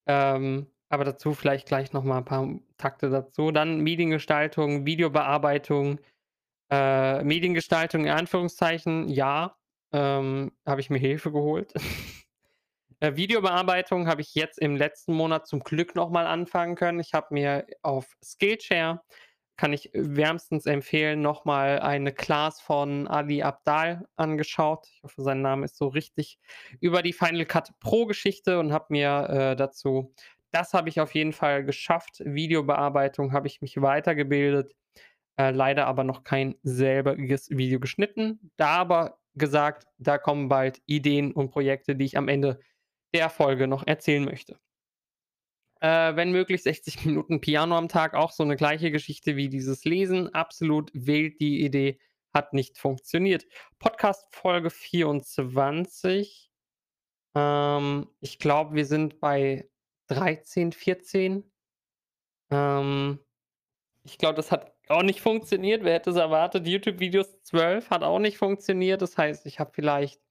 ähm, 0.06 0.68
aber 0.90 1.06
dazu 1.06 1.34
vielleicht 1.34 1.68
gleich 1.68 1.94
noch 1.94 2.04
mal 2.04 2.18
'n 2.20 2.26
paar 2.26 2.48
Takte 2.78 3.10
dazu. 3.10 3.52
Dann 3.52 3.80
Mediengestaltung, 3.82 4.86
Videobearbeitung, 4.86 6.00
äh, 6.72 7.24
Mediengestaltung 7.24 8.06
in 8.06 8.12
Anführungszeichen, 8.12 9.10
ja, 9.10 9.58
ähm, 9.94 10.54
habe 10.68 10.82
ich 10.82 10.90
mir 10.92 11.00
Hilfe 11.00 11.32
geholt. 11.34 11.74
Äh, 13.00 13.16
Videobearbeitung 13.16 14.08
habe 14.08 14.22
ich 14.22 14.34
jetzt 14.36 14.60
im 14.60 14.76
letzten 14.76 15.14
Monat 15.14 15.48
zum 15.48 15.60
Glück 15.60 15.96
noch 15.96 16.10
mal 16.10 16.28
anfangen 16.28 16.76
können. 16.76 17.00
Ich 17.00 17.14
habe 17.14 17.28
mir 17.32 17.66
auf 17.82 18.16
Skillshare 18.24 19.02
kann 19.58 19.74
ich 19.74 19.90
wärmstens 19.94 20.68
empfehlen, 20.68 21.22
noch 21.22 21.44
mal 21.44 21.80
eine 21.80 22.14
Class 22.14 22.62
von 22.62 23.08
Ali 23.08 23.42
Abdaal 23.42 24.08
angeschaut. 24.16 24.88
Ich 24.94 25.04
hoffe, 25.04 25.24
sein 25.24 25.42
Name 25.42 25.66
ist 25.66 25.78
so 25.78 25.88
richtig, 25.88 26.38
über 26.80 27.02
die 27.02 27.12
Final 27.12 27.46
Cut 27.46 27.72
Pro 27.80 28.06
Geschichte 28.06 28.60
und 28.60 28.72
habe 28.72 28.86
mir, 28.90 29.28
äh, 29.30 29.56
dazu 29.56 30.14
das 30.52 30.74
habe 30.74 30.90
ich 30.90 31.02
auf 31.02 31.14
jeden 31.14 31.34
Fall 31.34 31.66
geschafft. 31.66 32.22
Videobearbeitung 32.24 33.34
habe 33.34 33.48
ich 33.48 33.62
mich 33.62 33.82
weitergebildet, 33.82 34.74
äh, 35.38 35.52
leider 35.52 35.88
aber 35.88 36.04
noch 36.04 36.24
kein 36.24 36.56
selbiges 36.64 37.50
Video 37.50 37.80
geschnitten. 37.80 38.52
Da 38.58 38.70
aber 38.70 39.20
gesagt, 39.36 39.88
da 39.98 40.18
kommen 40.18 40.50
bald 40.50 40.82
Ideen 40.86 41.32
und 41.34 41.52
Projekte, 41.52 41.96
die 41.96 42.06
ich 42.06 42.18
am 42.18 42.28
Ende 42.30 42.60
der 43.14 43.30
Folge 43.30 43.68
noch 43.68 43.86
erzählen 43.86 44.24
möchte. 44.26 44.60
Äh, 45.82 46.16
wenn 46.16 46.32
möglich 46.32 46.64
60 46.64 47.06
Minuten 47.06 47.40
Piano 47.42 47.78
am 47.78 47.88
Tag, 47.90 48.16
auch 48.16 48.32
so 48.32 48.44
'ne 48.44 48.56
gleiche 48.56 48.92
Geschichte 48.92 49.36
wie 49.36 49.50
dieses 49.50 49.86
Lesen. 49.86 50.34
Absolut 50.34 50.92
wild 50.94 51.40
die 51.40 51.64
Idee, 51.64 52.00
hat 52.34 52.54
nicht 52.54 52.78
funktioniert. 52.78 53.46
Podcast 53.80 54.26
Folge 54.34 54.70
24. 54.70 56.50
Ähm, 57.36 58.08
ich 58.22 58.40
glaube, 58.40 58.76
wir 58.76 58.86
sind 58.86 59.20
bei 59.20 59.70
13, 60.08 60.72
14. 60.74 61.52
Ähm, 62.52 63.20
ich 64.04 64.18
glaube, 64.18 64.36
das 64.36 64.52
hat 64.52 64.74
auch 64.90 65.04
nicht 65.04 65.22
funktioniert. 65.22 65.84
Wer 65.84 65.96
hätte 65.96 66.12
es 66.12 66.16
erwartet? 66.16 66.68
YouTube-Videos 66.68 67.44
12 67.44 67.90
hat 67.90 68.04
auch 68.04 68.20
nicht 68.20 68.38
funktioniert. 68.38 69.02
Das 69.02 69.18
heißt, 69.18 69.46
ich 69.46 69.60
habe 69.60 69.72
vielleicht 69.74 70.22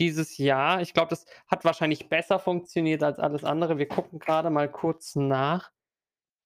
dieses 0.00 0.38
Jahr 0.38 0.80
ich 0.80 0.94
glaube, 0.94 1.10
das 1.10 1.26
hat 1.46 1.64
wahrscheinlich 1.64 2.08
besser 2.08 2.38
funktioniert 2.38 3.02
als 3.02 3.18
alles 3.18 3.44
andere. 3.44 3.78
Wir 3.78 3.88
gucken 3.88 4.18
grade 4.18 4.50
mal 4.50 4.70
kurz 4.70 5.16
nach, 5.16 5.70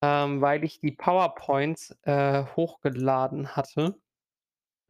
ähm, 0.03 0.41
weil 0.41 0.63
ich 0.63 0.79
die 0.79 0.91
PowerPoints, 0.91 1.97
äh, 2.03 2.45
hochgeladen 2.55 3.55
hatte. 3.55 3.99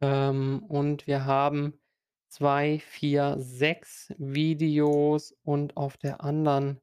Ähm, 0.02 0.64
und 0.68 1.06
wir 1.06 1.24
haben 1.26 1.80
2, 2.28 2.80
4, 2.80 3.36
6 3.38 4.14
Videos 4.18 5.32
und 5.44 5.76
auf 5.76 5.96
der 5.96 6.22
anderen 6.22 6.80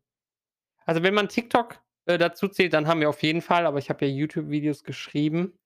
also, 0.86 1.04
wenn 1.04 1.14
man 1.14 1.30
TikTok, 1.30 1.82
äh, 2.06 2.18
dazu 2.18 2.48
zählt, 2.48 2.74
dann 2.74 2.88
haben 2.88 3.00
wir 3.00 3.10
auf 3.10 3.24
jeden 3.24 3.42
Fall 3.42 3.66
aber 3.66 3.80
ich 3.80 3.90
habe 3.90 4.06
ja 4.06 4.12
YouTube-Videos 4.12 4.84
geschrieben. 4.84 5.58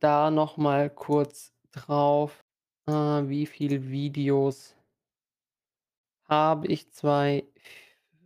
Da 0.00 0.30
noch 0.30 0.56
mal 0.56 0.90
kurz 0.90 1.52
drauf, 1.72 2.44
äh, 2.88 2.92
wie 2.92 3.46
viel 3.46 3.90
Videos 3.90 4.75
habe 6.28 6.66
ich 6.68 6.90
2, 6.92 7.44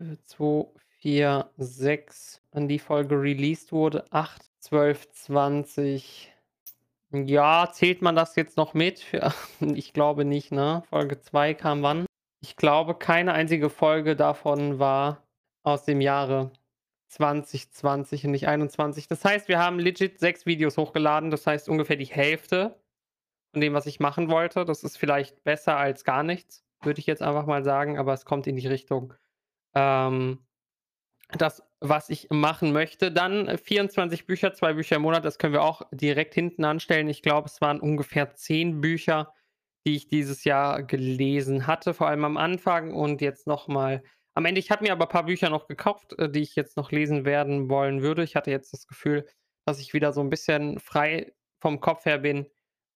f 0.01 0.19
2, 0.25 0.67
4, 1.01 1.51
6 1.57 2.43
wann 2.53 2.69
die 2.69 2.79
Folge 2.79 3.21
released 3.21 3.73
wurde, 3.73 4.05
8, 4.11 4.43
12, 4.61 5.11
20. 5.13 6.33
Ja, 7.13 7.71
zählt 7.73 8.03
man 8.03 8.15
das 8.15 8.37
jetzt 8.37 8.57
noch 8.57 8.75
mit 8.75 9.05
ich 9.61 9.93
glaube 9.93 10.25
nicht, 10.25 10.53
ne? 10.53 10.83
Folge 10.89 11.21
2 11.21 11.55
kam 11.55 11.83
wann? 11.83 12.07
Ich 12.43 12.57
glaube, 12.57 12.95
keine 12.95 13.33
einzige 13.33 13.69
Folge 13.71 14.17
davon 14.17 14.79
war 14.79 15.23
aus 15.63 15.85
dem 15.85 16.01
Jahre 16.01 16.53
2020 17.09 18.25
und 18.27 18.31
nicht 18.33 18.49
21. 18.49 19.09
Das 19.09 19.25
heißt, 19.25 19.49
wir 19.49 19.59
haben 19.59 19.79
legit 19.79 20.21
6 20.21 20.47
Videos 20.47 20.77
hochgeladen, 20.77 21.31
das 21.31 21.47
heißt 21.47 21.69
ungefähr 21.69 21.97
die 21.97 22.07
Hälfte 22.07 22.81
von 23.53 23.61
dem, 23.61 23.75
was 23.75 23.87
ich 23.87 24.01
machen 24.01 24.31
wollte. 24.31 24.65
Das 24.65 24.85
ist 24.85 24.97
vielleicht 24.97 25.43
besser 25.45 25.77
als 25.77 26.05
gar 26.05 26.23
nichts, 26.23 26.65
würde 26.83 27.01
ich 27.01 27.07
jetzt 27.07 27.22
einfach 27.22 27.47
mal 27.47 27.64
sagen, 27.64 27.99
aber 27.99 28.12
es 28.14 28.24
kommt 28.24 28.47
in 28.47 28.57
die 28.57 28.66
Richtung. 28.68 29.14
Ähm, 29.74 30.47
das, 31.33 31.62
was 31.81 32.11
ich 32.11 32.28
machen 32.31 32.72
möchte. 32.72 33.12
Dann 33.12 33.57
24 33.59 34.26
Bücher, 34.26 34.53
2 34.53 34.74
Bücher 34.74 34.97
im 34.97 35.03
Monat, 35.03 35.24
das 35.24 35.39
können 35.39 35.53
wir 35.53 35.62
auch 35.62 35.83
direkt 35.93 36.35
hinten 36.35 36.64
anstellen. 36.64 37.09
Ich 37.09 37.22
glaube, 37.22 37.49
es 37.49 37.61
waren 37.61 37.81
ungefähr 37.81 38.35
10 38.35 38.81
Bücher, 38.81 39.33
die 39.87 39.97
ich 39.97 40.09
dieses 40.09 40.45
Jahr 40.45 40.83
gelesen 40.83 41.66
hatte, 41.66 41.95
vor 41.95 42.09
allem 42.09 42.24
am 42.24 42.37
Anfang 42.37 42.93
und 42.95 43.20
jetzt 43.20 43.47
noch 43.47 43.68
mal 43.68 44.03
am 44.35 44.45
Ende. 44.45 44.59
Ich 44.61 44.70
habe 44.70 44.85
mir 44.85 44.93
aber 44.93 45.07
paar 45.07 45.24
Bücher 45.26 45.51
noch 45.51 45.66
gekauft, 45.68 46.18
äh, 46.18 46.31
die 46.31 46.41
ich 46.43 46.57
jetzt 46.57 46.76
noch 46.76 46.91
lesen 46.93 47.24
werden 47.24 47.68
wollen 47.70 48.03
würde. 48.03 48.22
Ich 48.24 48.37
hatte 48.37 48.51
jetzt 48.51 48.72
das 48.72 48.87
Gefühl, 48.87 49.26
dass 49.66 49.81
ich 49.81 49.95
wieder 49.95 50.12
so 50.12 50.20
'n 50.20 50.31
bisschen 50.31 50.78
frei 50.81 51.33
vom 51.61 51.81
Kopf 51.81 52.05
her 52.07 52.18
bin, 52.18 52.47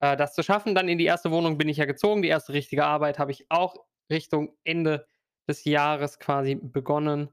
äh, 0.00 0.16
das 0.16 0.34
zu 0.34 0.42
schaffen. 0.42 0.74
Dann 0.74 0.88
in 0.88 0.98
die 0.98 1.04
erste 1.06 1.30
Wohnung 1.30 1.58
bin 1.58 1.68
ich 1.68 1.78
ja 1.78 1.84
gezogen. 1.86 2.22
Die 2.22 2.28
erste 2.28 2.52
richtige 2.54 2.84
Arbeit 2.86 3.18
habe 3.18 3.32
ich 3.32 3.46
auch 3.50 3.76
Richtung 4.10 4.56
Ende 4.64 5.06
des 5.48 5.64
Jahres 5.64 6.18
quasi 6.18 6.54
begonnen 6.56 7.28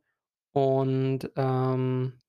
und, 0.54 1.32
ähm 1.38 2.22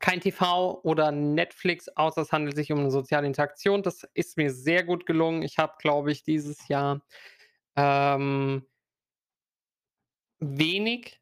kein 0.00 0.20
TV 0.20 0.80
oder 0.84 1.10
Netflix, 1.10 1.88
außer 1.88 2.22
es 2.22 2.32
handelt 2.32 2.54
sich 2.56 2.70
um 2.72 2.82
'ne 2.82 2.90
soziale 2.90 3.26
Interaktion. 3.26 3.82
Das 3.82 4.04
ist 4.14 4.36
mir 4.36 4.52
sehr 4.52 4.84
gut 4.84 5.06
gelungen. 5.06 5.42
Ich 5.42 5.58
habe, 5.58 5.74
glaube 5.80 6.12
ich, 6.12 6.22
dieses 6.22 6.68
Jahr, 6.68 7.02
ähm 7.76 8.64
wenig 10.40 11.18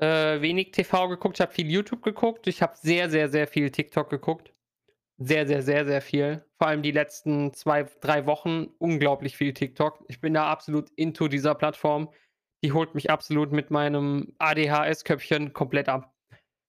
äh, 0.00 0.40
wenig 0.40 0.72
TV 0.72 1.08
geguckt. 1.08 1.36
Ich 1.36 1.40
habe 1.40 1.52
viel 1.52 1.70
YouTube 1.70 2.02
geguckt. 2.02 2.46
Ich 2.46 2.62
habe 2.62 2.74
sehr, 2.76 3.10
sehr, 3.10 3.28
sehr 3.28 3.46
viel 3.46 3.70
TikTok 3.70 4.10
geguckt. 4.10 4.51
Sehr, 5.18 5.46
sehr, 5.46 5.62
sehr, 5.62 5.84
sehr 5.84 6.00
viel. 6.02 6.44
Vor 6.58 6.68
allem 6.68 6.82
die 6.82 6.90
letzten 6.90 7.52
2, 7.52 7.84
3 8.00 8.26
Wochen 8.26 8.68
unglaublich 8.78 9.36
viel 9.36 9.52
TikTok. 9.52 10.04
Ich 10.08 10.20
bin 10.20 10.34
da 10.34 10.46
absolut 10.50 10.90
into 10.96 11.28
dieser 11.28 11.54
Plattform. 11.54 12.08
Die 12.64 12.72
holt 12.72 12.94
mich 12.94 13.10
absolut 13.10 13.52
mit 13.52 13.70
meinem 13.70 14.34
ADHS-Köpfchen 14.38 15.52
komplett 15.52 15.88
ab. 15.88 16.12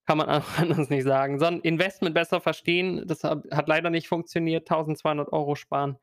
Kann 0.08 0.18
man 0.20 0.30
anders 0.58 0.89
nicht 0.89 1.04
sagen. 1.04 1.39
So 1.39 1.46
'n 1.48 1.62
Investment 1.62 2.16
besser 2.16 2.41
verstehen, 2.41 3.04
das 3.08 3.24
hat 3.24 3.68
leider 3.70 3.89
nicht 3.89 4.08
funktioniert. 4.10 4.70
1.200 4.70 5.30
€ 5.34 5.56
sparen 5.58 5.98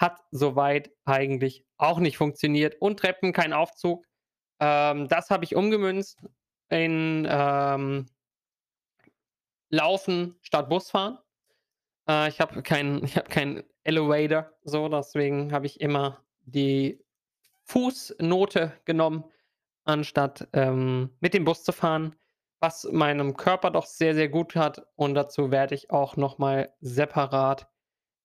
hat 0.00 0.20
soweit 0.32 0.90
eigentlich 1.06 1.64
auch 1.78 2.00
nicht 2.00 2.18
funktioniert 2.18 2.76
und 2.80 2.98
Treppen, 3.00 3.32
kein 3.32 3.52
Aufzug. 3.54 4.06
Ähm, 4.60 5.08
das 5.08 5.30
habe 5.30 5.44
ich 5.44 5.56
umgemünzt 5.56 6.20
in, 6.70 7.26
ähm 7.30 8.06
Laufen 9.70 10.36
statt 10.42 10.68
Busfahren. 10.68 11.18
Äh, 12.08 12.28
ich 12.28 12.40
habe 12.40 12.62
keinen 12.62 13.04
ich 13.04 13.16
habe 13.16 13.28
keinen 13.28 13.62
Elevator 13.84 14.50
so, 14.64 14.88
deswegen 14.88 15.52
habe 15.52 15.66
ich 15.66 15.80
immer 15.80 16.24
die 16.42 17.00
Fußnote 17.64 18.72
genommen, 18.86 19.24
anstatt, 19.84 20.48
ähm, 20.54 21.10
mit 21.20 21.34
dem 21.34 21.44
Bus 21.44 21.64
zu 21.64 21.72
fahren, 21.72 22.16
was 22.60 22.84
meinem 22.92 23.36
Körper 23.36 23.70
doch 23.70 23.86
sehr, 23.86 24.14
sehr 24.14 24.28
gut 24.28 24.56
hat 24.56 24.86
und 24.96 25.14
dazu 25.14 25.50
werde 25.50 25.74
ich 25.74 25.90
auch 25.90 26.16
noch 26.16 26.38
mal 26.38 26.72
separat 26.80 27.68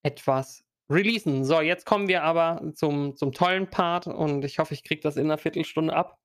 etwas 0.03 0.65
releasen. 0.89 1.45
So, 1.45 1.61
jetzt 1.61 1.85
kommen 1.85 2.07
wir 2.09 2.23
aber 2.23 2.61
zum 2.75 3.15
zum 3.17 3.33
tollen 3.33 3.69
Part 3.69 4.07
und 4.07 4.45
ich 4.45 4.59
hoffe, 4.59 4.73
ich 4.75 4.83
kriege 4.83 5.01
das 5.01 5.17
in 5.17 5.27
'ner 5.27 5.37
Viertelstunde 5.39 5.95
ab. 5.95 6.19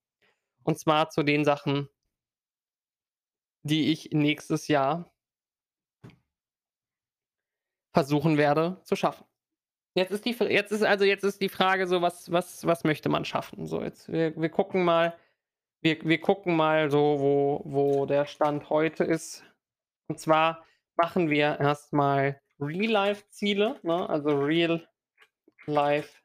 Und 0.64 0.78
zwar 0.78 1.10
zu 1.10 1.22
den 1.24 1.44
Sachen 1.46 1.88
die 3.64 3.90
ich 3.92 4.10
nächstes 4.12 4.68
Jahr 4.68 5.10
versuchen 7.98 8.38
werde 8.38 8.76
zu 8.84 8.94
schaffen. 8.94 9.24
Jetzt 9.96 10.12
ist 10.12 10.24
die 10.24 10.30
jetzt 10.30 10.70
ist 10.70 10.84
also 10.84 11.04
jetzt 11.04 11.24
ist 11.24 11.42
die 11.42 11.48
Frage 11.48 11.88
so, 11.88 12.00
was 12.00 12.30
was 12.30 12.64
was 12.64 12.84
möchte 12.84 13.08
man 13.08 13.24
schaffen? 13.24 13.66
So, 13.66 13.82
jetzt 13.82 14.08
wir 14.12 14.40
wir 14.40 14.50
gucken 14.50 14.84
mal 14.84 15.18
wir 15.80 16.00
wir 16.04 16.20
gucken 16.20 16.54
mal 16.54 16.92
so, 16.92 17.16
wo 17.18 17.62
wo 17.64 18.06
der 18.06 18.26
Stand 18.26 18.70
heute 18.70 19.02
ist. 19.02 19.42
Und 20.06 20.20
zwar 20.20 20.64
machen 20.96 21.28
wir 21.28 21.58
erst 21.58 21.92
mal 21.92 22.40
Real-Life-Ziele, 22.60 23.80
ne? 23.82 24.08
Also 24.08 24.28
Real 24.28 24.86
Life 25.66 26.22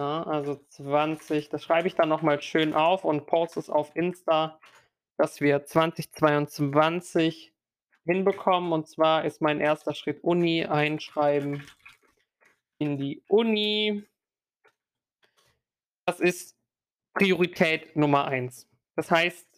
ja, 0.00 0.22
also 0.22 0.54
20 0.68 1.48
das 1.48 1.64
schreibe 1.64 1.88
ich 1.88 1.96
dann 1.96 2.08
noch 2.08 2.22
mal 2.22 2.40
schön 2.40 2.74
auf 2.74 3.04
und 3.04 3.26
poste 3.26 3.58
es 3.58 3.70
auf 3.70 3.96
Insta, 3.96 4.60
dass 5.16 5.40
wir 5.40 5.64
2022 5.64 7.52
hinbekommen. 8.08 8.72
Und 8.72 8.88
zwar 8.88 9.24
ist 9.24 9.40
mein 9.40 9.60
1. 9.62 9.84
Schritt 9.96 10.22
Uni 10.24 10.64
einschreiben 10.64 11.64
in 12.78 12.96
die 12.96 13.22
Uni. 13.28 14.04
Das 16.06 16.20
ist 16.20 16.56
Priorität 17.14 17.96
Nummer 17.96 18.26
1. 18.26 18.66
Das 18.96 19.10
heißt 19.10 19.48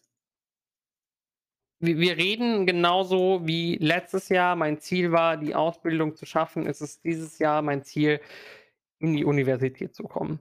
wir 1.81 2.19
reden 2.19 2.67
genauso 2.67 3.47
wie 3.47 3.77
letztes 3.77 4.29
Jahr 4.29 4.55
mein 4.55 4.81
Ziel 4.81 5.13
war, 5.13 5.39
die 5.39 5.55
Ausbildung 5.55 6.15
zu 6.15 6.27
schaffen, 6.27 6.67
ist 6.67 6.83
es 6.83 7.01
dieses 7.01 7.39
Jahr 7.39 7.63
mein 7.63 7.83
Ziel, 7.85 8.21
in 8.99 9.15
die 9.15 9.25
Universität 9.25 9.95
zu 9.95 10.03
kommen. 10.03 10.41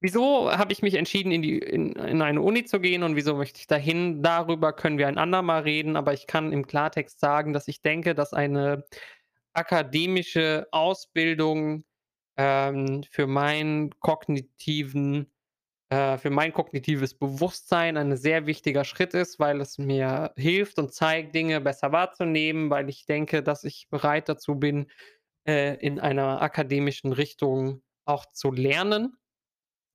Wieso 0.00 0.52
habe 0.52 0.72
ich 0.72 0.82
mich 0.82 0.94
entschieden, 0.94 1.32
in 1.32 1.42
die 1.42 1.58
in 1.58 1.92
in 1.92 2.22
eine 2.22 2.42
Uni 2.42 2.64
zu 2.64 2.80
gehen 2.80 3.02
und 3.02 3.16
wieso 3.16 3.34
möchte 3.36 3.60
ich 3.60 3.66
dahin? 3.66 4.22
Darüber 4.22 4.72
können 4.72 4.98
wir 4.98 5.08
ein 5.08 5.18
andermal 5.18 5.62
reden, 5.62 5.96
aber 5.96 6.12
ich 6.12 6.26
kann 6.26 6.52
im 6.52 6.66
Klartext 6.66 7.18
sagen, 7.20 7.52
dass 7.52 7.68
ich 7.68 7.82
denke, 7.82 8.14
dass 8.14 8.32
eine 8.34 8.84
akademische 9.54 10.68
Ausbildung, 10.70 11.84
ähm, 12.36 13.02
für 13.10 13.26
meinen 13.26 13.98
kognitiven 14.00 15.32
äh, 15.88 16.18
für 16.18 16.30
mein 16.30 16.52
kognitives 16.52 17.14
Bewusstsein 17.14 17.96
ein 17.96 18.16
sehr 18.16 18.46
wichtiger 18.46 18.84
Schritt 18.84 19.14
ist, 19.14 19.38
weil 19.38 19.60
es 19.60 19.78
mir 19.78 20.32
hilft 20.36 20.78
und 20.78 20.92
zeigt, 20.92 21.34
Dinge 21.34 21.60
besser 21.60 21.92
wahrzunehmen, 21.92 22.70
weil 22.70 22.88
ich 22.88 23.06
denke, 23.06 23.42
dass 23.42 23.64
ich 23.64 23.88
bereit 23.90 24.28
dazu 24.28 24.56
bin, 24.56 24.90
äh, 25.46 25.76
in 25.76 26.00
einer 26.00 26.42
akademischen 26.42 27.12
Richtung 27.12 27.82
auch 28.04 28.26
zu 28.32 28.50
lernen. 28.50 29.16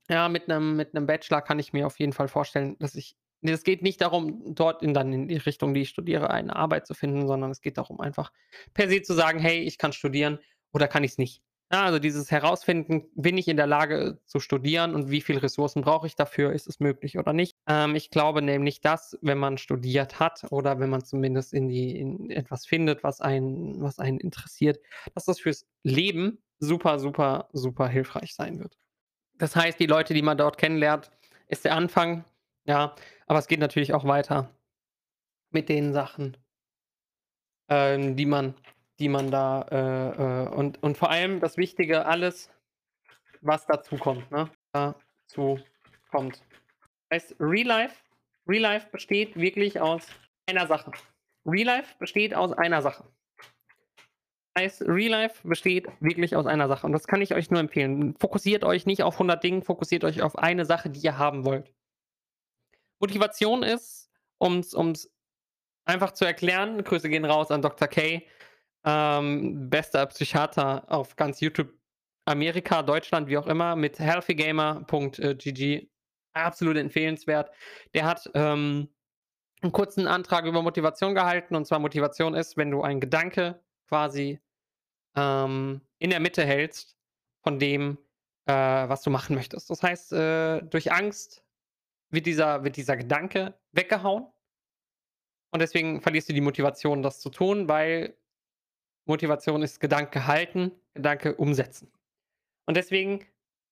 Ja, 0.10 0.30
mit 0.30 0.48
'nem 0.48 0.76
mit 0.76 0.94
'nem 0.94 1.06
Bachelor 1.06 1.42
kann 1.42 1.60
ich 1.60 1.74
mir 1.74 1.86
auf 1.86 2.00
jeden 2.00 2.14
Fall 2.14 2.28
vorstellen, 2.28 2.76
dass 2.80 2.96
ich 2.96 3.16
ne, 3.42 3.52
es 3.52 3.64
geht 3.64 3.82
nicht 3.82 4.02
darum, 4.02 4.54
dort 4.56 4.82
in 4.84 4.94
dann 4.94 5.14
in 5.14 5.28
die 5.28 5.38
Richtung, 5.38 5.74
die 5.74 5.82
ich 5.82 5.90
studiere, 5.90 6.30
eine 6.32 6.56
Arbeit 6.56 6.88
zu 6.88 6.94
finden, 6.94 7.28
sondern 7.28 7.52
es 7.52 7.62
geht 7.62 7.78
darum, 7.78 8.00
einfach 8.02 8.32
per 8.74 8.90
se 8.90 9.02
zu 9.02 9.14
sagen: 9.14 9.40
„Hey, 9.40 9.60
ich 9.62 9.78
kann 9.78 9.94
studieren 9.94 10.40
oder 10.74 10.88
kann 10.88 11.04
ich's 11.04 11.18
nicht?“ 11.18 11.42
Ja, 11.72 11.84
also 11.86 12.00
dieses 12.00 12.32
Herausfinden, 12.32 13.06
bin 13.16 13.38
ich 13.38 13.48
in 13.48 13.56
der 13.56 13.68
Lage 13.68 14.20
zu 14.26 14.40
studieren 14.42 14.94
und 14.94 15.10
wie 15.10 15.22
viel 15.22 15.38
Ressourcen 15.38 15.82
brauche 15.84 16.06
ich 16.06 16.16
dafür? 16.18 16.52
Ist 16.52 16.68
es 16.68 16.82
möglich 16.82 17.18
oder 17.18 17.32
nicht? 17.32 17.56
Ähm, 17.68 17.96
ich 17.96 18.10
glaube 18.10 18.42
nämlich, 18.42 18.82
dass, 18.82 19.18
wenn 19.22 19.38
man 19.38 19.58
studiert 19.58 20.20
hat 20.20 20.46
oder 20.52 20.80
wenn 20.82 20.90
man 20.90 21.06
zumindest 21.06 21.54
in 21.54 21.70
die 21.70 21.98
in 21.98 22.30
etwas 22.30 22.66
findet, 22.66 23.04
was 23.04 23.22
einen 23.22 23.82
was 23.82 24.00
einen 24.00 24.20
interessiert, 24.20 24.80
dass 25.16 25.24
das 25.26 25.40
fürs 25.40 25.66
Leben 25.84 26.40
super, 26.60 27.00
super, 27.00 27.48
super 27.54 27.88
hilfreich 27.88 28.34
sein 28.36 28.60
wird. 28.60 28.76
Das 29.42 29.56
heißt, 29.56 29.80
die 29.80 29.88
Leute, 29.88 30.14
die 30.14 30.22
man 30.22 30.38
dort 30.38 30.58
kennenlernt, 30.58 31.10
ist 31.48 31.66
der 31.66 31.76
Anfang, 31.76 32.24
ja, 32.66 32.96
aber 33.26 33.40
es 33.40 33.48
geht 33.48 33.60
natürlich 33.60 33.94
auch 33.94 34.06
weiter 34.06 34.50
mit 35.50 35.68
den 35.68 35.94
Sachen 35.94 36.38
ähm, 37.72 38.16
die 38.16 38.26
man 38.26 38.54
die 39.00 39.10
man 39.10 39.32
da, 39.32 39.66
äh, 39.72 40.46
äh 40.46 40.50
und 40.50 40.84
und 40.84 40.96
vor 40.96 41.10
allem 41.10 41.40
das 41.40 41.58
Wichtige, 41.58 42.06
alles, 42.06 42.52
was 43.42 43.66
dazukommt, 43.66 44.30
ne? 44.30 44.52
Dazu 44.74 45.60
kommt. 46.12 46.44
Heißt 47.12 47.36
Real 47.40 47.66
Life 47.66 47.96
Real 48.48 48.62
Life 48.62 48.90
besteht 48.92 49.36
wirklich 49.36 49.80
aus 49.80 50.08
einer 50.48 50.68
Sache. 50.68 50.92
Real 51.46 51.66
Life 51.66 51.96
besteht 51.98 52.36
aus 52.36 52.52
einer 52.54 52.82
Sache. 52.84 53.06
Heißt, 54.58 54.82
Real 54.82 55.12
Life 55.12 55.48
besteht 55.48 55.88
wirklich 56.02 56.36
aus 56.36 56.46
einer 56.46 56.68
Sache 56.68 56.86
und 56.86 56.92
das 56.92 57.08
kann 57.08 57.22
ich 57.22 57.34
euch 57.34 57.50
nur 57.52 57.62
empfehlen. 57.62 58.16
Fokussiert 58.20 58.66
euch 58.66 58.86
nicht 58.86 59.02
auf 59.04 59.16
100 59.16 59.42
Dingen, 59.44 59.64
fokussiert 59.64 60.04
euch 60.04 60.22
auf 60.22 60.38
eine 60.38 60.66
Sache, 60.66 60.90
die 60.90 61.00
ihr 61.00 61.18
haben 61.18 61.46
wollt. 61.46 61.74
Motivation 63.00 63.64
ist, 63.64 64.12
um's 64.40 64.74
um's 64.74 65.10
einfach 65.86 66.12
zu 66.12 66.26
erklären 66.26 66.84
Grüße 66.84 67.10
gehen 67.10 67.26
raus 67.26 67.50
an 67.52 67.62
Dr. 67.62 67.88
K, 67.88 68.24
ähm, 68.86 69.70
bester 69.70 70.06
Psychiater 70.08 70.86
auf 70.92 71.16
ganz 71.16 71.40
YouTube, 71.40 71.74
Amerika, 72.26 72.84
Deutschland, 72.84 73.28
wie 73.30 73.38
auch 73.38 73.48
immer, 73.48 73.76
mit 73.76 74.00
healthygamer.gg. 74.00 75.88
Absolut 76.34 76.78
empfehlenswert. 76.78 77.52
Der 77.94 78.06
hat, 78.06 78.30
ähm, 78.36 78.90
'n 79.64 79.72
kurzen 79.72 80.08
Antrag 80.08 80.46
über 80.46 80.62
Motivation 80.62 81.16
gehalten 81.16 81.56
und 81.56 81.66
zwar 81.66 81.80
Motivation 81.80 82.36
ist, 82.36 82.58
wenn 82.58 82.72
du 82.72 82.82
einen 82.84 83.00
Gedanke 83.02 83.64
quasi, 83.92 84.40
ähm, 85.18 85.82
in 86.00 86.12
der 86.12 86.22
Mitte 86.22 86.46
hältst 86.46 86.96
von 87.44 87.60
dem, 87.60 87.98
äh, 88.46 88.54
was 88.54 89.02
du 89.02 89.10
machen 89.10 89.36
möchtest. 89.36 89.70
Das 89.70 89.84
heißt, 89.84 90.14
äh, 90.14 90.62
durch 90.62 90.94
Angst 90.94 91.44
wird 92.10 92.26
dieser 92.26 92.64
wird 92.64 92.78
dieser 92.78 92.96
Gedanke 92.96 93.54
weggehauen 93.74 94.28
und 95.52 95.60
deswegen 95.60 96.02
verlierst 96.02 96.30
du 96.30 96.34
die 96.34 96.42
Motivation, 96.42 97.04
das 97.04 97.20
zu 97.20 97.30
tun, 97.30 97.68
weil 97.68 98.16
Motivation 99.06 99.62
ist 99.62 99.82
Gedanke 99.82 100.26
halten, 100.26 100.72
Gedanke 100.94 101.36
umsetzen. 101.36 101.92
Und 102.66 102.78
deswegen, 102.78 103.26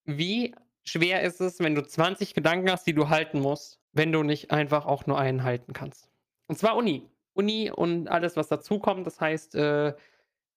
wie 0.03 0.53
schwer 0.83 1.23
ist 1.23 1.39
es, 1.39 1.59
wenn 1.59 1.75
du 1.75 1.81
20 1.81 2.33
Gedanken 2.33 2.69
hast, 2.69 2.85
die 2.87 2.93
du 2.93 3.07
halten 3.07 3.39
musst, 3.39 3.79
wenn 3.93 4.11
du 4.11 4.23
nicht 4.23 4.51
einfach 4.51 4.85
auch 4.85 5.05
nur 5.05 5.17
einen 5.17 5.43
halten 5.43 5.71
kannst. 5.71 6.09
Und 6.47 6.57
zwar 6.57 6.75
Uni. 6.75 7.09
Uni 7.39 7.71
und 7.71 8.07
alles, 8.09 8.35
was 8.37 8.47
dazukommt. 8.49 9.07
Das 9.07 9.19
heißt, 9.21 9.55
äh, 9.55 9.93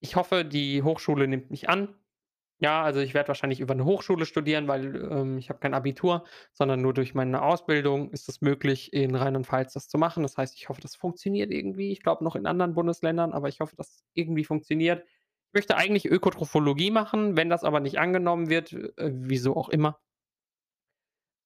ich 0.01 0.17
hoffe, 0.17 0.45
die 0.45 0.83
Hochschule 0.83 1.29
nimmt 1.29 1.51
mich 1.51 1.69
an. 1.69 1.95
Ja, 2.61 2.83
also 2.85 3.01
ich 3.01 3.15
werde 3.15 3.29
wahrscheinlich 3.29 3.61
über 3.61 3.75
eine 3.75 3.85
Hochschule 3.85 4.27
studieren, 4.27 4.69
weil, 4.69 4.95
ähm, 5.11 5.39
ich 5.39 5.49
habe 5.51 5.59
kein 5.61 5.75
Abitur, 5.75 6.25
sondern 6.53 6.81
nur 6.83 6.95
durch 6.95 7.15
meine 7.15 7.43
Ausbildung 7.43 8.11
ist 8.13 8.29
es 8.29 8.41
möglich, 8.41 8.93
in 8.93 9.17
Rheinland-Pfalz 9.17 9.73
das 9.75 9.89
zu 9.89 9.99
machen. 9.99 10.23
Das 10.23 10.37
heißt, 10.39 10.57
ich 10.57 10.69
hoffe, 10.69 10.81
das 10.81 10.97
funktioniert 10.97 11.51
irgendwie. 11.51 11.93
Ich 11.93 12.03
glaube 12.03 12.25
noch 12.25 12.37
in 12.37 12.47
anderen 12.47 12.75
Bundesländern, 12.75 13.33
aber 13.33 13.49
ich 13.49 13.61
hoffe, 13.61 13.77
dass 13.77 14.05
irgendwie 14.15 14.45
funktioniert. 14.45 15.05
Ich 15.49 15.55
möchte 15.55 15.77
eigentlich 15.77 16.07
Ökotrophologie 16.07 16.91
machen, 16.93 17.37
wenn 17.37 17.51
das 17.51 17.65
aber 17.65 17.81
nicht 17.81 17.99
angenommen 17.99 18.49
wird, 18.51 18.73
äh, 18.73 19.11
wieso 19.13 19.57
auch 19.57 19.69
immer 19.69 19.99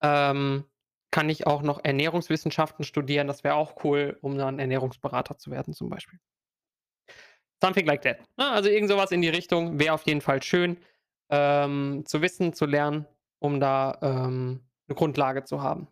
ähm, 0.03 0.65
kann 1.11 1.29
ich 1.31 1.47
auch 1.47 1.63
noch 1.63 1.81
Ernährungswissenschaften 1.85 2.85
studieren. 2.85 3.27
Das 3.27 3.45
wäre 3.45 3.55
auch 3.57 3.85
cool, 3.85 4.19
um 4.23 4.37
dann 4.39 4.59
Ernährungsberater 4.59 5.39
zu 5.39 5.51
werden 5.51 5.75
zum 5.75 5.89
Beispiel. 5.91 6.19
Something 7.63 7.87
like 7.87 8.03
that. 8.03 8.19
Ne? 8.37 8.51
Also 8.51 8.69
irgend 8.69 8.91
so 8.91 9.01
in 9.15 9.23
die 9.23 9.29
Richtung 9.29 9.79
wäre 9.79 9.95
auf 9.95 10.03
jeden 10.07 10.21
Fall 10.21 10.43
schön, 10.43 10.77
ähm, 11.31 12.03
zu 12.07 12.21
wissen, 12.23 12.53
zu 12.53 12.67
lernen, 12.67 13.07
um 13.39 13.61
da, 13.61 13.99
ähm, 14.03 14.61
'ne 14.89 14.95
Grundlage 14.95 15.45
zu 15.45 15.63
haben. 15.63 15.89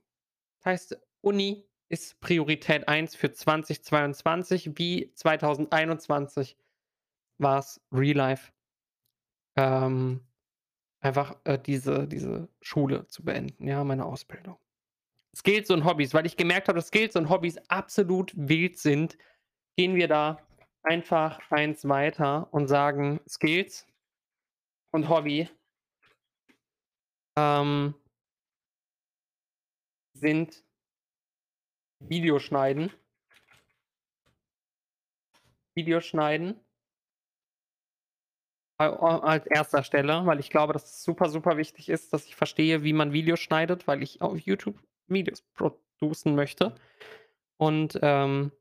Das 0.63 0.73
heißt, 0.73 0.99
Uni 1.23 1.67
ist 1.89 2.21
Priorität 2.21 2.89
1 2.89 3.17
für 3.17 3.33
2022 3.33 4.73
wie 4.79 5.13
2021 5.15 6.57
war's 7.39 7.81
Real 7.93 8.17
Life. 8.17 8.53
Ähm, 9.57 10.21
einfach, 11.01 11.37
äh, 11.45 11.59
diese 11.59 12.09
diese 12.09 12.49
Schule 12.63 13.07
zu 13.09 13.25
beenden, 13.25 13.67
ja, 13.69 13.85
meine 13.85 14.07
Ausbildung. 14.07 14.59
Skills 15.35 15.71
und 15.71 15.85
Hobbys, 15.85 16.15
weil 16.15 16.27
ich 16.27 16.37
gemerkt 16.37 16.69
habe, 16.69 16.79
dass 16.79 16.89
Skills 16.89 17.17
und 17.17 17.29
Hobbys 17.29 17.59
absolut 17.69 18.33
wild 18.37 18.79
sind, 18.79 19.19
gehen 19.77 19.97
wir 19.97 20.09
da 20.09 20.39
einfach 20.83 21.41
eins 21.51 21.89
weiter 21.89 22.49
und 22.53 22.69
sagen 22.69 23.21
Skills 23.29 23.87
und 24.93 25.09
Hobby 25.09 25.49
ähm 27.37 27.95
sind 30.15 30.65
Videoschneiden. 32.01 32.93
Videoschneiden. 35.75 36.61
Als 38.79 39.47
erster 39.47 39.85
Stelle, 39.85 40.27
weil 40.27 40.41
ich 40.41 40.51
glaube, 40.51 40.73
dass 40.73 40.85
es 40.85 41.05
super, 41.05 41.29
super 41.29 41.57
wichtig 41.57 41.89
ist, 41.89 42.13
dass 42.13 42.27
ich 42.27 42.37
verstehe, 42.37 42.83
wie 42.83 42.93
man 42.93 43.13
Videos 43.13 43.41
schneidet, 43.41 43.87
weil 43.87 44.03
ich 44.03 44.21
auf 44.21 44.39
YouTube 44.39 44.81
Videos 45.09 45.43
producen 45.55 46.35
möchte. 46.35 46.75
Und, 47.59 47.99
ähm 48.03 48.53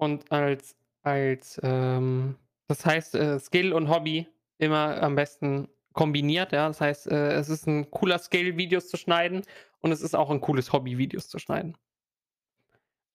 und 0.00 0.32
als 0.32 0.76
als, 1.02 1.60
ähm 1.62 2.36
das 2.68 2.86
heißt, 2.86 3.14
äh, 3.16 3.38
Skill 3.40 3.72
und 3.72 3.88
Hobby 3.90 4.26
immer 4.58 5.02
am 5.02 5.14
besten 5.16 5.68
kombiniert, 5.92 6.52
ja. 6.52 6.68
Das 6.68 6.80
heißt, 6.80 7.08
äh, 7.08 7.32
es 7.32 7.48
ist 7.50 7.66
'n 7.66 7.90
cooler 7.90 8.18
Skill, 8.18 8.56
Videos 8.56 8.88
zu 8.88 8.96
schneiden 8.96 9.42
und 9.80 9.92
es 9.92 10.00
ist 10.02 10.14
auch 10.14 10.30
'n 10.30 10.40
cooles 10.40 10.72
Hobby, 10.72 10.96
Videos 10.98 11.28
zu 11.28 11.38
schneiden. 11.38 11.76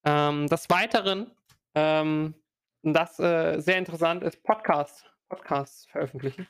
Ähm, 0.06 0.48
des 0.48 0.70
Weiteren, 0.70 1.32
ähm, 1.74 2.36
das, 2.84 3.20
äh, 3.20 3.60
sehr 3.60 3.78
interessant 3.78 4.24
ist 4.24 4.44
Podcast 4.44 5.12
Podcasts 5.30 5.88
veröffentlichen. 5.88 6.48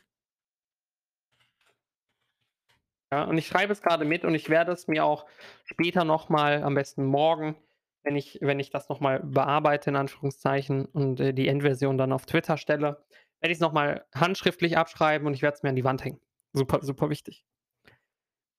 Ja, 3.11 3.23
und 3.23 3.37
ich 3.37 3.47
schreibe 3.47 3.71
es 3.71 3.81
grade 3.81 4.05
mit 4.05 4.25
und 4.25 4.35
ich 4.35 4.49
werde 4.49 4.71
es 4.71 4.87
mir 4.87 5.05
auch 5.05 5.25
später 5.65 6.03
noch 6.03 6.29
mal 6.29 6.63
am 6.63 6.73
besten 6.75 7.05
morgen, 7.05 7.55
wenn 8.03 8.15
ich 8.15 8.39
wenn 8.41 8.59
ich 8.59 8.69
das 8.71 8.89
noch 8.89 8.99
mal 8.99 9.19
bearbeite 9.19 9.89
in 9.91 9.95
Anführungszeichen 9.95 10.85
und, 10.85 11.19
äh, 11.19 11.33
die 11.33 11.47
Endversion 11.47 11.97
dann 11.97 12.11
auf 12.11 12.25
Twitter 12.25 12.57
stelle, 12.57 13.03
werde 13.41 13.51
ich's 13.51 13.61
noch 13.61 13.73
mal 13.73 14.05
handschriftlich 14.13 14.77
abschreiben 14.77 15.27
und 15.27 15.33
ich 15.33 15.41
werde 15.41 15.55
es 15.55 15.63
mir 15.63 15.69
an 15.69 15.75
die 15.75 15.83
Wand 15.83 16.03
hängen. 16.03 16.19
Super, 16.53 16.79
super 16.81 17.09
wichtig. 17.09 17.45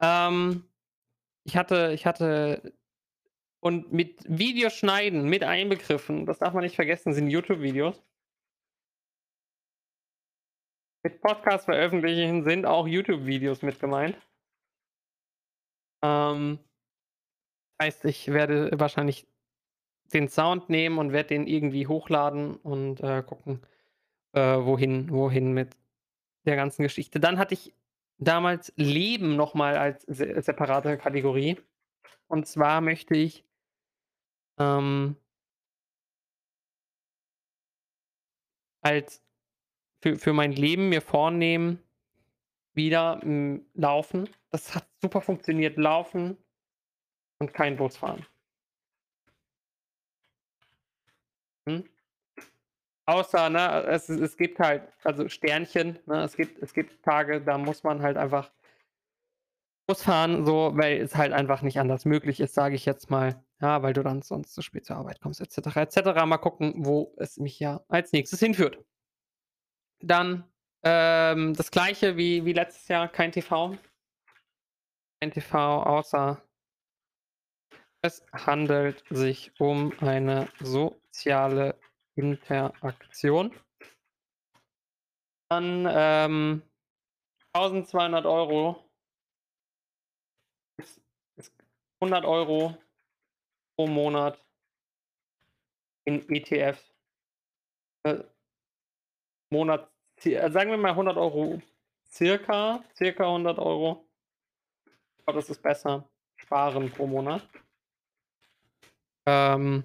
Ähm, 0.01 0.65
ich 1.45 1.57
hatte 1.57 1.93
ich 1.95 2.07
hatte 2.07 2.73
und 3.61 3.93
mit 3.93 4.23
Videoschneiden 4.29 5.29
mit 5.29 5.43
einbegriffen, 5.43 6.27
das 6.27 6.39
darf 6.39 6.55
man 6.55 6.63
nicht 6.63 6.77
vergessen, 6.77 7.13
sind 7.15 7.31
YouTube-Videos. 7.31 8.03
Mit 11.03 11.21
Podcast 11.21 11.65
veröffentlichen 11.65 12.45
sind 12.45 12.67
auch 12.67 12.87
YouTube-Videos 12.87 13.63
mit 13.63 13.81
gemeint. 13.81 14.17
Ähm 16.07 16.59
heißt, 17.83 18.05
ich 18.07 18.29
werde 18.29 18.71
wahrscheinlich 18.79 19.27
den 20.13 20.29
Sound 20.29 20.71
nehmen 20.71 20.99
und 20.99 21.13
werde 21.13 21.29
den 21.31 21.47
irgendwie 21.47 21.87
hochladen 21.87 22.57
und, 22.57 23.01
äh, 23.01 23.23
gucken, 23.23 23.61
äh, 24.33 24.41
wohin 24.41 25.11
wohin 25.11 25.53
mit 25.53 25.77
der 26.47 26.57
ganzen 26.57 26.83
Geschichte. 26.85 27.21
Dann 27.21 27.39
hatte 27.39 27.55
ich 27.55 27.75
damals 28.19 28.73
Leben 28.77 29.37
noch 29.37 29.55
mal 29.55 29.77
als 29.77 30.03
se 30.05 30.41
separate 30.43 30.99
Kategorie. 30.99 31.59
Und 32.29 32.47
zwar 32.47 32.81
möchte 32.81 33.17
ich 33.17 33.45
ähm 34.59 35.17
als 38.83 39.23
für 40.03 40.17
für 40.17 40.33
mein 40.33 40.53
Leben 40.53 40.89
mir 40.91 41.03
vornehmen, 41.03 41.81
wieder, 42.77 43.21
hm, 43.23 43.67
laufen. 43.75 44.29
Das 44.51 44.75
hat 44.75 44.87
super 45.03 45.21
funktioniert, 45.21 45.77
laufen 45.77 46.37
und 47.41 47.53
kein 47.53 47.77
Bus 47.77 47.97
fahren. 47.97 48.25
Mhm. 51.67 51.89
Außer, 53.07 53.51
ne, 53.51 53.85
es 53.85 54.09
es 54.09 54.37
gibt 54.37 54.59
halt 54.59 54.83
also 55.05 55.29
Sternchen, 55.29 55.99
ne? 56.07 56.23
Es 56.25 56.37
gibt 56.37 56.63
es 56.63 56.75
gibt 56.75 57.03
Tage, 57.05 57.41
da 57.41 57.57
muss 57.59 57.85
man 57.85 58.03
halt 58.03 58.17
einfach 58.17 58.53
Bus 59.89 60.03
fahren, 60.03 60.45
so, 60.45 60.73
weil 60.75 61.01
es 61.01 61.15
halt 61.15 61.33
einfach 61.33 61.63
nicht 61.63 61.79
anders 61.79 62.05
möglich 62.05 62.41
ist, 62.41 62.55
sage 62.55 62.75
ich 62.75 62.85
jetzt 62.85 63.09
mal, 63.09 63.45
ja, 63.61 63.83
weil 63.83 63.93
du 63.93 64.03
dann 64.03 64.23
sonst 64.23 64.53
zu 64.53 64.61
spät 64.61 64.85
zur 64.85 64.97
Arbeit 64.97 65.21
kommst 65.21 65.41
et 65.41 65.53
cetera, 65.53 65.83
et 65.83 65.93
cetera. 65.93 66.27
Mal 66.27 66.39
gucken, 66.39 66.75
wo 66.85 67.15
es 67.19 67.39
mich 67.39 67.61
ja 67.61 67.85
als 67.87 68.11
Nächstes 68.13 68.41
hinführt. 68.41 68.79
Dann, 70.01 70.43
ähm, 70.85 71.55
das 71.55 71.71
Gleiche 71.71 72.17
wie 72.17 72.45
wie 72.45 72.53
letztes 72.53 72.89
Jahr, 72.89 73.09
kein 73.09 73.33
TV. 73.33 73.77
Kein 75.21 75.31
TV, 75.31 75.83
außer 75.83 76.43
es 78.03 78.25
handelt 78.33 79.03
sich 79.11 79.53
um 79.59 79.93
eine 79.99 80.49
soziale 80.61 81.79
Interaktion. 82.15 83.53
Dann, 85.51 85.87
ähm, 85.91 86.63
1.200 87.55 88.27
€ 88.27 88.77
ist 90.79 91.01
ist 91.37 91.53
100 92.01 92.25
€ 92.25 92.77
pro 93.77 93.87
Monat 93.87 94.45
in 96.05 96.29
ETF. 96.29 96.79
Äh, 98.05 98.25
Monat 99.51 99.91
zi 99.91 99.96
sagen 100.35 100.71
wir 100.71 100.77
mal 100.79 100.95
100 100.97 101.17
€ 101.17 101.61
circa 102.11 102.83
circa 102.97 103.27
100 103.31 103.59
€. 103.59 104.07
Ich 105.21 105.25
glaube, 105.25 105.41
das 105.41 105.51
ist 105.51 105.63
besser. 105.63 106.09
Sparen 106.37 106.89
pro 106.91 107.07
Monat. 107.07 107.43
Ähm 109.27 109.85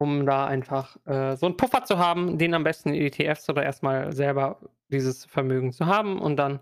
um 0.00 0.26
da 0.26 0.46
einfach, 0.46 0.96
äh, 1.06 1.36
so 1.36 1.46
'n 1.46 1.56
Puffer 1.56 1.84
zu 1.84 1.98
haben, 1.98 2.38
den 2.38 2.54
am 2.54 2.64
besten 2.64 2.90
in 2.90 3.02
ETFs 3.02 3.48
oder 3.48 3.62
erst 3.62 3.82
mal 3.82 4.12
selber 4.12 4.58
dieses 4.88 5.24
Vermögen 5.26 5.72
zu 5.72 5.86
haben 5.86 6.18
und 6.20 6.36
dann, 6.36 6.60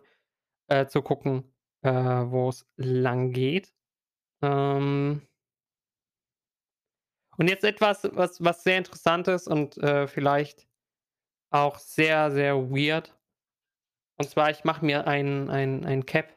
äh, 0.69 0.87
zu 0.87 1.03
gucken, 1.03 1.45
äh, 1.83 1.91
wo's 1.93 2.67
langgeht. 2.77 3.73
Ähm 4.43 5.23
und 7.39 7.49
jetzt 7.49 7.65
etwas, 7.65 8.09
was 8.13 8.43
was 8.43 8.63
sehr 8.65 8.79
interessant 8.79 9.29
ist 9.29 9.49
und, 9.49 9.79
äh, 9.79 10.07
vielleicht 10.07 10.67
auch 11.51 11.79
sehr, 11.79 12.31
sehr 12.31 12.57
weird. 12.71 13.15
Und 14.19 14.29
zwar, 14.29 14.51
ich 14.51 14.65
mache 14.65 14.85
mir 14.85 15.07
ein 15.07 15.49
ein 15.51 15.85
ein 15.87 16.05
Cap. 16.07 16.29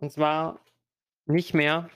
Und 0.00 0.10
zwar 0.10 0.60
nicht 1.26 1.54
mehr 1.54 1.90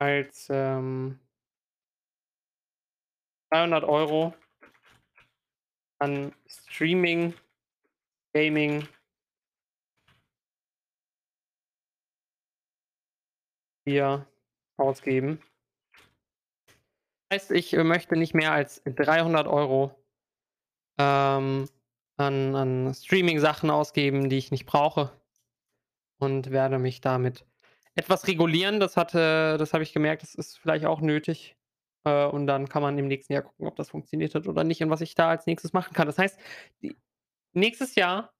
als, 0.00 0.48
ähm 0.50 1.18
300 3.52 3.84
€ 3.84 4.32
an 6.00 6.32
Streaming, 6.48 7.34
Gaming 8.34 8.88
hier 13.86 14.26
ausgeben. 14.76 15.40
Heißt, 17.32 17.50
ich, 17.52 17.72
äh, 17.72 17.82
möchte 17.82 18.14
nicht 18.16 18.34
mehr 18.34 18.52
als 18.52 18.82
300 18.84 19.46
€ 19.46 19.90
ähm, 20.98 21.66
an 22.18 22.54
an 22.54 22.94
Streaming-Sachen 22.94 23.70
ausgeben, 23.70 24.28
die 24.28 24.36
ich 24.36 24.50
nicht 24.50 24.66
brauche 24.66 25.10
und 26.18 26.50
werde 26.50 26.78
mich 26.78 27.00
damit 27.00 27.46
etwas 27.94 28.28
regulieren. 28.28 28.80
Das 28.80 28.98
hatte 28.98 29.56
das 29.58 29.72
habe 29.72 29.82
ich 29.82 29.94
gemerkt, 29.94 30.22
das 30.22 30.34
ist 30.34 30.58
vielleicht 30.58 30.84
auch 30.84 31.00
nötig. 31.00 31.56
Äh, 32.04 32.26
und 32.26 32.46
dann 32.46 32.68
kann 32.68 32.82
man 32.82 32.98
im 32.98 33.08
nächsten 33.08 33.32
Jahr 33.32 33.44
gucken, 33.44 33.66
ob 33.66 33.76
das 33.76 33.88
funktioniert 33.88 34.34
hat 34.34 34.46
oder 34.46 34.62
nicht 34.62 34.82
und 34.82 34.90
was 34.90 35.00
ich 35.00 35.14
da 35.14 35.30
als 35.30 35.46
Nächstes 35.46 35.72
machen 35.72 35.94
kann. 35.94 36.06
Das 36.06 36.18
heißt, 36.18 36.38
nächstes 37.54 37.94
Jahr 37.94 38.34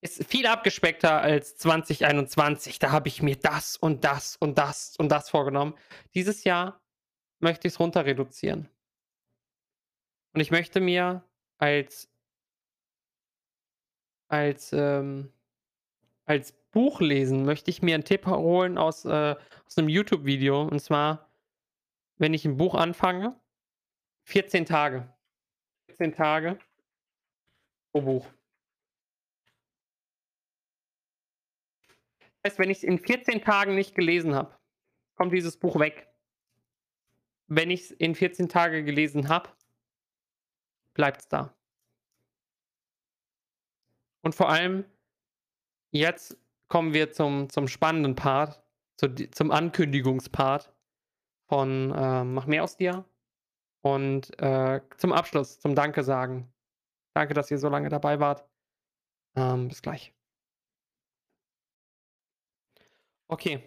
ist 0.00 0.24
viel 0.24 0.46
abgespeckter 0.46 1.20
als 1.20 1.56
2021. 1.56 2.78
Da 2.78 2.92
habe 2.92 3.08
ich 3.08 3.20
mir 3.20 3.34
das 3.34 3.76
und 3.76 4.04
das 4.04 4.36
und 4.36 4.58
das 4.58 4.94
und 4.96 5.08
das 5.08 5.28
vorgenommen. 5.28 5.74
Dieses 6.14 6.44
Jahr 6.44 6.80
möchte 7.40 7.68
ich's 7.68 7.80
runter 7.80 8.04
reduzieren. 8.06 8.68
Und 10.34 10.40
ich 10.40 10.50
möchte 10.50 10.80
mir 10.80 11.22
als 11.58 12.06
als, 14.30 14.72
ähm 14.72 15.32
als 16.26 16.52
Buch 16.72 17.00
lesen 17.00 17.44
möchte 17.46 17.70
ich 17.70 17.82
mir 17.82 17.96
'n 17.96 18.04
Tipp 18.04 18.26
holen 18.26 18.78
aus, 18.78 19.04
äh 19.06 19.36
aus 19.66 19.76
'nem 19.78 19.88
YouTube-Video. 19.88 20.62
Und 20.62 20.80
zwar, 20.80 21.28
wenn 22.18 22.34
ich 22.34 22.46
'n 22.46 22.56
Buch 22.58 22.74
anfange, 22.76 23.40
14 24.24 24.66
Tage. 24.66 25.08
14 25.88 26.14
Tage 26.14 26.58
pro 27.94 28.02
Buch. 28.02 28.28
Heißt, 32.46 32.58
wenn 32.58 32.70
ich's 32.70 32.82
in 32.84 32.98
14 32.98 33.42
Tagen 33.42 33.74
nicht 33.74 33.94
gelesen 33.94 34.34
habe, 34.34 34.54
kommt 35.16 35.32
dieses 35.34 35.58
Buch 35.58 35.78
weg. 35.80 36.07
Wenn 37.48 37.70
ich's 37.70 37.90
in 37.90 38.14
14 38.14 38.48
Tage 38.48 38.84
gelesen 38.84 39.28
habe 39.28 39.50
bleibt's 40.94 41.28
da. 41.28 41.54
Und 44.24 44.34
vor 44.34 44.48
allem 44.48 44.84
jetzt 45.92 46.36
kommen 46.68 46.92
wir 46.92 47.12
zum 47.12 47.48
zum 47.50 47.66
spannenden 47.68 48.14
Part, 48.14 48.62
zu 48.96 49.08
zum 49.30 49.50
Ankündigungspart 49.50 50.72
von, 51.48 51.94
ähm, 51.96 52.34
„Mach 52.34 52.46
mehr 52.46 52.64
aus 52.64 52.76
dir“ 52.76 53.04
und, 53.82 54.38
äh, 54.40 54.80
zum 54.98 55.12
Abschluss, 55.12 55.60
zum 55.60 55.74
Danke 55.74 56.04
sagen. 56.04 56.52
Danke, 57.14 57.34
dass 57.34 57.50
ihr 57.50 57.58
so 57.58 57.68
lange 57.70 57.88
dabei 57.90 58.20
wart. 58.20 58.46
Ähm, 59.36 59.68
bis 59.68 59.82
gleich. 59.82 60.14
Okay. 63.30 63.62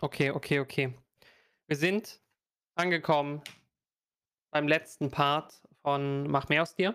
Okay, 0.00 0.30
okay, 0.30 0.60
okay. 0.60 0.94
Wir 1.68 1.76
sind 1.76 2.20
angekommen 2.76 3.42
beim 4.52 4.68
letzten 4.68 5.10
Part 5.10 5.60
von 5.82 6.28
„Mach 6.30 6.48
mehr 6.48 6.62
aus 6.62 6.74
dir“. 6.74 6.94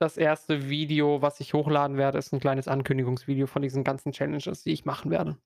das 0.00 0.18
1. 0.18 0.68
Video, 0.70 1.22
was 1.22 1.40
ich 1.40 1.54
hochladen 1.54 1.96
werde, 1.98 2.18
ist 2.18 2.32
'n 2.34 2.40
kleines 2.40 2.68
Ankündigungsvideo 2.68 3.46
von 3.48 3.62
diesen 3.62 3.84
ganzen 3.84 4.12
Challenges, 4.12 4.64
die 4.64 4.72
ich 4.72 4.84
machen 4.86 5.10
werde. 5.12 5.38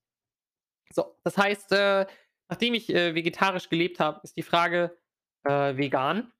So, 0.93 1.15
das 1.23 1.37
heißt, 1.37 1.71
äh, 1.73 2.05
nachdem 2.49 2.73
ich, 2.75 2.89
äh, 2.93 3.15
vegetarisch 3.15 3.69
gelebt 3.69 3.99
habe, 3.99 4.21
ist 4.23 4.37
die 4.37 4.43
Frage, 4.43 4.97
äh, 5.43 5.75
vegan. 5.77 6.31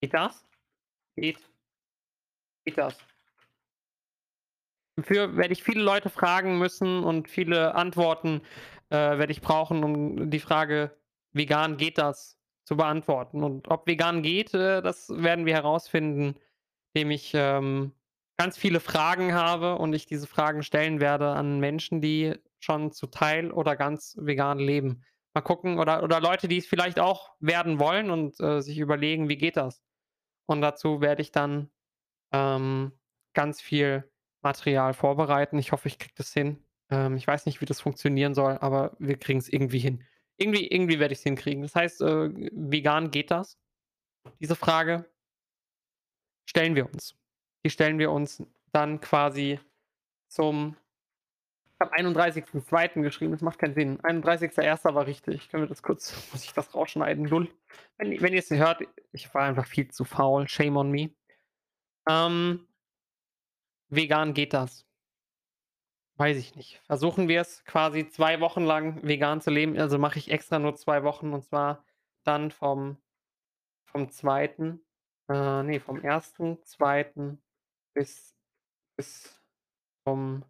Geht 0.00 0.14
das? 0.14 0.46
Geht 1.16 1.38
geht 2.66 2.78
das? 2.78 2.98
Dafür 4.96 5.36
werde 5.36 5.52
ich 5.52 5.62
viele 5.62 5.82
Leute 5.82 6.10
fragen 6.10 6.58
müssen 6.58 7.04
und 7.04 7.28
viele 7.28 7.74
Antworten, 7.74 8.42
äh, 8.90 8.96
werde 8.96 9.32
ich 9.32 9.40
brauchen, 9.40 9.84
um 9.84 10.30
die 10.30 10.40
Frage: 10.40 10.96
„Vegan, 11.32 11.76
geht 11.76 11.98
das?“ 11.98 12.38
zu 12.64 12.76
beantworten. 12.76 13.44
Und 13.44 13.68
ob 13.68 13.86
vegan 13.86 14.22
geht, 14.22 14.52
äh, 14.54 14.82
das 14.82 15.08
werden 15.10 15.46
wir 15.46 15.54
herausfinden, 15.54 16.34
indem 16.92 17.10
ich, 17.12 17.32
ähm, 17.34 17.92
ganz 18.38 18.58
viele 18.58 18.80
Fragen 18.80 19.34
habe 19.34 19.76
und 19.76 19.94
ich 19.94 20.06
diese 20.06 20.26
Fragen 20.26 20.62
stellen 20.62 21.00
werde 21.00 21.28
an 21.30 21.60
Menschen, 21.60 22.00
die 22.00 22.34
schon 22.58 22.90
zu 22.92 23.06
Teil 23.06 23.52
oder 23.52 23.76
ganz 23.76 24.16
vegan 24.20 24.58
leben. 24.58 25.04
Mal 25.36 25.42
gucken 25.42 25.78
oder 25.78 26.02
oder 26.02 26.20
Leute, 26.20 26.48
die 26.48 26.56
es 26.58 26.66
vielleicht 26.66 26.98
auch 26.98 27.32
werden 27.40 27.78
wollen 27.78 28.10
und, 28.10 28.40
äh, 28.40 28.62
sich 28.62 28.78
überlegen: 28.78 29.28
„Wie 29.28 29.36
geht 29.36 29.58
das?“ 29.58 29.82
Und 30.46 30.62
dazu 30.62 31.00
werde 31.02 31.22
ich 31.22 31.32
dann, 31.32 31.70
ähm, 32.32 32.92
ganz 33.34 33.60
viel 33.60 34.10
Material 34.42 34.94
vorbereiten. 34.94 35.58
Ich 35.58 35.72
hoffe, 35.72 35.88
ich 35.88 35.98
kriege 35.98 36.14
das 36.16 36.32
hin. 36.32 36.64
Ähm, 36.90 37.16
ich 37.16 37.26
weiß 37.26 37.46
nicht, 37.46 37.60
wie 37.60 37.66
das 37.66 37.80
funktionieren 37.82 38.34
soll, 38.34 38.58
aber 38.60 38.96
wir 38.98 39.18
kriegen's 39.18 39.48
irgendwie 39.48 39.78
hin. 39.78 40.04
Irgendwie 40.38 40.66
irgendwie 40.68 40.98
werde 41.00 41.12
ich's 41.14 41.22
hinkriegen. 41.22 41.62
Das 41.62 41.74
heißt, 41.74 42.02
äh, 42.02 42.30
vegan, 42.52 43.10
geht 43.10 43.30
das? 43.30 43.58
Diese 44.40 44.56
Frage 44.56 45.10
stellen 46.48 46.76
wir 46.76 46.86
uns. 46.86 47.14
Die 47.64 47.70
stellen 47.70 47.98
wir 47.98 48.10
uns 48.12 48.42
dann 48.72 49.00
quasi 49.00 49.60
zum 50.28 50.76
ich 51.78 51.80
habe 51.80 51.94
31.02. 51.94 53.02
geschrieben, 53.02 53.32
das 53.32 53.42
macht 53.42 53.58
keinen 53.58 53.74
Sinn. 53.74 54.00
31.01. 54.00 54.94
war 54.94 55.06
richtig. 55.06 55.50
Können 55.50 55.64
wir 55.64 55.68
das 55.68 55.82
kurz 55.82 56.14
muss 56.32 56.44
ich 56.44 56.54
das 56.54 56.74
rausschneiden? 56.74 57.24
Null. 57.24 57.50
Wenn 57.98 58.18
wenn 58.22 58.32
ihr's 58.32 58.50
hört, 58.50 58.82
ich 59.12 59.32
war 59.34 59.42
einfach 59.42 59.66
viel 59.66 59.90
zu 59.90 60.04
faul. 60.04 60.48
Shame 60.48 60.76
on 60.78 60.90
me. 60.90 61.10
Ähm 62.08 62.66
vegan, 63.88 64.32
geht 64.32 64.54
das? 64.54 64.86
Weiß 66.18 66.38
ich 66.38 66.56
nicht. 66.56 66.80
Versuchen 66.86 67.28
wir's 67.28 67.62
quasi 67.64 68.08
2 68.08 68.40
Wochen 68.40 68.64
lang 68.64 69.02
vegan 69.06 69.42
zu 69.42 69.50
leben. 69.50 69.78
Also, 69.78 69.98
mache 69.98 70.18
ich 70.18 70.30
extra 70.30 70.58
nur 70.58 70.76
2 70.76 71.02
Wochen 71.04 71.34
und 71.34 71.44
zwar 71.44 71.84
dann 72.24 72.50
vom 72.50 72.96
vom 73.84 74.10
2. 74.10 74.78
äh, 75.28 75.62
ne, 75.62 75.80
vom 75.80 75.98
1.2. 75.98 77.36
bis 77.94 78.34
bis 78.96 79.42
zum 80.06 80.42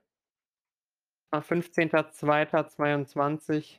Äh, 1.33 1.39
15.02.22. 1.39 3.79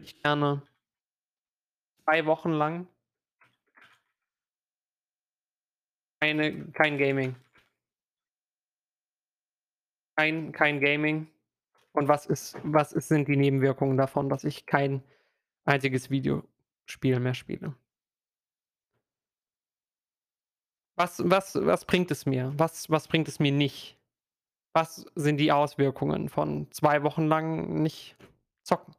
Ich 0.00 0.22
gerne 0.22 0.62
2 2.04 2.26
Wochen 2.26 2.52
lang 2.52 2.86
keine 6.20 6.70
kein 6.72 6.98
Gaming. 6.98 7.36
Kein 10.16 10.52
kein 10.52 10.80
Gaming. 10.80 11.28
Und 11.92 12.08
was 12.08 12.26
ist 12.26 12.56
was 12.64 12.92
ist 12.92 13.08
sind 13.08 13.28
die 13.28 13.36
Nebenwirkungen 13.36 13.96
davon, 13.96 14.28
dass 14.28 14.44
ich 14.44 14.66
kein 14.66 15.02
einziges 15.64 16.10
Videospiel 16.10 17.20
mehr 17.20 17.34
spiele? 17.34 17.74
Was 20.96 21.22
was 21.24 21.54
was 21.54 21.84
bringt 21.84 22.10
es 22.10 22.26
mir? 22.26 22.52
Was 22.56 22.90
was 22.90 23.08
bringt 23.08 23.28
es 23.28 23.38
mir 23.40 23.52
nicht? 23.52 23.97
Was 24.78 25.04
sind 25.16 25.38
die 25.38 25.50
Auswirkungen 25.50 26.28
von 26.28 26.70
2 26.70 27.02
Wochen 27.02 27.26
lang 27.26 27.82
nicht 27.82 28.16
zocken? 28.62 28.94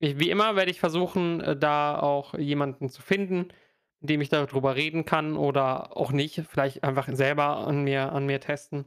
Ich 0.00 0.18
wie 0.18 0.30
immer 0.30 0.56
werde 0.56 0.72
ich 0.72 0.80
versuchen, 0.80 1.40
äh, 1.40 1.56
da 1.56 2.00
auch 2.00 2.34
jemanden 2.34 2.88
zu 2.88 3.00
finden, 3.00 3.52
mit 4.00 4.10
dem 4.10 4.20
ich 4.20 4.30
da 4.30 4.44
drüber 4.46 4.74
reden 4.74 5.04
kann 5.04 5.36
oder 5.36 5.96
auch 5.96 6.10
nicht, 6.10 6.42
vielleicht 6.48 6.82
einfach 6.82 7.08
selber 7.12 7.58
an 7.58 7.84
mir 7.84 8.10
an 8.10 8.26
mir 8.26 8.40
testen. 8.40 8.84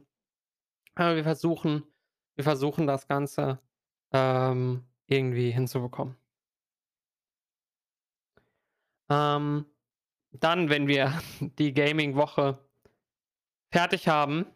Aber 0.94 1.16
wir 1.16 1.24
versuchen 1.24 1.84
wir 2.36 2.44
versuchen 2.44 2.86
das 2.86 3.08
Ganze, 3.08 3.60
ähm, 4.12 4.84
irgendwie 5.06 5.50
hinzubekommen. 5.50 6.16
Ähm, 9.08 9.64
dann, 10.32 10.68
wenn 10.68 10.86
wir 10.88 11.12
die 11.58 11.72
Gaming-Woche 11.72 12.58
fertig 13.74 14.08
haben, 14.08 14.46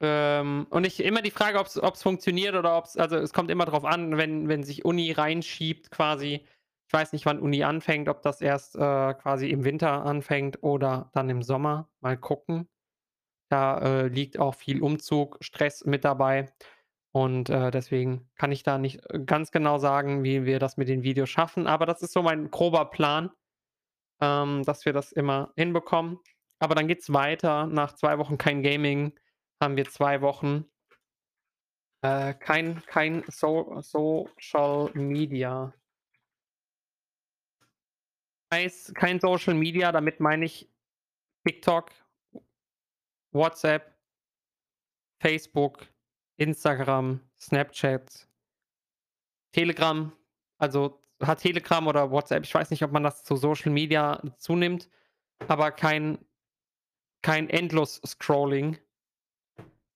ähm, 0.00 0.66
und 0.70 0.86
ich 0.86 1.02
immer 1.04 1.22
die 1.22 1.30
Frage, 1.30 1.58
ob's 1.60 1.78
ob's 1.82 2.02
funktioniert 2.02 2.54
oder 2.54 2.76
ob's 2.76 2.96
also, 2.96 3.16
es 3.16 3.32
kommt 3.32 3.50
immer 3.50 3.64
drauf 3.66 3.84
an, 3.84 4.16
wenn 4.18 4.48
wenn 4.48 4.64
sich 4.64 4.84
Uni 4.84 5.12
reinschiebt 5.12 5.90
quasi. 5.90 6.44
Ich 6.88 6.92
weiß 6.92 7.12
nicht, 7.12 7.26
wann 7.26 7.40
Uni 7.40 7.64
anfängt, 7.64 8.08
ob 8.08 8.22
das 8.22 8.40
erst, 8.42 8.76
äh, 8.76 9.14
quasi 9.14 9.48
im 9.50 9.64
Winter 9.64 10.04
anfängt 10.04 10.62
oder 10.62 11.10
dann 11.14 11.30
im 11.30 11.42
Sommer. 11.42 11.90
Mal 12.00 12.16
gucken. 12.18 12.68
Da, 13.50 13.78
äh, 13.80 14.08
liegt 14.08 14.38
auch 14.38 14.54
viel 14.54 14.82
Umzug, 14.82 15.38
Stress 15.42 15.84
mit 15.84 16.04
dabei 16.04 16.52
und, 17.12 17.50
äh, 17.50 17.70
deswegen 17.70 18.28
kann 18.36 18.52
ich 18.52 18.62
da 18.64 18.78
nicht, 18.78 19.00
äh, 19.10 19.20
ganz 19.20 19.52
genau 19.52 19.78
sagen, 19.78 20.24
wie 20.24 20.44
wir 20.46 20.58
das 20.60 20.76
mit 20.78 20.88
den 20.88 21.02
Videos 21.04 21.30
schaffen, 21.30 21.66
aber 21.68 21.86
das 21.86 22.02
ist 22.02 22.12
so 22.14 22.22
mein 22.22 22.50
grober 22.50 22.86
Plan, 22.86 23.30
ähm, 24.22 24.64
dass 24.64 24.84
wir 24.86 24.92
das 24.92 25.12
immer 25.12 25.52
hinbekommen. 25.56 26.20
Aber 26.64 26.74
dann 26.74 26.88
geht's 26.88 27.12
weiter. 27.12 27.66
Nach 27.66 27.92
2 27.92 28.16
Wochen 28.16 28.38
kein 28.38 28.62
Gaming 28.62 29.12
haben 29.60 29.76
wir 29.76 29.84
2 29.84 30.22
Wochen 30.22 30.64
äh, 32.00 32.32
kein 32.32 32.82
kein 32.86 33.22
So 33.28 33.78
Social 33.82 34.90
Media. 34.94 35.74
Heißt 38.50 38.94
kein 38.94 39.20
Social 39.20 39.52
Media, 39.52 39.92
damit 39.92 40.20
meine 40.20 40.46
ich 40.46 40.66
TikTok, 41.46 41.90
WhatsApp 43.32 43.94
Facebook, 45.20 45.86
Instagram, 46.38 47.20
Snapchat 47.38 48.26
Telegram. 49.52 50.10
Also, 50.56 50.98
hat 51.20 51.40
Telegram 51.40 51.86
oder 51.86 52.10
WhatsApp 52.10 52.44
ich 52.44 52.54
weiß 52.54 52.70
nicht, 52.70 52.82
ob 52.82 52.92
man 52.92 53.02
das 53.02 53.22
zu 53.22 53.36
Social 53.36 53.70
Media 53.70 54.22
zunimmt, 54.38 54.88
aber 55.46 55.70
kein 55.70 56.24
kein 57.24 57.50
Endlos-Scrolling 57.50 58.78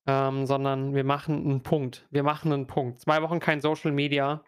ähm, 0.07 0.47
sondern 0.47 0.95
wir 0.95 1.05
machen 1.05 1.45
'n 1.51 1.63
Punkt. 1.63 2.07
Wir 2.11 2.23
machen 2.23 2.51
'nen 2.51 2.67
Punkt. 2.67 3.01
2 3.01 3.23
Wochen 3.23 3.41
kein 3.41 3.61
Social 3.61 3.93
Media 3.93 4.43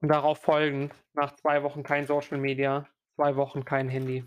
und 0.00 0.08
darauf 0.08 0.38
folgend 0.42 0.92
nach 1.14 1.34
2 1.36 1.62
Wochen 1.62 1.82
kein 1.82 2.06
Social 2.06 2.38
Media, 2.38 2.88
2 3.16 3.36
Wochen 3.36 3.64
kein 3.64 3.88
Handy. 3.88 4.24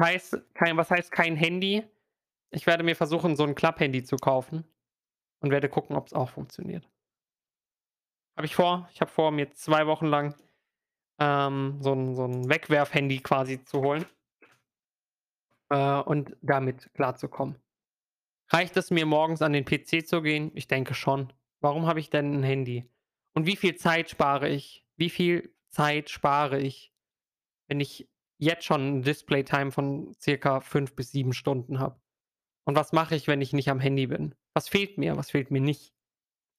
Heißt 0.00 0.38
kein 0.54 0.76
was 0.76 0.90
heißt 0.90 1.12
kein 1.12 1.36
Handy? 1.36 1.84
Ich 2.50 2.66
werde 2.66 2.84
mir 2.84 2.96
versuchen, 2.96 3.36
so 3.36 3.44
'n 3.44 3.54
Klapphandy 3.54 4.04
zu 4.04 4.16
kaufen 4.16 4.64
und 5.40 5.50
werde 5.52 5.68
gucken, 5.68 5.96
ob's 5.96 6.14
auch 6.14 6.30
funktioniert. 6.30 6.88
Habe 8.36 8.46
ich 8.46 8.54
vor. 8.54 8.88
Ich 8.92 9.00
habe 9.00 9.10
vor, 9.10 9.30
mir 9.30 9.50
2 9.52 9.86
Wochen 9.86 10.06
lang, 10.06 10.34
ähm, 11.20 11.78
so 11.82 11.92
'n 11.94 12.14
so 12.16 12.24
'n 12.24 12.48
Wegwerfhandy 12.50 13.20
quasi 13.20 13.64
zu 13.64 13.82
holen 13.82 14.06
äh, 15.70 16.00
und 16.00 16.36
damit 16.42 16.90
klarzukommen. 16.94 17.56
Reicht 18.50 18.76
es 18.78 18.90
mir, 18.90 19.06
morgens 19.06 19.42
an 19.42 19.52
den 19.54 19.64
PC 19.66 20.06
zu 20.06 20.22
gehen? 20.22 20.52
Ich 20.54 20.68
denke 20.68 20.94
schon. 20.94 21.32
Warum 21.60 21.86
habe 21.86 22.00
ich 22.00 22.10
denn 22.10 22.34
'n 22.40 22.44
Handy? 22.44 22.90
Und 23.34 23.46
wie 23.46 23.56
viel 23.56 23.76
Zeit 23.76 24.10
spare 24.10 24.48
ich? 24.50 24.86
Wie 24.96 25.10
viel 25.10 25.54
Zeit 25.70 26.10
spare 26.10 26.60
ich, 26.60 26.92
wenn 27.68 27.80
ich 27.80 28.08
jetzt 28.38 28.64
schon 28.64 28.82
'n 29.00 29.02
Displaytime 29.02 29.72
von 29.72 30.14
circa 30.20 30.60
5 30.60 30.96
bis 30.96 31.12
7 31.12 31.32
Stunden 31.34 31.80
habe? 31.80 32.00
Und 32.66 32.76
was 32.76 32.92
mache 32.92 33.16
ich, 33.16 33.28
wenn 33.28 33.42
ich 33.42 33.52
nicht 33.54 33.70
am 33.70 33.80
Handy 33.80 34.06
bin? 34.08 34.34
Was 34.54 34.68
fehlt 34.68 34.98
mir? 34.98 35.16
Was 35.16 35.30
fehlt 35.32 35.50
mir 35.52 35.60
nicht? 35.62 35.94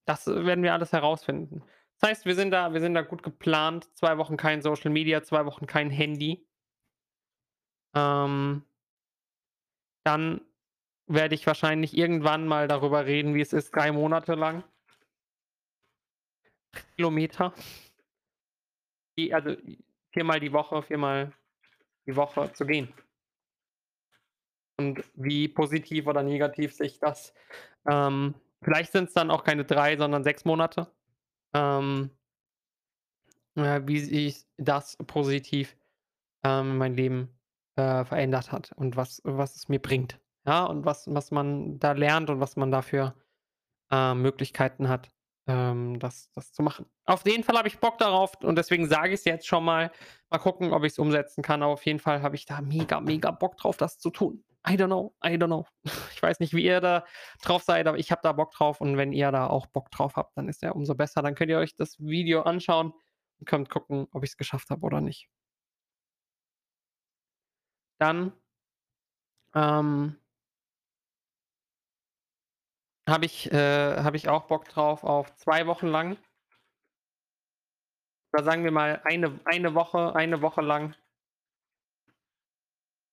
Das, 0.06 0.26
äh, 0.28 0.46
werden 0.46 0.64
wir 0.64 0.74
alles 0.74 0.92
herausfinden. 0.92 1.64
Das 2.00 2.10
heißt, 2.10 2.26
wir 2.26 2.34
sind 2.36 2.52
da 2.52 2.72
wir 2.74 2.80
sind 2.82 2.94
da 2.94 3.02
gut 3.02 3.22
geplant. 3.24 3.90
2 3.96 4.18
Wochen 4.18 4.36
kein 4.38 4.62
Social 4.62 4.90
Media, 4.92 5.22
2 5.24 5.46
Wochen 5.46 5.66
kein 5.66 5.90
Handy. 5.90 6.44
Ähm 7.94 8.62
dann 10.04 10.40
werde 11.06 11.34
ich 11.34 11.46
wahrscheinlich 11.46 11.96
irgendwann 11.96 12.46
mal 12.46 12.68
darüber 12.68 13.06
reden, 13.06 13.34
wie 13.34 13.40
es 13.40 13.52
ist, 13.52 13.74
3 13.74 13.92
Monate 13.92 14.34
lang 14.34 14.64
Kilometer 16.96 17.52
die 19.18 19.34
also, 19.34 19.54
viermal 20.10 20.40
die 20.40 20.52
Woche 20.52 20.82
viermal 20.82 21.32
die 22.06 22.16
Woche 22.16 22.50
zu 22.52 22.66
gehen. 22.66 22.92
Und 24.78 25.04
wie 25.14 25.48
positiv 25.48 26.06
oder 26.06 26.22
negativ 26.22 26.74
sich 26.74 26.98
das 26.98 27.34
ähm, 27.86 28.34
vielleicht 28.62 28.92
sind's 28.92 29.12
dann 29.12 29.30
auch 29.30 29.44
keine 29.44 29.64
3, 29.64 29.96
sondern 29.98 30.24
6 30.24 30.44
Monate. 30.44 30.90
Ähm 31.54 32.10
äh, 33.54 33.80
wie 33.84 33.98
sich 33.98 34.46
das 34.56 34.96
positiv, 35.06 35.76
ähm, 36.44 36.78
mein 36.78 36.94
Leben, 36.94 37.28
äh, 37.76 38.04
verändert 38.04 38.52
hat 38.52 38.72
und 38.76 38.96
was 38.96 39.20
was 39.24 39.56
es 39.56 39.68
mir 39.68 39.80
bringt. 39.80 40.20
Ja, 40.46 40.64
und 40.64 40.84
was 40.84 41.06
was 41.12 41.30
man 41.30 41.78
da 41.78 41.92
lernt 41.92 42.30
und 42.30 42.40
was 42.40 42.56
man 42.56 42.70
da 42.70 42.82
für, 42.82 43.14
äh, 43.90 44.14
Möglichkeiten 44.14 44.88
hat, 44.88 45.10
ähm, 45.46 45.98
das 45.98 46.30
das 46.32 46.52
zu 46.52 46.62
machen. 46.62 46.86
Auf 47.04 47.26
jeden 47.26 47.44
Fall 47.44 47.56
habe 47.56 47.68
ich 47.68 47.78
Bock 47.78 47.98
darauf 47.98 48.34
und 48.42 48.56
deswegen 48.56 48.88
sage 48.88 49.14
ich's 49.14 49.24
jetzt 49.24 49.46
schon 49.46 49.64
mal. 49.64 49.90
Mal 50.30 50.38
gucken, 50.38 50.72
ob 50.72 50.84
ich's 50.84 50.98
umsetzen 50.98 51.42
kann, 51.42 51.62
aber 51.62 51.72
auf 51.72 51.86
jeden 51.86 51.98
Fall 52.00 52.22
habe 52.22 52.36
ich 52.36 52.46
da 52.46 52.60
mega, 52.62 53.00
mega 53.00 53.30
Bock 53.30 53.56
drauf, 53.56 53.76
das 53.76 53.98
zu 53.98 54.10
tun. 54.10 54.44
I 54.68 54.74
don't 54.74 54.86
know, 54.86 55.14
I 55.24 55.30
don't 55.30 55.46
know. 55.46 55.66
Ich 56.14 56.22
weiß 56.22 56.38
nicht, 56.40 56.54
wie 56.54 56.64
ihr 56.64 56.80
da 56.80 57.04
drauf 57.42 57.62
seid, 57.64 57.86
aber 57.88 57.98
ich 57.98 58.12
habe 58.12 58.20
da 58.22 58.32
Bock 58.32 58.52
drauf 58.52 58.80
und 58.80 58.96
wenn 58.96 59.12
ihr 59.12 59.32
da 59.32 59.48
auch 59.48 59.66
Bock 59.66 59.90
drauf 59.90 60.16
habt, 60.16 60.36
dann 60.36 60.48
ist 60.48 60.62
ja 60.62 60.70
umso 60.72 60.94
besser. 60.94 61.22
Dann 61.22 61.34
könnt 61.34 61.50
ihr 61.50 61.58
euch 61.58 61.74
das 61.74 61.98
Video 61.98 62.42
anschauen 62.42 62.92
und 63.40 63.46
könnt 63.48 63.70
gucken, 63.70 64.06
ob 64.12 64.22
ich's 64.24 64.36
geschafft 64.36 64.70
habe 64.70 64.82
oder 64.82 65.00
nicht. 65.00 65.28
Dann 68.02 68.32
ähm 69.54 70.16
habe 73.08 73.26
ich 73.26 73.50
äh, 73.52 74.02
habe 74.02 74.16
ich 74.16 74.28
auch 74.28 74.44
Bock 74.46 74.68
drauf 74.68 75.04
auf 75.04 75.34
2 75.36 75.66
Wochen 75.66 75.86
lang 75.88 76.16
oder 78.34 78.44
sagen 78.44 78.64
wir 78.64 78.70
mal 78.72 79.00
eine 79.04 79.40
eine 79.44 79.74
Woche 79.74 80.14
eine 80.14 80.40
Woche 80.42 80.62
lang 80.62 80.94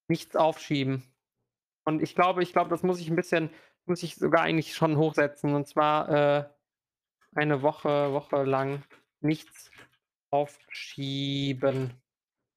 nichts 0.10 0.36
aufschieben. 0.36 1.04
Und 1.86 2.02
ich 2.04 2.16
glaube 2.16 2.44
ich 2.44 2.54
glaube, 2.54 2.70
das 2.72 2.84
muss 2.84 3.00
ich 3.02 3.10
'n 3.10 3.16
bisschen 3.18 3.52
muss 3.86 4.04
ich 4.04 4.16
sogar 4.16 4.44
eigentlich 4.44 4.76
schon 4.76 4.98
hochsetzen 4.98 5.56
und 5.56 5.68
zwar, 5.68 6.10
äh, 6.10 6.50
eine 7.36 7.62
Woche 7.64 8.14
Woche 8.14 8.44
lang 8.44 8.84
nichts 9.22 9.72
aufschieben. 10.32 11.94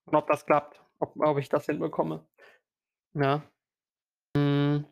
Und 0.06 0.16
ob 0.16 0.28
das 0.28 0.46
klappt, 0.46 0.81
ob 1.02 1.16
ob 1.20 1.38
ich 1.38 1.48
das 1.48 1.66
hinbekomme. 1.66 2.26
Ja. 3.14 3.42
Hm. 4.36 4.86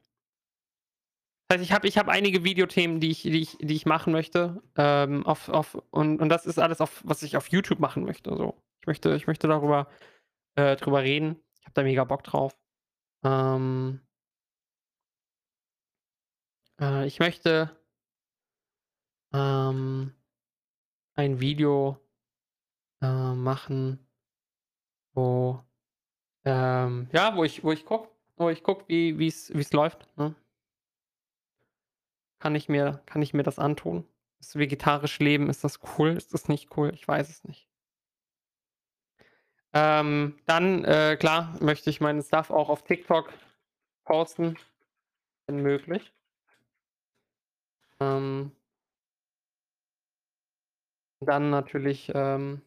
Also, 1.50 1.64
ich 1.64 1.72
habe 1.72 1.88
ich 1.88 1.98
habe 1.98 2.12
einige 2.12 2.44
Videothemen, 2.44 3.00
die 3.00 3.10
ich 3.10 3.22
die 3.22 3.40
ich 3.42 3.58
die 3.60 3.74
ich 3.74 3.86
machen 3.86 4.12
möchte, 4.12 4.62
ähm, 4.76 5.26
auf 5.26 5.48
auf 5.48 5.74
und 5.90 6.20
und 6.20 6.28
das 6.28 6.46
ist 6.46 6.58
alles 6.58 6.80
auf 6.80 7.02
was 7.04 7.22
ich 7.22 7.36
auf 7.36 7.48
YouTube 7.48 7.80
machen 7.80 8.04
möchte 8.04 8.36
so. 8.36 8.62
Ich 8.82 8.86
möchte 8.86 9.14
ich 9.16 9.26
möchte 9.26 9.48
darüber 9.48 9.88
äh, 10.56 10.76
drüber 10.76 11.02
reden. 11.02 11.42
Ich 11.60 11.66
habe 11.66 11.74
da 11.74 11.82
mega 11.82 12.04
Bock 12.04 12.24
drauf. 12.24 12.58
Ähm 13.24 14.00
Äh, 16.80 17.06
ich 17.06 17.18
möchte 17.20 17.76
ähm, 19.32 20.14
ein 21.14 21.40
Video 21.40 21.98
äh, 23.02 23.34
machen 23.34 24.06
wo 25.14 25.64
ähm, 26.44 27.08
ja, 27.12 27.36
wo 27.36 27.44
ich 27.44 27.62
wo 27.64 27.72
ich 27.72 27.84
gucke 27.84 28.08
wo 28.36 28.48
ich 28.50 28.62
gucke, 28.62 28.84
wie 28.88 29.18
wie's 29.18 29.72
läuft, 29.72 30.06
ne? 30.16 30.34
Kann 32.38 32.54
ich 32.54 32.68
mir 32.68 33.02
kann 33.06 33.22
ich 33.22 33.34
mir 33.34 33.42
das 33.42 33.58
antun? 33.58 34.06
Das 34.38 34.56
vegetarisch 34.56 35.18
leben, 35.18 35.50
ist 35.50 35.64
das 35.64 35.80
cool? 35.98 36.10
Ist 36.10 36.32
das 36.34 36.48
nicht 36.48 36.76
cool? 36.76 36.92
Ich 36.94 37.06
weiß 37.06 37.28
es 37.28 37.44
nicht. 37.44 37.68
Ähm, 39.72 40.38
dann, 40.46 40.84
äh, 40.84 41.16
klar, 41.18 41.56
möchte 41.60 41.90
ich 41.90 42.00
meinen 42.00 42.22
Stuff 42.22 42.50
auch 42.50 42.68
auf 42.70 42.82
TikTok 42.82 43.32
posten, 44.04 44.56
wenn 45.46 45.62
möglich. 45.62 46.12
Ähm 48.00 48.52
dann 51.20 51.50
natürlich, 51.50 52.10
ähm 52.14 52.62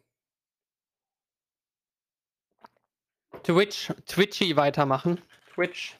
Twitch 3.44 3.92
Twitchy 4.06 4.56
weitermachen. 4.56 5.20
Twitch. 5.52 5.96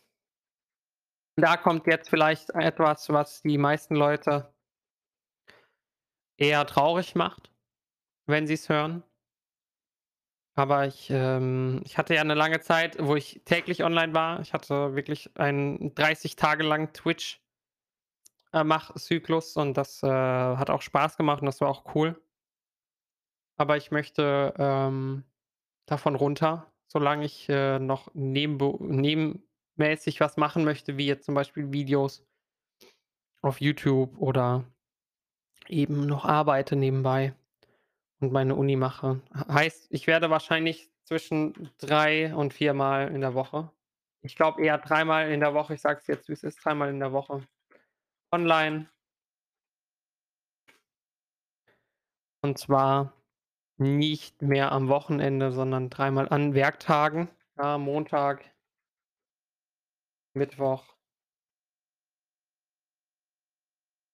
Da 1.37 1.57
kommt 1.57 1.87
jetzt 1.87 2.09
vielleicht 2.09 2.51
etwas, 2.51 3.09
was 3.11 3.43
die 3.43 3.59
meisten 3.59 3.97
Leute 3.97 4.55
eher 6.39 6.67
traurig 6.67 7.15
macht, 7.15 7.51
wenn 8.27 8.47
sie's 8.47 8.69
hören. 8.69 9.03
Aber 10.57 10.87
ich, 10.87 11.11
ähm 11.11 11.83
ich 11.85 11.99
hatte 11.99 12.15
ja 12.15 12.23
'ne 12.25 12.35
lange 12.35 12.61
Zeit, 12.61 12.97
wo 13.01 13.17
ich 13.17 13.43
täglich 13.45 13.83
online 13.83 14.15
war. 14.15 14.41
Ich 14.41 14.53
hatte 14.53 14.95
wirklich 14.95 15.31
einen 15.37 15.95
30 15.95 16.37
Tage 16.37 16.63
lang 16.63 16.93
Twitch 16.93 17.41
äh, 18.53 18.65
und 19.57 19.75
das, 19.77 20.03
äh, 20.03 20.07
hat 20.09 20.71
auch 20.71 20.83
Spaß 20.83 21.17
gemacht 21.17 21.41
und 21.43 21.47
das 21.47 21.61
war 21.61 21.69
auch 21.69 21.95
cool. 21.95 22.21
Aber 23.57 23.77
ich 23.77 23.91
möchte, 23.91 24.55
ähm, 24.59 25.25
davon 25.87 26.15
runter, 26.15 26.73
solange 26.95 27.25
ich, 27.25 27.49
äh, 27.49 27.81
noch 27.81 28.09
nebenmäßig 28.15 30.21
was 30.21 30.37
machen 30.37 30.65
möchte, 30.65 30.97
wie 30.97 31.07
jetzt 31.07 31.27
zum 31.27 31.35
Beispiel 31.35 31.73
Videos 31.73 32.25
auf 33.43 33.61
YouTube 33.61 34.17
oder 34.17 34.65
eben 35.69 36.07
noch 36.07 36.25
arbeite 36.25 36.77
nebenbei 36.77 37.35
und 38.21 38.33
meine 38.33 38.55
Uni 38.55 38.77
mache. 38.77 39.21
Heißt, 39.49 39.89
ich 39.91 40.07
werde 40.07 40.31
wahrscheinlich 40.31 40.89
zwischen 41.03 41.69
3 41.79 42.35
und 42.35 42.55
viermal 42.55 43.13
in 43.13 43.21
der 43.21 43.35
Woche. 43.35 43.73
Ich 44.23 44.37
glaube 44.37 44.65
eher 44.65 44.79
dreimal 44.79 45.33
in 45.33 45.41
der 45.41 45.53
Woche, 45.53 45.75
ich 45.75 45.81
sage 45.81 45.99
es 45.99 46.07
jetzt, 46.07 46.29
wie 46.29 46.33
es 46.33 46.45
ist, 46.45 46.65
dreimal 46.65 46.91
in 46.91 47.01
der 47.01 47.13
Woche 47.13 47.45
online. 48.33 48.89
Und 52.41 52.57
zwar 52.57 53.13
nicht 53.77 54.43
mehr 54.43 54.73
am 54.73 54.89
Wochenende, 54.89 55.51
sondern 55.53 55.91
dreimal 55.91 56.29
an 56.29 56.55
Werktagen, 56.55 57.29
ja, 57.59 57.79
Montag 57.79 58.45
Mittwoch 60.35 60.85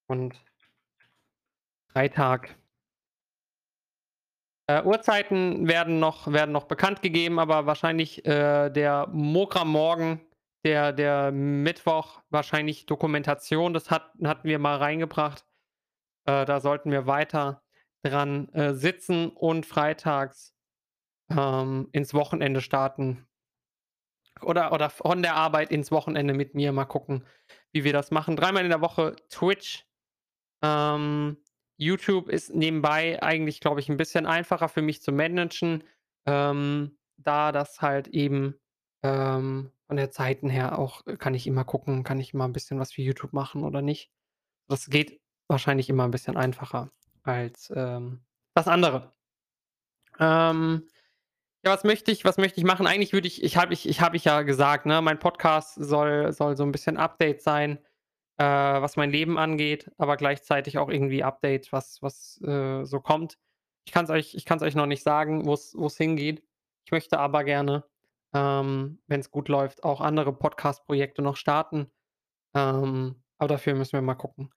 und 0.07 0.39
Freitag. 1.91 2.55
Äh, 4.67 4.83
Uhrzeiten 4.83 5.67
werden 5.67 5.99
noch 5.99 6.31
werden 6.31 6.51
noch 6.51 6.65
bekannt 6.65 7.01
gegeben, 7.01 7.39
aber 7.39 7.65
wahrscheinlich, 7.65 8.25
äh, 8.25 8.69
der 8.69 9.07
Mokra-Morgen, 9.07 10.21
der 10.63 10.93
der 10.93 11.31
Mittwoch, 11.31 12.21
wahrscheinlich 12.29 12.85
Dokumentation, 12.85 13.73
das 13.73 13.89
hat 13.89 14.13
hatten 14.23 14.47
wir 14.47 14.59
mal 14.59 14.77
reingebracht. 14.77 15.45
Äh, 16.25 16.45
da 16.45 16.59
sollten 16.59 16.91
wir 16.91 17.07
weiter 17.07 17.63
dran, 18.03 18.49
äh, 18.53 18.73
sitzen 18.75 19.29
und 19.29 19.65
freitags, 19.65 20.55
ähm, 21.31 21.89
ins 21.93 22.13
Wochenende 22.13 22.61
starten. 22.61 23.27
Oder 24.41 24.71
oder 24.73 24.89
von 24.89 25.21
der 25.21 25.35
Arbeit 25.35 25.71
ins 25.71 25.91
Wochenende 25.91 26.33
mit 26.33 26.55
mir. 26.55 26.71
Mal 26.71 26.85
gucken, 26.85 27.25
wie 27.73 27.83
wir 27.83 27.93
das 27.93 28.11
machen. 28.11 28.35
Dreimal 28.35 28.63
in 28.63 28.69
der 28.69 28.81
Woche 28.81 29.15
Twitch. 29.29 29.85
Ähm, 30.63 31.37
YouTube 31.77 32.29
ist 32.29 32.53
nebenbei 32.55 33.21
eigentlich, 33.23 33.59
glaube 33.61 33.79
ich, 33.81 33.89
'n 33.89 33.97
bisschen 33.97 34.25
einfacher 34.27 34.69
für 34.69 34.81
mich 34.83 35.01
zu 35.03 35.11
managen, 35.13 35.83
ähm, 36.27 36.97
da 37.17 37.51
das 37.53 37.81
halt 37.81 38.09
eben, 38.09 38.55
ähm, 39.03 39.71
von 39.87 39.97
der 39.97 40.11
Zeiten 40.11 40.49
her 40.49 40.79
auch 40.79 41.03
kann 41.19 41.33
ich 41.35 41.47
immer 41.47 41.65
gucken 41.65 42.03
kann 42.03 42.19
ich 42.19 42.33
immer 42.33 42.45
'n 42.45 42.53
bisschen 42.53 42.79
was 42.79 42.93
für 42.93 43.01
YouTube 43.03 43.33
machen 43.33 43.63
oder 43.65 43.81
nicht. 43.83 44.11
Das 44.69 44.87
geht 44.89 45.21
wahrscheinlich 45.49 45.89
immer 45.89 46.05
'n 46.05 46.11
bisschen 46.11 46.37
einfacher 46.37 46.91
als, 47.23 47.71
ähm, 47.75 48.21
das 48.55 48.67
andere. 48.67 49.13
Ähm, 50.19 50.87
ja, 51.65 51.71
was 51.73 51.83
möchte 51.83 52.11
ich 52.11 52.25
was 52.25 52.37
möchte 52.37 52.59
ich 52.59 52.65
machen? 52.65 52.87
Eigentlich 52.87 53.13
würde 53.13 53.27
ich 53.27 53.43
ich 53.43 53.57
habe 53.57 53.73
ich 53.73 53.87
ich 53.89 54.01
habe 54.01 54.17
ich 54.17 54.25
ja 54.25 54.41
gesagt, 54.43 54.85
ne, 54.87 55.01
mein 55.01 55.19
Podcast 55.19 55.75
soll 55.75 56.31
soll 56.33 56.57
so 56.57 56.63
'n 56.63 56.71
bisschen 56.73 56.97
Update 56.97 57.41
sein, 57.41 57.79
äh, 58.37 58.45
was 58.45 58.97
mein 58.97 59.11
Leben 59.11 59.37
angeht, 59.39 59.91
aber 59.97 60.17
gleichzeitig 60.17 60.77
auch 60.79 60.89
irgendwie 60.89 61.23
Update, 61.23 61.71
was 61.73 62.01
was, 62.01 62.41
äh, 62.43 62.83
so 62.85 62.99
kommt. 63.01 63.37
Ich 63.85 63.93
kann's 63.93 64.09
euch 64.11 64.35
ich 64.35 64.49
euch 64.51 64.75
noch 64.75 64.87
nicht 64.87 65.03
sagen, 65.03 65.45
wo's 65.47 65.75
wo's 65.77 65.97
hingeht. 65.97 66.43
Ich 66.85 66.91
möchte 66.91 67.19
aber 67.19 67.43
gerne, 67.45 67.85
ähm, 68.33 69.01
wenn's 69.07 69.31
gut 69.31 69.49
läuft, 69.49 69.83
auch 69.83 70.01
andere 70.01 70.33
Podcast-Projekte 70.33 71.21
noch 71.23 71.37
starten. 71.37 71.91
Ähm, 72.55 73.23
aber 73.39 73.49
dafür 73.49 73.75
müssen 73.75 73.93
wir 73.93 74.01
mal 74.03 74.15
gucken, 74.15 74.51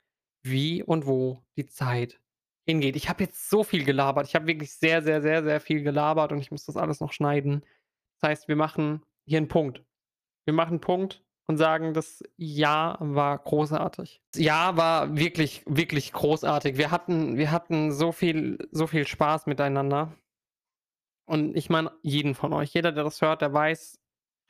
wie 0.44 0.82
und 0.84 1.06
wo 1.06 1.44
die 1.56 1.66
Zeit 1.68 2.20
hingeht. 2.66 2.96
Ich 2.96 3.08
habe 3.08 3.24
jetzt 3.24 3.50
so 3.50 3.64
viel 3.64 3.84
gelabert. 3.84 4.26
Ich 4.28 4.34
habe 4.34 4.46
wirklich 4.46 4.72
sehr, 4.74 5.02
sehr, 5.02 5.22
sehr, 5.22 5.42
sehr 5.44 5.60
viel 5.60 5.82
gelabert 5.82 6.32
und 6.32 6.38
ich 6.40 6.50
muss 6.50 6.64
das 6.66 6.76
alles 6.76 7.00
noch 7.00 7.12
schneiden. 7.12 7.64
Das 8.20 8.30
heißt, 8.30 8.48
wir 8.48 8.56
machen 8.56 9.02
hier 9.26 9.38
'n 9.40 9.48
Punkt. 9.48 9.84
Wir 10.46 10.54
machen 10.54 10.80
Punkt 10.80 11.24
und 11.48 11.58
sagen, 11.58 11.94
das 11.94 12.22
Jahr 12.36 12.98
war 13.00 13.38
großartig. 13.38 14.22
Das 14.32 14.42
Jahr 14.42 14.76
war 14.78 15.16
wirklich, 15.16 15.62
wirklich 15.66 16.12
großartig. 16.12 16.78
Wir 16.78 16.90
hatten 16.90 17.36
wir 17.38 17.50
hatten 17.52 17.92
so 17.92 18.12
viel 18.12 18.58
so 18.72 18.86
viel 18.86 19.06
Spaß 19.06 19.46
miteinander. 19.46 20.14
Und 21.28 21.56
ich 21.56 21.70
meine 21.70 21.92
jeden 22.02 22.34
von 22.34 22.52
euch. 22.52 22.74
Jeder, 22.74 22.92
der 22.92 23.04
das 23.04 23.20
hört, 23.22 23.42
der 23.42 23.52
weiß, 23.52 23.98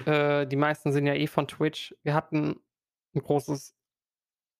äh, 0.06 0.46
die 0.46 0.56
meisten 0.56 0.92
sind 0.92 1.06
ja 1.06 1.14
eh 1.14 1.26
von 1.28 1.48
Twitch. 1.48 1.94
Wir 2.04 2.14
hatten 2.14 2.60
'n 3.14 3.22
großes 3.22 3.74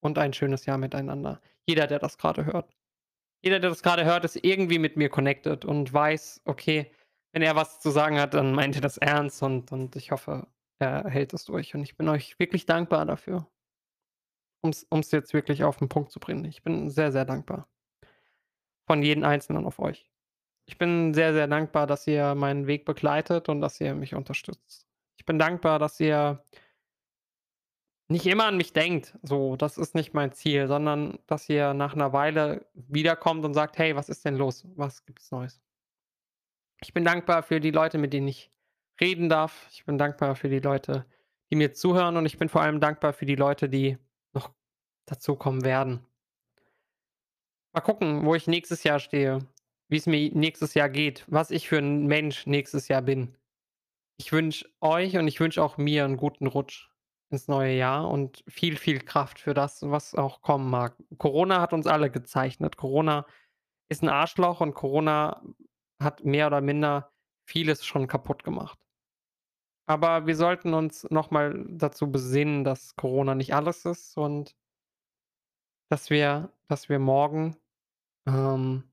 und 0.03 0.19
ein 0.19 0.33
schönes 0.35 0.67
Jahr 0.67 0.79
miteinander. 0.79 1.41
Jeder, 1.67 1.87
der 1.89 1.99
das 2.01 2.19
grade 2.19 2.47
hört. 2.47 2.75
Jeder, 3.45 3.61
der 3.61 3.69
das 3.69 3.83
grade 3.83 4.07
hört, 4.07 4.25
ist 4.25 4.37
irgendwie 4.43 4.79
mit 4.79 4.97
mir 4.97 5.11
connected 5.11 5.67
und 5.67 5.93
weiß, 5.93 6.41
okay, 6.47 6.91
wenn 7.33 7.43
er 7.43 7.55
was 7.57 7.79
zu 7.79 7.91
sagen 7.91 8.19
hat, 8.19 8.33
dann 8.33 8.55
meint 8.55 8.75
er 8.75 8.81
das 8.81 8.97
ernst 8.97 9.43
und 9.43 9.71
und 9.71 9.97
ich 9.97 10.13
hoffe, 10.13 10.47
er 10.79 11.05
hält 11.11 11.35
das 11.35 11.45
durch 11.45 11.75
und 11.75 11.83
ich 11.83 11.95
bin 11.99 12.09
euch 12.09 12.39
wirklich 12.39 12.65
dankbar 12.65 13.05
dafür. 13.05 13.47
Um's 14.65 14.87
um's 14.89 15.11
jetzt 15.13 15.35
wirklich 15.35 15.63
auf 15.63 15.81
'n 15.83 15.89
Punkt 15.91 16.11
zu 16.11 16.19
bringen. 16.19 16.47
Ich 16.47 16.63
bin 16.63 16.89
sehr, 16.91 17.13
sehr 17.13 17.27
dankbar. 17.27 17.69
Von 18.89 19.03
jeden 19.03 19.25
Einzelnen 19.25 19.65
auf 19.67 19.79
euch. 19.79 20.11
Ich 20.67 20.79
bin 20.79 21.15
sehr, 21.15 21.35
sehr 21.35 21.49
dankbar, 21.49 21.87
dass 21.87 22.07
ihr 22.07 22.35
meinen 22.37 22.67
Weg 22.69 22.85
begleitet 22.87 23.49
und 23.49 23.61
dass 23.61 23.81
ihr 23.81 23.95
mich 23.95 24.15
unterstützt. 24.15 24.87
Ich 25.19 25.27
bin 25.27 25.39
dankbar, 25.39 25.79
dass 25.79 26.01
ihr 26.01 26.45
nicht 28.11 28.27
immer 28.27 28.45
an 28.47 28.57
mich 28.57 28.73
denkt, 28.73 29.19
so, 29.23 29.57
das 29.57 29.79
ist 29.79 29.95
nicht 29.95 30.15
mein 30.15 30.33
Ziel, 30.33 30.69
sondern 30.69 31.19
dass 31.27 31.49
ihr 31.49 31.75
nach 31.75 31.95
'ner 31.97 32.13
Weile 32.13 32.67
wiederkommt 32.75 33.45
und 33.45 33.55
sagt: 33.55 33.79
„Hey, 33.79 33.97
was 33.97 34.09
ist 34.09 34.25
denn 34.25 34.37
los? 34.37 34.67
Was 34.77 35.05
gibt's 35.07 35.31
Neues?“ 35.31 35.59
Ich 36.83 36.93
bin 36.93 37.05
dankbar 37.05 37.43
für 37.43 37.61
die 37.61 37.71
Leute, 37.71 37.99
mit 37.99 38.13
denen 38.13 38.29
ich 38.29 38.51
reden 39.01 39.29
darf. 39.29 39.67
Ich 39.73 39.85
bin 39.85 39.99
dankbar 39.99 40.37
für 40.37 40.49
die 40.49 40.61
Leute, 40.61 41.07
die 41.51 41.57
mir 41.57 41.73
zuhören 41.73 42.17
und 42.17 42.27
ich 42.27 42.39
bin 42.39 42.49
vor 42.49 42.63
allem 42.63 42.81
dankbar 42.81 43.13
für 43.13 43.27
die 43.27 43.37
Leute, 43.37 43.69
die 43.69 43.99
noch 44.33 44.51
dazukommen 45.07 45.65
werden. 45.65 46.07
Mal 47.75 47.81
gucken, 47.81 48.25
wo 48.25 48.37
ich 48.37 48.47
nächstes 48.47 48.85
Jahr 48.85 49.01
stehe, 49.01 49.41
wie's 49.89 50.07
mir 50.07 50.31
nächstes 50.33 50.75
Jahr 50.75 50.89
geht, 50.89 51.25
was 51.27 51.51
ich 51.51 51.69
für 51.69 51.79
'n 51.79 52.07
Mensch 52.07 52.47
nächstes 52.47 52.87
Jahr 52.87 53.03
bin. 53.03 53.37
Ich 54.19 54.33
wünsche 54.33 54.69
euch 54.81 55.17
und 55.19 55.29
ich 55.29 55.41
wünsche 55.41 55.63
auch 55.63 55.79
mir 55.79 56.05
'n 56.07 56.17
guten 56.17 56.47
Rutsch 56.47 56.89
ins 57.35 57.49
neue 57.49 57.75
Jahr 57.77 58.09
und 58.11 58.45
viel, 58.49 58.77
viel 58.79 59.01
Kraft 59.01 59.41
für 59.41 59.55
das, 59.55 59.83
was 59.91 60.15
auch 60.17 60.43
kommen 60.43 60.71
mag. 60.71 60.97
Corona 61.19 61.61
hat 61.61 61.73
uns 61.75 61.87
alle 61.87 62.11
gezeichnet. 62.11 62.77
Corona 62.79 63.27
ist 63.91 64.03
'n 64.05 64.09
Arschloch 64.11 64.61
und 64.63 64.75
Corona 64.75 65.43
hat 66.01 66.25
mehr 66.25 66.49
oder 66.49 66.61
minder 66.63 67.13
vieles 67.47 67.85
schon 67.87 68.09
kaputt 68.09 68.45
gemacht. 68.45 68.79
Aber 69.89 70.27
wir 70.27 70.35
sollten 70.37 70.73
uns 70.73 71.07
noch 71.11 71.31
mal 71.31 71.65
dazu 71.69 72.11
besinnen, 72.11 72.65
dass 72.65 72.97
Corona 72.97 73.35
nicht 73.35 73.55
alles 73.55 73.85
ist 73.85 74.17
und 74.17 74.53
dass 75.91 76.11
wir 76.11 76.51
dass 76.69 76.89
wir 76.89 76.99
morgen, 76.99 77.57
ähm 78.27 78.85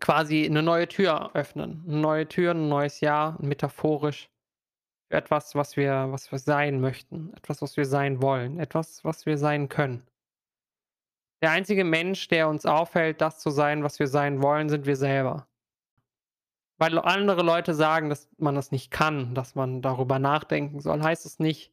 quasi 0.00 0.48
'ne 0.50 0.62
neue 0.62 0.88
Tür 0.88 1.30
öffnen. 1.34 1.82
'Ne 1.86 1.96
neue 1.98 2.26
Tür, 2.28 2.52
'n 2.52 2.68
neues 2.68 3.00
Jahr, 3.00 3.36
metaphorisch 3.40 4.28
etwas, 5.12 5.54
was 5.54 5.76
wir 5.76 6.08
was 6.10 6.30
wir 6.32 6.38
sein 6.38 6.80
möchten, 6.80 7.32
etwas, 7.34 7.62
was 7.62 7.76
wir 7.76 7.86
sein 7.86 8.22
wollen, 8.22 8.58
etwas, 8.58 9.04
was 9.04 9.26
wir 9.26 9.38
sein 9.38 9.68
können. 9.68 10.06
Der 11.42 11.50
einzige 11.50 11.84
Mensch, 11.84 12.28
der 12.28 12.48
uns 12.48 12.66
aufhält, 12.66 13.20
das 13.20 13.40
zu 13.40 13.50
sein, 13.50 13.82
was 13.82 13.98
wir 13.98 14.06
sein 14.06 14.42
wollen, 14.42 14.68
sind 14.68 14.86
wir 14.86 14.96
selber. 14.96 15.48
Weil 16.78 16.98
andere 16.98 17.42
Leute 17.42 17.74
sagen, 17.74 18.08
dass 18.08 18.28
man 18.38 18.54
das 18.54 18.70
nicht 18.72 18.90
kann, 18.90 19.34
dass 19.34 19.54
man 19.54 19.82
darüber 19.82 20.18
nachdenken 20.18 20.80
soll, 20.80 21.02
heißt 21.02 21.26
es 21.26 21.38
nicht 21.38 21.72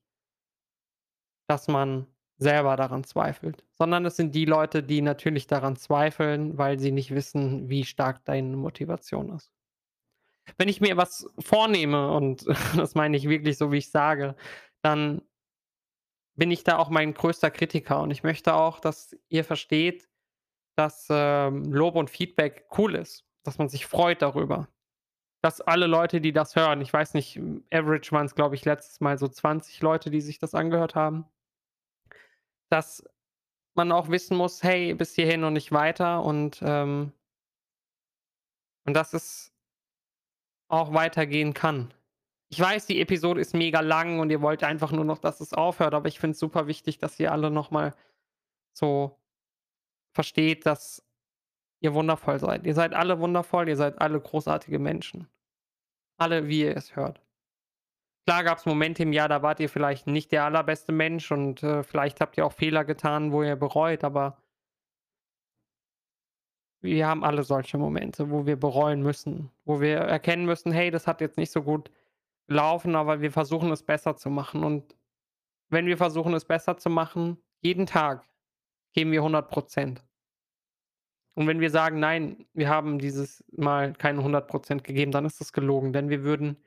dass 1.50 1.68
man 1.68 2.06
selber 2.38 2.76
daran 2.78 3.04
zweifelt, 3.04 3.66
sondern 3.74 4.06
es 4.06 4.16
sind 4.16 4.34
die 4.34 4.46
Leute, 4.46 4.84
die 4.84 5.02
natürlich 5.02 5.48
daran 5.48 5.76
zweifeln, 5.76 6.58
weil 6.58 6.80
sie 6.80 6.92
nicht 6.92 7.12
wissen, 7.12 7.70
wie 7.70 7.84
stark 7.84 8.24
deine 8.24 8.56
Motivation 8.56 9.34
ist. 9.34 9.52
Wenn 10.58 10.70
ich 10.70 10.82
mir 10.82 10.97
was 10.97 11.30
vornehme 11.39 12.12
und 12.12 12.45
das 12.76 12.95
meine 12.95 13.18
ich 13.18 13.28
wirklich 13.30 13.58
so, 13.58 13.72
wie 13.72 13.78
ich 13.78 13.89
sage, 13.91 14.36
dann 14.82 15.22
bin 16.36 16.52
ich 16.52 16.64
da 16.64 16.78
auch 16.78 16.89
mein 16.89 17.14
größter 17.14 17.52
Kritiker 17.52 18.02
und 18.02 18.12
ich 18.12 18.24
möchte 18.24 18.54
auch, 18.54 18.80
dass 18.80 19.16
ihr 19.30 19.43
versteht, 19.43 20.08
dass, 20.78 21.08
ähm, 21.12 21.66
Lob 21.74 21.95
und 21.95 22.10
Feedback 22.10 22.66
cool 22.78 22.95
ist, 22.95 23.26
dass 23.43 23.58
man 23.60 23.70
sich 23.70 23.86
freut 23.88 24.22
darüber. 24.22 24.70
Dass 25.43 25.62
alle 25.62 25.88
Leute, 25.88 26.22
die 26.22 26.34
das 26.34 26.56
hören 26.56 26.82
ich 26.82 26.93
weiß 26.93 27.14
nicht, 27.16 27.39
average 27.74 28.12
waren's, 28.14 28.36
glaube 28.36 28.56
ich, 28.56 28.66
letztes 28.66 29.02
Mal 29.02 29.18
so 29.18 29.28
20 29.28 29.82
Leute, 29.82 30.12
die 30.12 30.22
sich 30.22 30.39
das 30.39 30.56
angehört 30.56 30.95
haben. 30.95 31.26
Dass 32.72 33.04
man 33.76 33.91
auch 33.91 34.10
wissen 34.10 34.38
muss: 34.38 34.64
„Hey, 34.64 34.93
bis 34.95 35.16
hierhin 35.16 35.43
und 35.43 35.54
nicht 35.54 35.72
weiter“ 35.72 36.24
und, 36.24 36.62
ähm 36.64 37.14
und 38.86 38.93
dass 38.93 39.14
es 39.14 39.49
auch 40.70 40.93
weitergehen 40.93 41.53
kann. 41.53 41.93
Ich 42.49 42.59
weiß, 42.59 42.86
die 42.86 43.01
Episode 43.01 43.41
ist 43.41 43.53
mega 43.53 43.82
lang 43.82 44.20
und 44.20 44.32
ihr 44.32 44.41
wollt 44.41 44.63
einfach 44.63 44.91
nur 44.91 45.05
noch, 45.05 45.20
dass 45.20 45.41
es 45.41 45.53
aufhört, 45.53 45.93
aber 45.93 46.07
ich 46.07 46.20
finde 46.20 46.34
es 46.34 46.39
super 46.39 46.67
wichtig, 46.67 46.97
dass 46.97 47.20
ihr 47.20 47.32
alle 47.32 47.51
noch 47.51 47.70
mal 47.70 47.93
so 48.74 49.20
versteht, 50.13 50.65
dass 50.65 51.05
ihr 51.82 51.93
wundervoll 51.93 52.39
seid. 52.39 52.65
Ihr 52.65 52.74
seid 52.74 52.93
alle 52.93 53.20
wundervoll, 53.20 53.70
ihr 53.70 53.76
seid 53.76 54.01
alle 54.01 54.20
großartige 54.20 54.80
Menschen. 54.80 55.28
Alle, 56.17 56.47
wie 56.47 56.61
ihr 56.61 56.76
es 56.76 56.95
hört. 56.95 57.22
Klar 58.26 58.43
gab's 58.43 58.65
Momente 58.65 59.03
im 59.03 59.13
Jahr, 59.13 59.30
da 59.30 59.41
wart 59.41 59.59
ihr 59.59 59.70
vielleicht 59.70 60.07
nicht 60.07 60.32
der 60.32 60.43
allerbeste 60.43 60.91
Mensch 60.91 61.32
und, 61.32 61.63
äh, 61.63 61.84
vielleicht 61.84 62.22
habt 62.22 62.38
ihr 62.38 62.45
auch 62.45 62.53
Fehler 62.53 62.84
getan, 62.84 63.32
wo 63.32 63.43
ihr 63.43 63.55
bereut, 63.55 64.03
aber 64.03 64.38
wir 66.82 67.07
haben 67.07 67.23
alle 67.23 67.43
solche 67.43 67.77
Momente, 67.77 68.30
wo 68.32 68.45
wir 68.45 68.57
bereuen 68.57 69.01
müssen, 69.03 69.51
wo 69.65 69.82
wir 69.82 69.97
erkennen 69.97 70.45
müssen: 70.45 70.71
„Hey, 70.71 70.91
das 70.91 71.07
hat 71.07 71.21
jetzt 71.21 71.38
nicht 71.38 71.51
so 71.51 71.63
gut 71.63 71.91
gelaufen, 72.47 72.95
aber 72.95 73.21
wir 73.21 73.32
versuchen 73.32 73.71
es 73.71 73.84
besser 73.84 74.17
zu 74.17 74.30
machen.“ 74.30 74.63
Und 74.63 74.95
wenn 75.69 75.88
wir 75.88 75.97
versuchen, 75.97 76.34
es 76.36 76.45
besser 76.45 76.77
zu 76.77 76.89
machen, 76.91 77.38
jeden 77.61 77.86
Tag 77.88 78.25
geben 78.93 79.11
wir 79.13 79.23
100 79.23 79.51
%. 79.51 80.03
Und 81.38 81.47
wenn 81.47 81.59
wir 81.59 81.69
sagen: 81.69 81.99
„Nein, 81.99 82.45
wir 82.53 82.69
haben 82.69 82.99
dieses 82.99 83.43
Mal 83.51 83.93
keine 83.93 84.23
100 84.23 84.47
% 84.47 84.84
gegeben“, 84.84 85.11
dann 85.11 85.25
ist 85.25 85.39
das 85.39 85.53
gelogen, 85.53 85.93
denn 85.93 86.09
wir 86.09 86.23
würden 86.23 86.57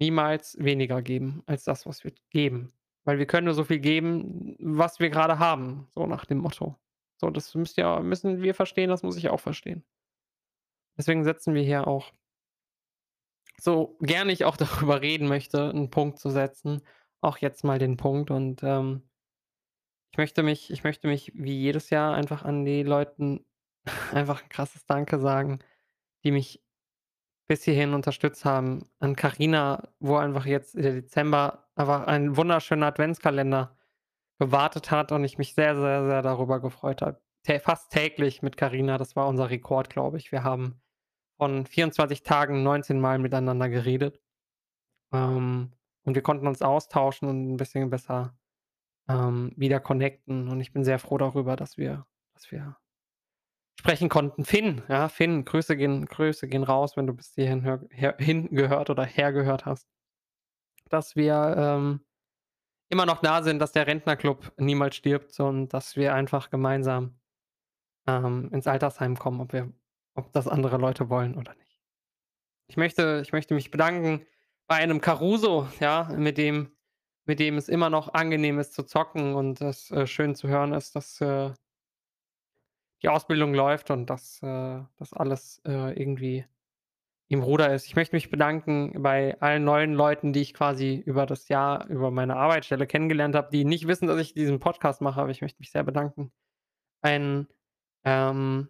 niemals 0.00 0.56
weniger 0.58 1.02
geben 1.02 1.42
als 1.46 1.64
das, 1.64 1.86
was 1.86 2.02
wir 2.04 2.12
geben. 2.30 2.72
Weil 3.04 3.18
wir 3.18 3.26
können 3.26 3.46
nur 3.46 3.54
so 3.54 3.64
viel 3.64 3.78
geben, 3.80 4.56
was 4.60 5.00
wir 5.00 5.10
grade 5.10 5.38
haben, 5.38 5.86
so 5.90 6.06
nach 6.06 6.24
dem 6.24 6.38
Motto. 6.38 6.76
So, 7.22 7.30
das 7.30 7.54
müsst 7.54 7.78
ihr 7.78 8.00
müssen 8.00 8.42
wir 8.42 8.52
verstehen, 8.52 8.90
das 8.90 9.04
muss 9.04 9.16
ich 9.16 9.28
auch 9.28 9.38
verstehen. 9.38 9.84
Deswegen 10.98 11.24
setzen 11.24 11.54
wir 11.54 11.62
hier 11.62 11.86
auch 11.86 12.12
so 13.58 13.96
gerne 14.00 14.32
ich 14.32 14.44
auch 14.44 14.56
darüber 14.56 15.00
reden 15.02 15.28
möchte, 15.28 15.70
'n 15.70 15.90
Punkt 15.90 16.18
zu 16.18 16.30
setzen, 16.30 16.82
auch 17.20 17.38
jetzt 17.38 17.64
mal 17.64 17.78
den 17.78 17.96
Punkt 17.96 18.30
und, 18.30 18.62
ähm 18.62 19.02
ich 20.14 20.18
möchte 20.18 20.42
mich 20.42 20.70
ich 20.70 20.84
möchte 20.84 21.08
mich 21.08 21.32
wie 21.34 21.58
jedes 21.58 21.88
Jahr 21.88 22.14
einfach 22.14 22.42
an 22.44 22.66
die 22.66 22.82
Leuten 22.82 23.46
einfach 24.12 24.42
'n 24.42 24.48
krasses 24.50 24.84
Danke 24.84 25.18
sagen, 25.18 25.60
die 26.24 26.32
mich 26.32 26.62
bis 27.48 27.64
hierhin 27.64 27.94
unterstützt 27.94 28.44
haben. 28.44 28.90
An 29.00 29.16
Carina, 29.16 29.90
wo 30.00 30.16
einfach 30.16 30.46
jetzt 30.46 30.76
der 30.76 30.92
Dezember 30.94 31.68
einfach 31.76 32.06
ein 32.08 32.36
wunderschöner 32.36 32.86
Adventskalender 32.88 33.76
gewartet 34.46 34.90
hat 34.90 35.12
und 35.12 35.24
ich 35.24 35.38
mich 35.38 35.54
sehr, 35.54 35.76
sehr, 35.76 36.04
sehr 36.06 36.22
darüber 36.22 36.60
gefreut 36.60 37.02
habe. 37.02 37.20
Fast 37.60 37.92
täglich 37.92 38.42
mit 38.42 38.56
Carina, 38.56 38.98
das 38.98 39.16
war 39.16 39.28
unser 39.28 39.50
Rekord, 39.50 39.90
glaube 39.90 40.16
ich. 40.18 40.32
Wir 40.32 40.44
haben 40.44 40.80
von 41.38 41.66
24 41.66 42.22
Tagen 42.24 42.62
19 42.64 43.00
Mal 43.00 43.18
miteinander 43.20 43.68
geredet. 43.68 44.20
Ähm, 45.12 45.72
und 46.04 46.14
wir 46.16 46.22
konnten 46.22 46.46
uns 46.48 46.62
austauschen 46.62 47.28
und 47.28 47.52
'n 47.54 47.56
bisschen 47.58 47.90
besser, 47.90 48.36
ähm, 49.08 49.52
wieder 49.56 49.80
connecten 49.80 50.48
und 50.48 50.60
ich 50.60 50.72
bin 50.72 50.84
sehr 50.84 50.98
froh 51.00 51.18
darüber, 51.18 51.56
dass 51.56 51.78
wir 51.78 52.06
dass 52.34 52.50
wir 52.52 52.76
sprechen 53.80 54.08
konnten. 54.08 54.44
Finn, 54.44 54.82
ja, 54.88 55.08
Finn, 55.08 55.44
Grüße 55.44 55.76
gehen 55.76 56.06
Grüße 56.06 56.46
gehen 56.48 56.62
raus, 56.62 56.96
wenn 56.96 57.06
du 57.06 57.14
bis 57.14 57.34
hierhin 57.34 57.62
hör 57.64 57.80
her 57.90 58.16
hin 58.18 58.48
gehört 58.50 58.90
oder 58.90 59.04
hergehört 59.04 59.66
hast. 59.66 59.84
Dass 60.90 61.16
wir, 61.16 61.54
ähm, 61.56 62.00
immer 62.92 63.06
noch 63.06 63.22
da 63.22 63.42
sind, 63.42 63.58
dass 63.58 63.72
der 63.72 63.86
Rentnerclub 63.86 64.52
niemals 64.58 64.96
stirbt 64.96 65.40
und 65.40 65.70
dass 65.70 65.96
wir 65.96 66.14
einfach 66.14 66.50
gemeinsam, 66.50 67.18
ähm, 68.06 68.50
ins 68.52 68.66
Altersheim 68.66 69.18
kommen, 69.18 69.40
ob 69.40 69.52
wir 69.52 69.72
ob 70.14 70.30
das 70.34 70.46
andere 70.46 70.76
Leute 70.76 71.08
wollen 71.08 71.36
oder 71.36 71.54
nicht. 71.54 71.80
Ich 72.68 72.76
möchte 72.76 73.22
ich 73.24 73.32
möchte 73.32 73.54
mich 73.54 73.70
bedanken 73.70 74.26
bei 74.66 74.76
einem 74.76 75.00
Caruso, 75.00 75.68
ja, 75.80 76.04
mit 76.16 76.36
dem 76.38 76.72
mit 77.24 77.40
dem 77.40 77.56
es 77.56 77.68
immer 77.68 77.88
noch 77.88 78.12
angenehm 78.14 78.58
ist 78.58 78.74
zu 78.74 78.82
zocken 78.84 79.34
und 79.34 79.60
das, 79.60 79.90
äh, 79.92 80.06
schön 80.06 80.34
zu 80.34 80.48
hören 80.48 80.74
ist, 80.74 80.96
dass, 80.96 81.20
äh 81.20 81.52
die 83.02 83.08
Ausbildung 83.08 83.54
läuft 83.54 83.90
und 83.90 84.06
dass, 84.06 84.42
äh, 84.42 84.80
das 84.98 85.12
alles, 85.12 85.60
äh, 85.66 85.92
irgendwie 86.00 86.46
im 87.32 87.42
Ruder 87.42 87.74
ist. 87.74 87.86
Ich 87.86 87.96
möchte 87.96 88.14
mich 88.14 88.30
bedanken 88.30 89.02
bei 89.02 89.40
allen 89.40 89.64
neuen 89.64 89.94
Leuten, 89.94 90.32
die 90.32 90.40
ich 90.42 90.52
quasi 90.54 90.96
über 90.96 91.24
das 91.24 91.48
Jahr 91.48 91.86
über 91.88 92.10
meine 92.10 92.36
Arbeitsstelle 92.36 92.86
kennengelernt 92.86 93.34
habe, 93.34 93.50
die 93.50 93.64
nicht 93.64 93.86
wissen, 93.86 94.06
dass 94.06 94.20
ich 94.20 94.34
diesen 94.34 94.58
Podcast 94.60 95.00
mache, 95.00 95.20
aber 95.20 95.30
ich 95.30 95.40
möchte 95.40 95.58
mich 95.60 95.70
sehr 95.70 95.82
bedanken. 95.82 96.30
Ein, 97.00 97.48
ähm, 98.04 98.68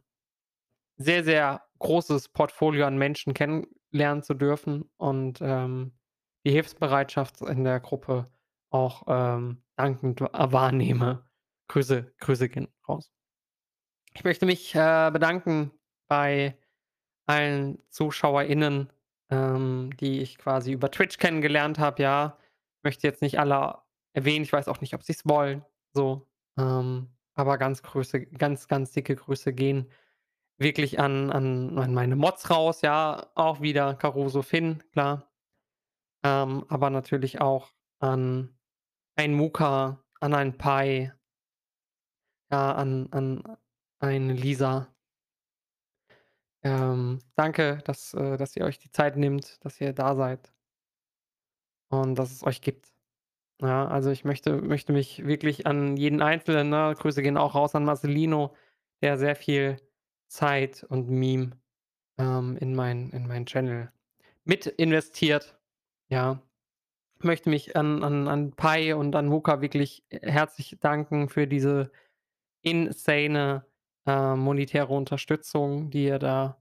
sehr, 0.96 1.24
sehr 1.24 1.62
großes 1.80 2.28
Portfolio 2.28 2.86
an 2.86 2.96
Menschen 2.98 3.34
kennenlernen 3.34 4.22
zu 4.22 4.34
dürfen 4.34 4.88
und, 4.96 5.40
ähm, 5.42 5.98
die 6.44 6.52
Hilfsbereitschaft 6.52 7.40
in 7.42 7.64
der 7.64 7.80
Gruppe 7.80 8.30
auch, 8.70 9.04
ähm, 9.08 9.64
dankend 9.76 10.20
wahrnehme. 10.20 11.26
Grüße 11.68 12.12
Grüße 12.18 12.48
gehen 12.48 12.68
raus. 12.88 13.12
Ich 14.14 14.24
möchte 14.24 14.46
mich, 14.46 14.74
äh, 14.74 15.10
bedanken 15.12 15.72
bei 16.06 16.56
allen 17.26 17.78
ZuschauerInnen, 17.90 18.92
ähm, 19.30 19.90
die 20.00 20.20
ich 20.22 20.38
quasi 20.38 20.72
über 20.72 20.90
Twitch 20.90 21.18
kennengelernt 21.18 21.78
habe, 21.78 22.02
ja. 22.02 22.38
Möchte 22.84 23.06
jetzt 23.06 23.22
nicht 23.22 23.38
alle 23.38 23.78
erwähnen, 24.14 24.44
ich 24.44 24.52
weiß 24.52 24.68
auch 24.68 24.80
nicht, 24.80 24.94
ob 24.94 25.02
sie's 25.04 25.26
wollen, 25.26 25.64
so. 25.92 26.26
Ähm, 26.58 27.08
aber 27.34 27.58
ganz 27.58 27.82
Grüße 27.82 28.26
ganz, 28.26 28.68
ganz 28.68 28.92
dicke 28.92 29.16
Grüße 29.16 29.52
gehen 29.54 29.90
wirklich 30.58 31.00
an 31.00 31.30
an 31.30 31.78
an 31.78 31.94
meine 31.94 32.16
Mods 32.16 32.50
raus, 32.50 32.82
ja, 32.82 33.26
auch 33.34 33.60
wieder 33.60 33.94
Caruso, 33.94 34.42
Finn, 34.42 34.82
klar. 34.92 35.30
Ähm, 36.24 36.64
aber 36.68 36.90
natürlich 36.90 37.40
auch 37.40 37.72
an 38.00 38.56
ein 39.16 39.34
Muka, 39.34 40.04
an 40.20 40.34
ein 40.34 40.56
Pi 40.58 41.10
ja, 42.50 42.72
an 42.72 43.08
an 43.12 43.58
eine 44.00 44.32
Lisa. 44.34 44.88
Ähm, 46.64 47.18
danke, 47.34 47.78
dass 47.84 48.14
äh, 48.14 48.36
dass 48.36 48.56
ihr 48.56 48.64
euch 48.64 48.78
die 48.78 48.90
Zeit 48.92 49.16
nehmt, 49.16 49.64
dass 49.64 49.80
ihr 49.80 49.92
da 49.92 50.14
seid. 50.14 50.52
Und 51.90 52.14
dass 52.18 52.32
es 52.32 52.42
euch 52.42 52.60
gibt. 52.62 52.92
Ja, 53.62 53.88
also, 53.88 54.10
ich 54.10 54.24
möchte 54.24 54.62
möchte 54.62 54.92
mich 54.92 55.26
wirklich 55.26 55.66
an 55.66 55.96
jeden 55.96 56.22
Einzelnen, 56.22 56.70
ne 56.70 56.94
Grüße 56.98 57.22
gehen 57.22 57.36
auch 57.38 57.54
raus 57.54 57.74
an 57.74 57.84
Marcelino, 57.84 58.54
der 59.02 59.18
sehr 59.18 59.36
viel 59.36 59.78
Zeit 60.28 60.84
und 60.84 61.10
Meme, 61.10 61.52
ähm, 62.18 62.56
in 62.58 62.74
meinen 62.74 63.10
in 63.12 63.26
meinen 63.28 63.46
Channel 63.46 63.92
mit 64.44 64.66
investiert, 64.66 65.58
ja. 66.10 66.42
Möchte 67.20 67.50
mich 67.50 67.76
an 67.76 68.04
an 68.04 68.28
an 68.28 68.52
Pi 68.52 68.92
und 68.94 69.16
an 69.16 69.28
Muka 69.28 69.60
wirklich 69.62 70.04
herzlich 70.10 70.78
danken 70.80 71.28
für 71.30 71.46
diese 71.48 71.92
insane, 72.62 73.66
äh, 74.06 74.34
monetäre 74.36 74.88
Unterstützung, 74.92 75.90
die 75.90 76.04
ihr 76.06 76.18
da, 76.18 76.58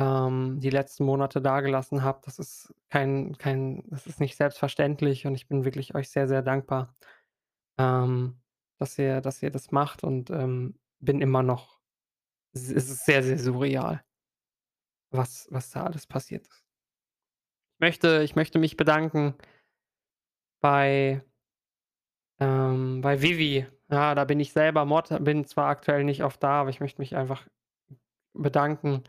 ähm, 0.00 0.60
die 0.60 0.70
letzten 0.70 1.04
Monate 1.04 1.40
dagelassen 1.42 2.04
habt. 2.04 2.26
Das 2.26 2.38
ist 2.38 2.74
kein 2.90 3.36
kein 3.38 3.84
das 3.90 4.06
ist 4.06 4.20
nicht 4.20 4.36
selbstverständlich 4.36 5.26
und 5.26 5.34
ich 5.36 5.48
bin 5.48 5.64
wirklich 5.64 5.94
euch 5.94 6.10
sehr, 6.10 6.28
sehr 6.28 6.42
dankbar, 6.42 6.94
ähm, 7.78 8.40
dass 8.78 8.98
ihr 8.98 9.20
dass 9.22 9.42
ihr 9.42 9.50
das 9.50 9.72
macht 9.72 10.04
und, 10.04 10.30
ähm, 10.30 10.78
bin 11.00 11.20
immer 11.22 11.42
noch 11.42 11.80
es 12.54 12.70
ist 12.70 13.06
sehr, 13.06 13.22
sehr 13.24 13.38
surreal 13.38 14.02
was 15.12 15.48
was 15.50 15.70
da 15.70 15.84
alles 15.84 16.06
passiert 16.06 16.46
ist. 16.46 16.62
Möchte 17.80 18.22
ich 18.22 18.36
möchte 18.36 18.58
mich 18.58 18.76
bedanken 18.76 19.34
bei 20.62 21.22
ähm, 22.40 23.00
bei 23.02 23.22
Vivi. 23.22 23.66
Ja, 23.90 24.14
da 24.14 24.24
bin 24.24 24.40
ich 24.40 24.52
selber 24.52 24.84
Mod, 24.84 25.08
bin 25.24 25.44
zwar 25.46 25.68
aktuell 25.68 26.04
nicht 26.04 26.24
oft 26.24 26.42
da, 26.42 26.60
aber 26.62 26.70
ich 26.70 26.80
möchte 26.80 27.00
mich 27.00 27.16
einfach 27.16 27.46
bedanken 28.34 29.04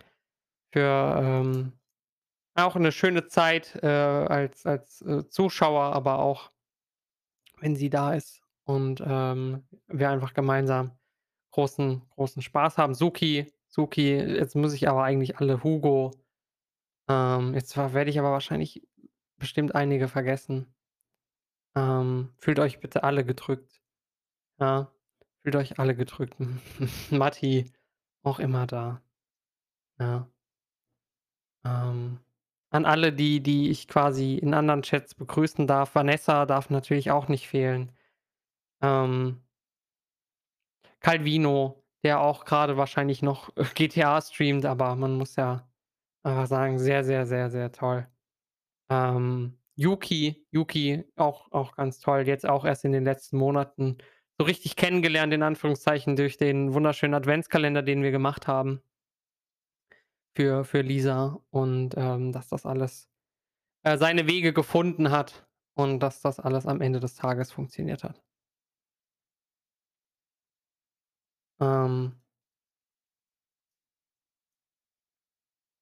für, 0.73 1.17
ähm, 1.21 1.73
auch 2.55 2.75
'ne 2.77 2.91
schöne 2.93 3.27
Zeit, 3.27 3.75
äh, 3.83 3.87
als 3.87 4.65
als, 4.67 5.01
äh, 5.03 5.27
Zuschauer, 5.29 5.83
aber 5.95 6.19
auch 6.19 6.51
wenn 7.59 7.75
sie 7.75 7.89
da 7.89 8.13
ist 8.13 8.41
und, 8.65 9.01
ähm, 9.05 9.63
wir 9.87 10.09
einfach 10.09 10.33
gemeinsam 10.33 10.91
großen 11.51 12.03
großen 12.11 12.41
Spaß 12.41 12.77
haben. 12.77 12.93
Suki 12.93 13.51
Suki, 13.69 14.15
jetzt 14.17 14.55
muss 14.55 14.73
ich 14.73 14.87
aber 14.89 15.03
eigentlich 15.03 15.37
alle 15.39 15.63
Hugo, 15.63 16.11
ähm, 17.09 17.53
jetzt 17.55 17.77
werde 17.77 18.09
ich 18.11 18.19
aber 18.19 18.31
wahrscheinlich 18.31 18.83
bestimmt 19.39 19.75
einige 19.75 20.07
vergessen. 20.09 20.73
Ähm, 21.77 22.33
fühlt 22.39 22.59
euch 22.59 22.79
bitte 22.79 23.03
alle 23.03 23.23
gedrückt. 23.23 23.81
Ja, 24.59 24.91
fühlt 25.43 25.55
euch 25.55 25.79
alle 25.79 25.95
gedrückt. 25.95 26.35
Matti, 27.11 27.71
auch 28.23 28.39
immer 28.39 28.65
da. 28.65 29.03
Ja. 29.99 30.27
Ähm, 31.63 32.19
an 32.71 32.85
alle, 32.85 33.13
die 33.13 33.41
die 33.41 33.69
ich 33.69 33.87
quasi 33.87 34.35
in 34.37 34.55
anderen 34.55 34.81
Chats 34.81 35.13
begrüßen 35.15 35.67
darf. 35.67 35.93
Vanessa 35.93 36.45
darf 36.47 36.69
natürlich 36.71 37.11
auch 37.11 37.27
nicht 37.27 37.47
fehlen. 37.47 37.91
Ähm 38.81 39.43
Calvino, 40.99 41.83
der 42.03 42.21
auch 42.21 42.45
grade 42.45 42.77
wahrscheinlich 42.77 43.21
noch 43.21 43.51
GTA 43.75 44.21
streamt, 44.21 44.65
aber 44.65 44.95
man 44.95 45.15
muss 45.17 45.35
ja 45.35 45.67
einfach 46.23 46.47
sagen, 46.47 46.79
sehr, 46.79 47.03
sehr, 47.03 47.25
sehr, 47.27 47.49
sehr 47.51 47.71
toll. 47.71 48.07
Ähm, 48.89 49.59
Yuki 49.77 50.43
Yuki, 50.51 51.03
auch 51.15 51.51
auch 51.51 51.75
ganz 51.75 51.99
toll, 51.99 52.27
jetzt 52.27 52.45
auch 52.47 52.65
erst 52.65 52.83
in 52.83 52.91
den 52.91 53.03
letzten 53.05 53.37
Monaten 53.37 53.97
so 54.39 54.45
richtig 54.45 54.75
kennengelernt 54.75 55.33
in 55.33 55.43
Anführungszeichen 55.43 56.15
durch 56.15 56.37
den 56.37 56.73
wunderschönen 56.73 57.13
Adventskalender, 57.13 57.83
den 57.83 58.01
wir 58.03 58.11
gemacht 58.11 58.47
haben 58.47 58.81
für 60.35 60.63
für 60.63 60.81
Lisa 60.81 61.39
und, 61.49 61.95
ähm, 61.97 62.31
dass 62.31 62.47
das 62.49 62.65
alles, 62.65 63.09
äh, 63.83 63.97
seine 63.97 64.27
Wege 64.27 64.53
gefunden 64.53 65.11
hat 65.11 65.47
und 65.75 65.99
dass 66.01 66.21
das 66.21 66.39
alles 66.39 66.65
am 66.67 66.81
Ende 66.81 66.99
des 67.01 67.15
Tages 67.15 67.51
funktioniert 67.51 68.03
hat. 68.03 68.21
Ähm 71.59 72.17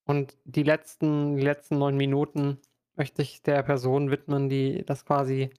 Und 0.08 0.38
die 0.44 0.64
letzten 0.64 1.36
die 1.36 1.44
letzten 1.44 1.78
9 1.80 1.98
Minuten 1.98 2.60
möchte 2.96 3.22
ich 3.22 3.42
der 3.44 3.64
Person 3.64 4.12
widmen, 4.12 4.50
die 4.50 4.84
das 4.86 5.06
quasi 5.06 5.50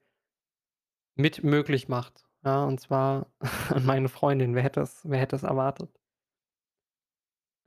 mit 1.16 1.42
möglich 1.44 1.88
macht, 1.88 2.24
ja, 2.44 2.64
und 2.64 2.80
zwar 2.80 3.26
an 3.70 3.84
meine 3.86 4.08
Freundin. 4.08 4.54
Wer 4.54 4.62
hätte 4.62 4.80
es 4.80 5.00
wer 5.04 5.18
hätte 5.18 5.36
es 5.36 5.42
erwartet? 5.42 5.90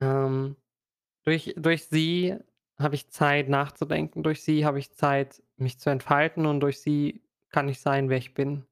Ähm, 0.00 0.56
durch 1.24 1.54
durch 1.56 1.86
sie 1.86 2.36
habe 2.78 2.94
ich 2.94 3.10
Zeit 3.10 3.48
nachzudenken, 3.48 4.22
durch 4.22 4.42
sie 4.42 4.64
habe 4.66 4.78
ich 4.78 4.92
Zeit, 4.92 5.42
mich 5.56 5.78
zu 5.78 5.90
entfalten 5.90 6.46
und 6.46 6.60
durch 6.60 6.80
sie 6.80 7.22
kann 7.50 7.68
ich 7.68 7.80
sein, 7.80 8.08
wer 8.08 8.18
ich 8.18 8.34
bin. 8.34 8.66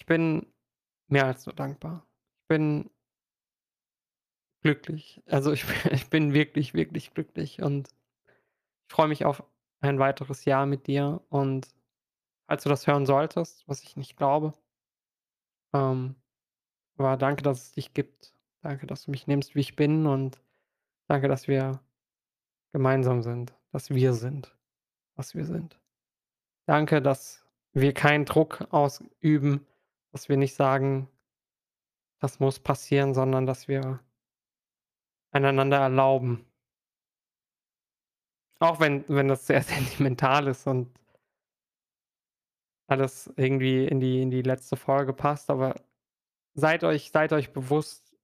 Ich 0.00 0.06
bin 0.06 0.46
mehr 1.08 1.26
als 1.26 1.46
nur 1.46 1.54
dankbar. 1.54 2.06
Ich 2.42 2.48
bin 2.48 2.90
glücklich. 4.62 5.22
Also, 5.26 5.52
ich 5.52 5.64
ich 5.92 6.08
bin 6.10 6.34
wirklich, 6.34 6.74
wirklich 6.74 7.12
glücklich 7.14 7.62
und 7.62 7.88
ich 8.88 8.94
freue 8.94 9.08
mich 9.08 9.24
auf 9.24 9.42
ein 9.80 9.98
weiteres 9.98 10.44
Jahr 10.44 10.66
mit 10.66 10.86
dir 10.86 11.20
und 11.30 11.68
falls 12.46 12.62
du 12.64 12.68
das 12.68 12.86
hören 12.86 13.06
solltest, 13.06 13.66
was 13.68 13.82
ich 13.82 13.96
nicht 13.96 14.16
glaube 14.16 14.54
ähm, 15.74 16.14
aber 16.96 17.16
danke, 17.16 17.42
dass 17.42 17.62
es 17.62 17.72
dich 17.72 17.92
gibt. 17.92 18.32
Danke, 18.62 18.86
dass 18.86 19.04
du 19.04 19.10
mich 19.10 19.26
nimmst, 19.26 19.54
wie 19.54 19.60
ich 19.60 19.76
bin 19.76 20.06
und 20.06 20.40
danke, 21.08 21.28
dass 21.28 21.48
wir 21.48 21.80
gemeinsam 22.72 23.22
sind, 23.22 23.54
dass 23.72 23.90
wir 23.90 24.14
sind, 24.14 24.56
was 25.16 25.34
wir 25.34 25.44
sind. 25.44 25.78
Danke, 26.66 27.02
dass 27.02 27.44
wir 27.72 27.92
keinen 27.92 28.24
Druck 28.24 28.66
ausüben, 28.70 29.66
dass 30.12 30.28
wir 30.28 30.36
nicht 30.36 30.54
sagen: 30.54 31.08
„Das 32.20 32.40
muss 32.40 32.60
passieren“, 32.60 33.14
sondern 33.14 33.46
dass 33.46 33.68
wir 33.68 34.00
einander 35.32 35.78
erlauben. 35.78 36.46
Auch 38.60 38.80
wenn 38.80 39.04
wenn 39.08 39.28
das 39.28 39.46
sehr 39.46 39.62
sentimental 39.62 40.48
ist 40.48 40.66
und 40.66 40.90
alles 42.86 43.32
irgendwie 43.36 43.86
in 43.86 44.00
die 44.00 44.22
in 44.22 44.30
die 44.30 44.42
letzte 44.42 44.76
Folge 44.76 45.12
passt, 45.12 45.50
aber 45.50 45.74
seid 46.54 46.84
euch 46.84 47.10
seid 47.10 47.32
euch 47.32 47.52
bewusst 47.52 48.14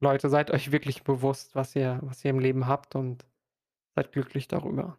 Leute, 0.00 0.28
seid 0.28 0.50
euch 0.50 0.72
wirklich 0.72 1.04
bewusst, 1.04 1.54
was 1.54 1.76
ihr 1.76 2.00
was 2.02 2.24
ihr 2.24 2.30
im 2.30 2.40
Leben 2.40 2.66
habt 2.66 2.94
und 2.96 3.26
seid 3.94 4.12
glücklich 4.12 4.48
darüber. 4.48 4.98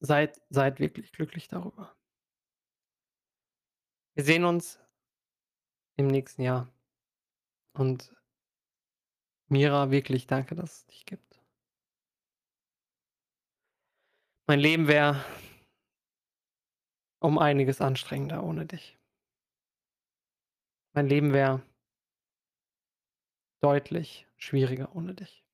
Seid 0.00 0.40
seid 0.50 0.80
wirklich 0.80 1.12
glücklich 1.12 1.48
darüber. 1.48 1.94
Wir 4.14 4.24
sehen 4.24 4.44
uns 4.44 4.78
im 5.96 6.08
nächsten 6.08 6.42
Jahr. 6.42 6.68
Und 7.74 8.12
Mira, 9.48 9.90
wirklich 9.90 10.26
danke, 10.26 10.54
dass 10.54 10.78
es 10.80 10.86
dich 10.86 11.06
gibt. 11.06 11.29
Mein 14.50 14.58
Leben 14.58 14.88
wäre 14.88 15.24
um 17.22 17.38
einiges 17.38 17.80
anstrengender 17.80 18.42
ohne 18.42 18.66
dich. 18.66 18.98
Mein 20.92 21.06
Leben 21.06 21.32
wäre 21.32 21.62
deutlich 23.62 24.26
schwieriger 24.38 24.96
ohne 24.96 25.14
dich. 25.14 25.44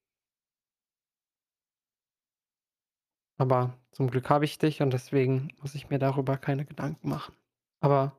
Aber 3.36 3.78
zum 3.90 4.10
Glück 4.10 4.30
habe 4.30 4.46
ich 4.46 4.56
dich 4.56 4.80
und 4.80 4.94
deswegen 4.94 5.52
muss 5.60 5.74
ich 5.74 5.90
mir 5.90 5.98
darüber 5.98 6.38
keine 6.38 6.64
Gedanken 6.64 7.10
machen. 7.10 7.36
Aber 7.80 8.18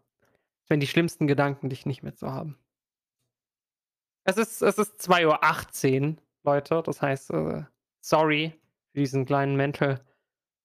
wären 0.67 0.79
die 0.79 0.85
schlimmsten 0.85 1.25
Gedanken, 1.25 1.69
dich 1.69 1.87
nicht 1.87 2.03
mehr 2.03 2.13
zu 2.13 2.31
haben. 2.31 2.55
Es 4.25 4.37
ist 4.37 4.61
es 4.61 4.77
ist 4.77 5.01
2:18 5.01 6.19
Leute, 6.43 6.83
das 6.83 7.01
heißt, 7.01 7.31
äh, 7.31 7.63
sorry 7.99 8.53
für 8.91 8.99
diesen 8.99 9.25
kleinen 9.25 9.55
Mental 9.55 10.05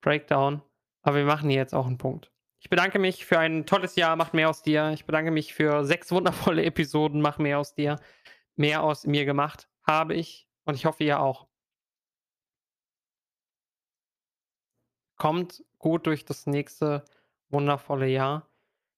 Breakdown, 0.03 0.63
aber 1.03 1.17
wir 1.19 1.25
machen 1.27 1.51
hier 1.51 1.59
jetzt 1.59 1.75
auch 1.75 1.87
'n 1.89 1.99
Punkt. 1.99 2.33
Ich 2.61 2.71
bedanke 2.71 2.99
mich 3.01 3.25
für 3.27 3.39
ein 3.41 3.67
tolles 3.67 3.97
Jahr, 3.97 4.17
mach 4.17 4.33
mehr 4.35 4.51
aus 4.51 4.63
dir. 4.63 4.91
Ich 4.95 5.07
bedanke 5.07 5.31
mich 5.33 5.55
für 5.55 5.85
6 5.85 6.13
wundervolle 6.13 6.65
Episoden, 6.67 7.21
mach 7.23 7.39
mehr 7.39 7.59
aus 7.59 7.75
dir. 7.75 7.99
Mehr 8.57 8.83
aus 8.85 9.07
mir 9.07 9.25
gemacht 9.27 9.69
habe 9.87 10.15
ich 10.15 10.49
und 10.67 10.75
ich 10.77 10.87
hoffe, 10.87 11.05
ihr 11.05 11.21
auch. 11.21 11.47
Kommt 15.19 15.65
gut 15.79 16.07
durch 16.07 16.25
das 16.25 16.47
nächste 16.47 17.05
wundervolle 17.49 18.07
Jahr. 18.09 18.49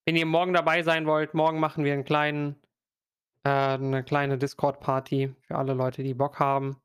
Wenn 0.07 0.17
ihr 0.17 0.27
morgen 0.27 0.53
dabei 0.55 0.83
sein 0.83 1.07
wollt, 1.07 1.35
morgen 1.35 1.61
machen 1.61 1.85
wir 1.85 1.95
'n 1.95 2.05
kleinen 2.05 2.57
äh, 3.47 3.79
'ne 3.79 4.05
kleine 4.05 4.39
Discord-Party 4.39 5.35
für 5.43 5.57
alle 5.57 5.75
Leute, 5.75 6.03
die 6.05 6.15
Bock 6.15 6.41
haben, 6.41 6.77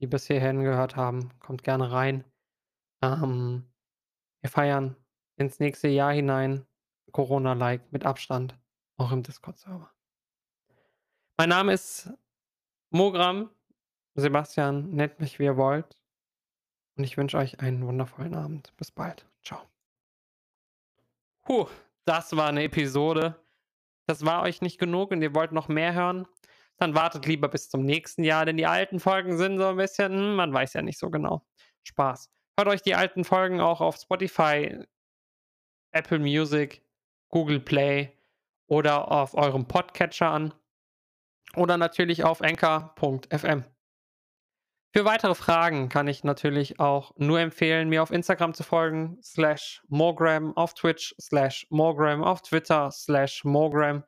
die 0.00 0.08
bis 0.08 0.26
hierhin 0.28 0.62
gehört 0.64 0.96
haben. 0.96 1.30
Kommt 1.40 1.64
gerne 1.64 1.92
rein. 1.92 2.24
Ähm, 3.02 3.64
wir 4.42 4.50
feiern 4.50 4.96
ins 5.38 5.60
nächste 5.60 5.88
Jahr 5.88 6.12
hinein, 6.12 6.66
Corona-like, 7.12 7.92
mit 7.92 8.06
Abstand, 8.06 8.58
auch 8.98 9.12
im 9.12 9.22
Discord-Server. 9.22 9.92
Mein 11.38 11.50
Name 11.50 11.74
ist 11.74 12.08
Mogram. 12.90 13.50
Sebastian, 14.16 14.90
nennt 14.92 15.20
mich, 15.20 15.38
wie 15.38 15.44
ihr 15.44 15.56
wollt. 15.58 15.94
Und 16.96 17.04
ich 17.04 17.16
wünsche 17.18 17.36
euch 17.36 17.60
einen 17.60 17.86
wundervollen 17.86 18.34
Abend. 18.34 18.74
Bis 18.78 18.90
bald. 18.90 19.26
Tschau. 19.42 19.60
Hu, 21.48 21.66
das 22.04 22.36
war 22.36 22.50
'ne 22.52 22.64
Episode. 22.64 23.36
Das 24.06 24.24
war 24.26 24.42
euch 24.42 24.62
nicht 24.62 24.78
genug 24.78 25.12
und 25.12 25.22
ihr 25.22 25.34
wollt 25.34 25.52
noch 25.52 25.68
mehr 25.68 25.94
hören? 25.94 26.26
Dann 26.78 26.94
wartet 26.94 27.26
lieber 27.26 27.48
bis 27.48 27.70
zum 27.70 27.84
nächsten 27.84 28.24
Jahr, 28.24 28.46
denn 28.46 28.56
die 28.58 28.66
alten 28.66 29.00
Folgen 29.00 29.38
sind 29.38 29.58
so 29.58 29.66
'n 29.68 29.76
bisschen 29.76 30.12
hm, 30.12 30.36
man 30.36 30.52
weiß 30.52 30.74
ja 30.74 30.82
nicht 30.82 30.98
so 30.98 31.10
genau. 31.10 31.46
Spaß. 31.84 32.28
Hört 32.58 32.68
euch 32.68 32.80
die 32.80 32.94
alten 32.94 33.24
Folgen 33.24 33.60
auch 33.60 33.82
auf 33.82 33.96
Spotify 33.96 34.82
Apple 35.92 36.18
Music, 36.18 36.82
Google 37.28 37.60
Play 37.60 38.12
oder 38.66 39.12
auf 39.12 39.34
eurem 39.34 39.68
Podcatcher 39.68 40.30
an 40.30 40.54
oder 41.54 41.76
natürlich 41.76 42.24
auf 42.24 42.40
Anchor.fm. 42.40 43.64
Für 44.94 45.04
weitere 45.04 45.34
Fragen 45.34 45.90
kann 45.90 46.08
ich 46.08 46.24
natürlich 46.24 46.80
auch 46.80 47.12
nur 47.18 47.40
empfehlen, 47.40 47.90
mir 47.90 48.02
auf 48.02 48.10
Instagram 48.10 48.54
zu 48.54 48.62
folgen, 48.62 49.18
/mogram, 49.20 50.54
auf 50.56 50.72
Twitch 50.72 51.14
/mogram, 51.18 52.22
auf 52.22 52.40
Twitter 52.40 52.88
/mogram 52.88 54.04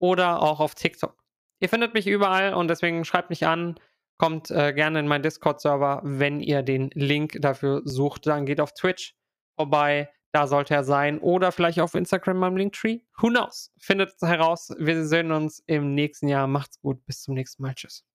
oder 0.00 0.42
auch 0.42 0.58
auf 0.58 0.74
TikTok. 0.74 1.22
Ihr 1.60 1.68
findet 1.68 1.94
mich 1.94 2.08
überall 2.08 2.52
und 2.54 2.66
deswegen 2.66 3.04
schreibt 3.04 3.30
mich 3.30 3.46
an, 3.46 3.78
kommt, 4.18 4.50
äh, 4.50 4.72
gerne 4.72 5.00
in 5.00 5.08
meinen 5.08 5.22
Discord-Server. 5.22 6.00
Wenn 6.04 6.40
ihr 6.40 6.62
den 6.62 6.90
Link 6.94 7.38
dafür 7.40 7.82
sucht, 7.84 8.26
dann 8.26 8.46
geht 8.46 8.60
auf 8.60 8.72
Twitch 8.72 9.14
vorbei, 9.56 10.08
da 10.32 10.46
sollte 10.46 10.74
er 10.74 10.84
sein 10.84 11.18
oder 11.18 11.50
vielleicht 11.50 11.80
auf 11.80 11.94
Instagram 11.94 12.40
beim 12.40 12.56
Linktree. 12.56 13.00
Who 13.20 13.28
knows? 13.28 13.72
Findet 13.78 14.12
heraus. 14.20 14.70
Wir 14.78 15.06
sehen 15.06 15.32
uns 15.32 15.62
im 15.66 15.94
nächsten 15.94 16.28
Jahr. 16.28 16.46
Macht's 16.46 16.80
gut. 16.80 17.04
Bis 17.06 17.22
zum 17.22 17.34
nächsten 17.34 17.62
Mal. 17.62 17.74
Tschüss. 17.74 18.06